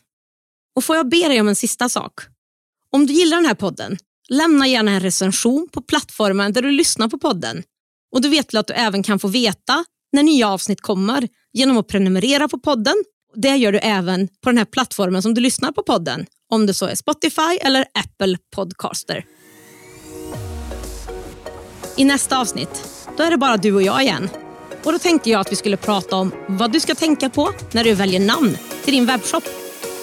Och 0.76 0.84
får 0.84 0.96
jag 0.96 1.10
be 1.10 1.28
dig 1.28 1.42
om 1.42 1.48
en 1.48 1.56
sista 1.56 1.90
sak? 1.90 2.14
Om 2.92 3.06
du 3.06 3.14
gillar 3.14 3.38
den 3.38 3.46
här 3.46 3.56
podden, 3.56 3.98
lämna 4.30 4.68
gärna 4.68 4.92
en 4.92 5.00
recension 5.00 5.68
på 5.72 5.82
plattformen 5.82 6.54
där 6.54 6.62
du 6.62 6.72
lyssnar 6.72 7.08
på 7.08 7.18
podden. 7.18 7.64
Och 8.12 8.22
du 8.22 8.30
vet 8.30 8.56
att 8.56 8.68
du 8.68 8.74
även 8.74 9.04
kan 9.04 9.20
få 9.20 9.28
veta 9.28 9.86
när 10.14 10.24
nya 10.24 10.50
avsnitt 10.50 10.82
kommer 10.82 11.28
genom 11.54 11.78
att 11.78 11.88
prenumerera 11.88 12.48
på 12.48 12.60
podden. 12.60 12.96
Det 13.36 13.56
gör 13.56 13.72
du 13.72 13.80
även 13.80 14.28
på 14.28 14.50
den 14.50 14.58
här 14.58 14.66
plattformen 14.66 15.22
som 15.22 15.34
du 15.34 15.42
lyssnar 15.42 15.72
på 15.72 15.84
podden, 15.84 16.26
om 16.52 16.66
det 16.66 16.74
så 16.74 16.86
är 16.86 16.96
Spotify 16.96 17.58
eller 17.62 17.86
Apple 17.94 18.38
Podcaster. 18.56 19.26
I 21.98 22.06
nästa 22.06 22.40
avsnitt 22.40 22.95
då 23.18 23.24
är 23.24 23.32
det 23.32 23.38
bara 23.38 23.58
du 23.58 23.74
och 23.74 23.82
jag 23.82 24.02
igen. 24.02 24.30
Och 24.84 24.92
Då 24.92 25.00
tänkte 25.00 25.30
jag 25.30 25.42
att 25.42 25.52
vi 25.52 25.56
skulle 25.56 25.78
prata 25.78 26.16
om 26.16 26.32
vad 26.48 26.72
du 26.72 26.80
ska 26.80 26.96
tänka 26.96 27.30
på 27.30 27.52
när 27.72 27.84
du 27.84 27.94
väljer 27.94 28.20
namn 28.20 28.58
till 28.84 28.94
din 28.94 29.06
webbshop 29.06 29.44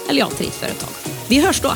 eller 0.08 0.20
ja, 0.20 0.26
till 0.26 0.46
ditt 0.46 0.54
företag. 0.54 0.88
Vi 1.28 1.40
hörs 1.40 1.60
då! 1.60 1.72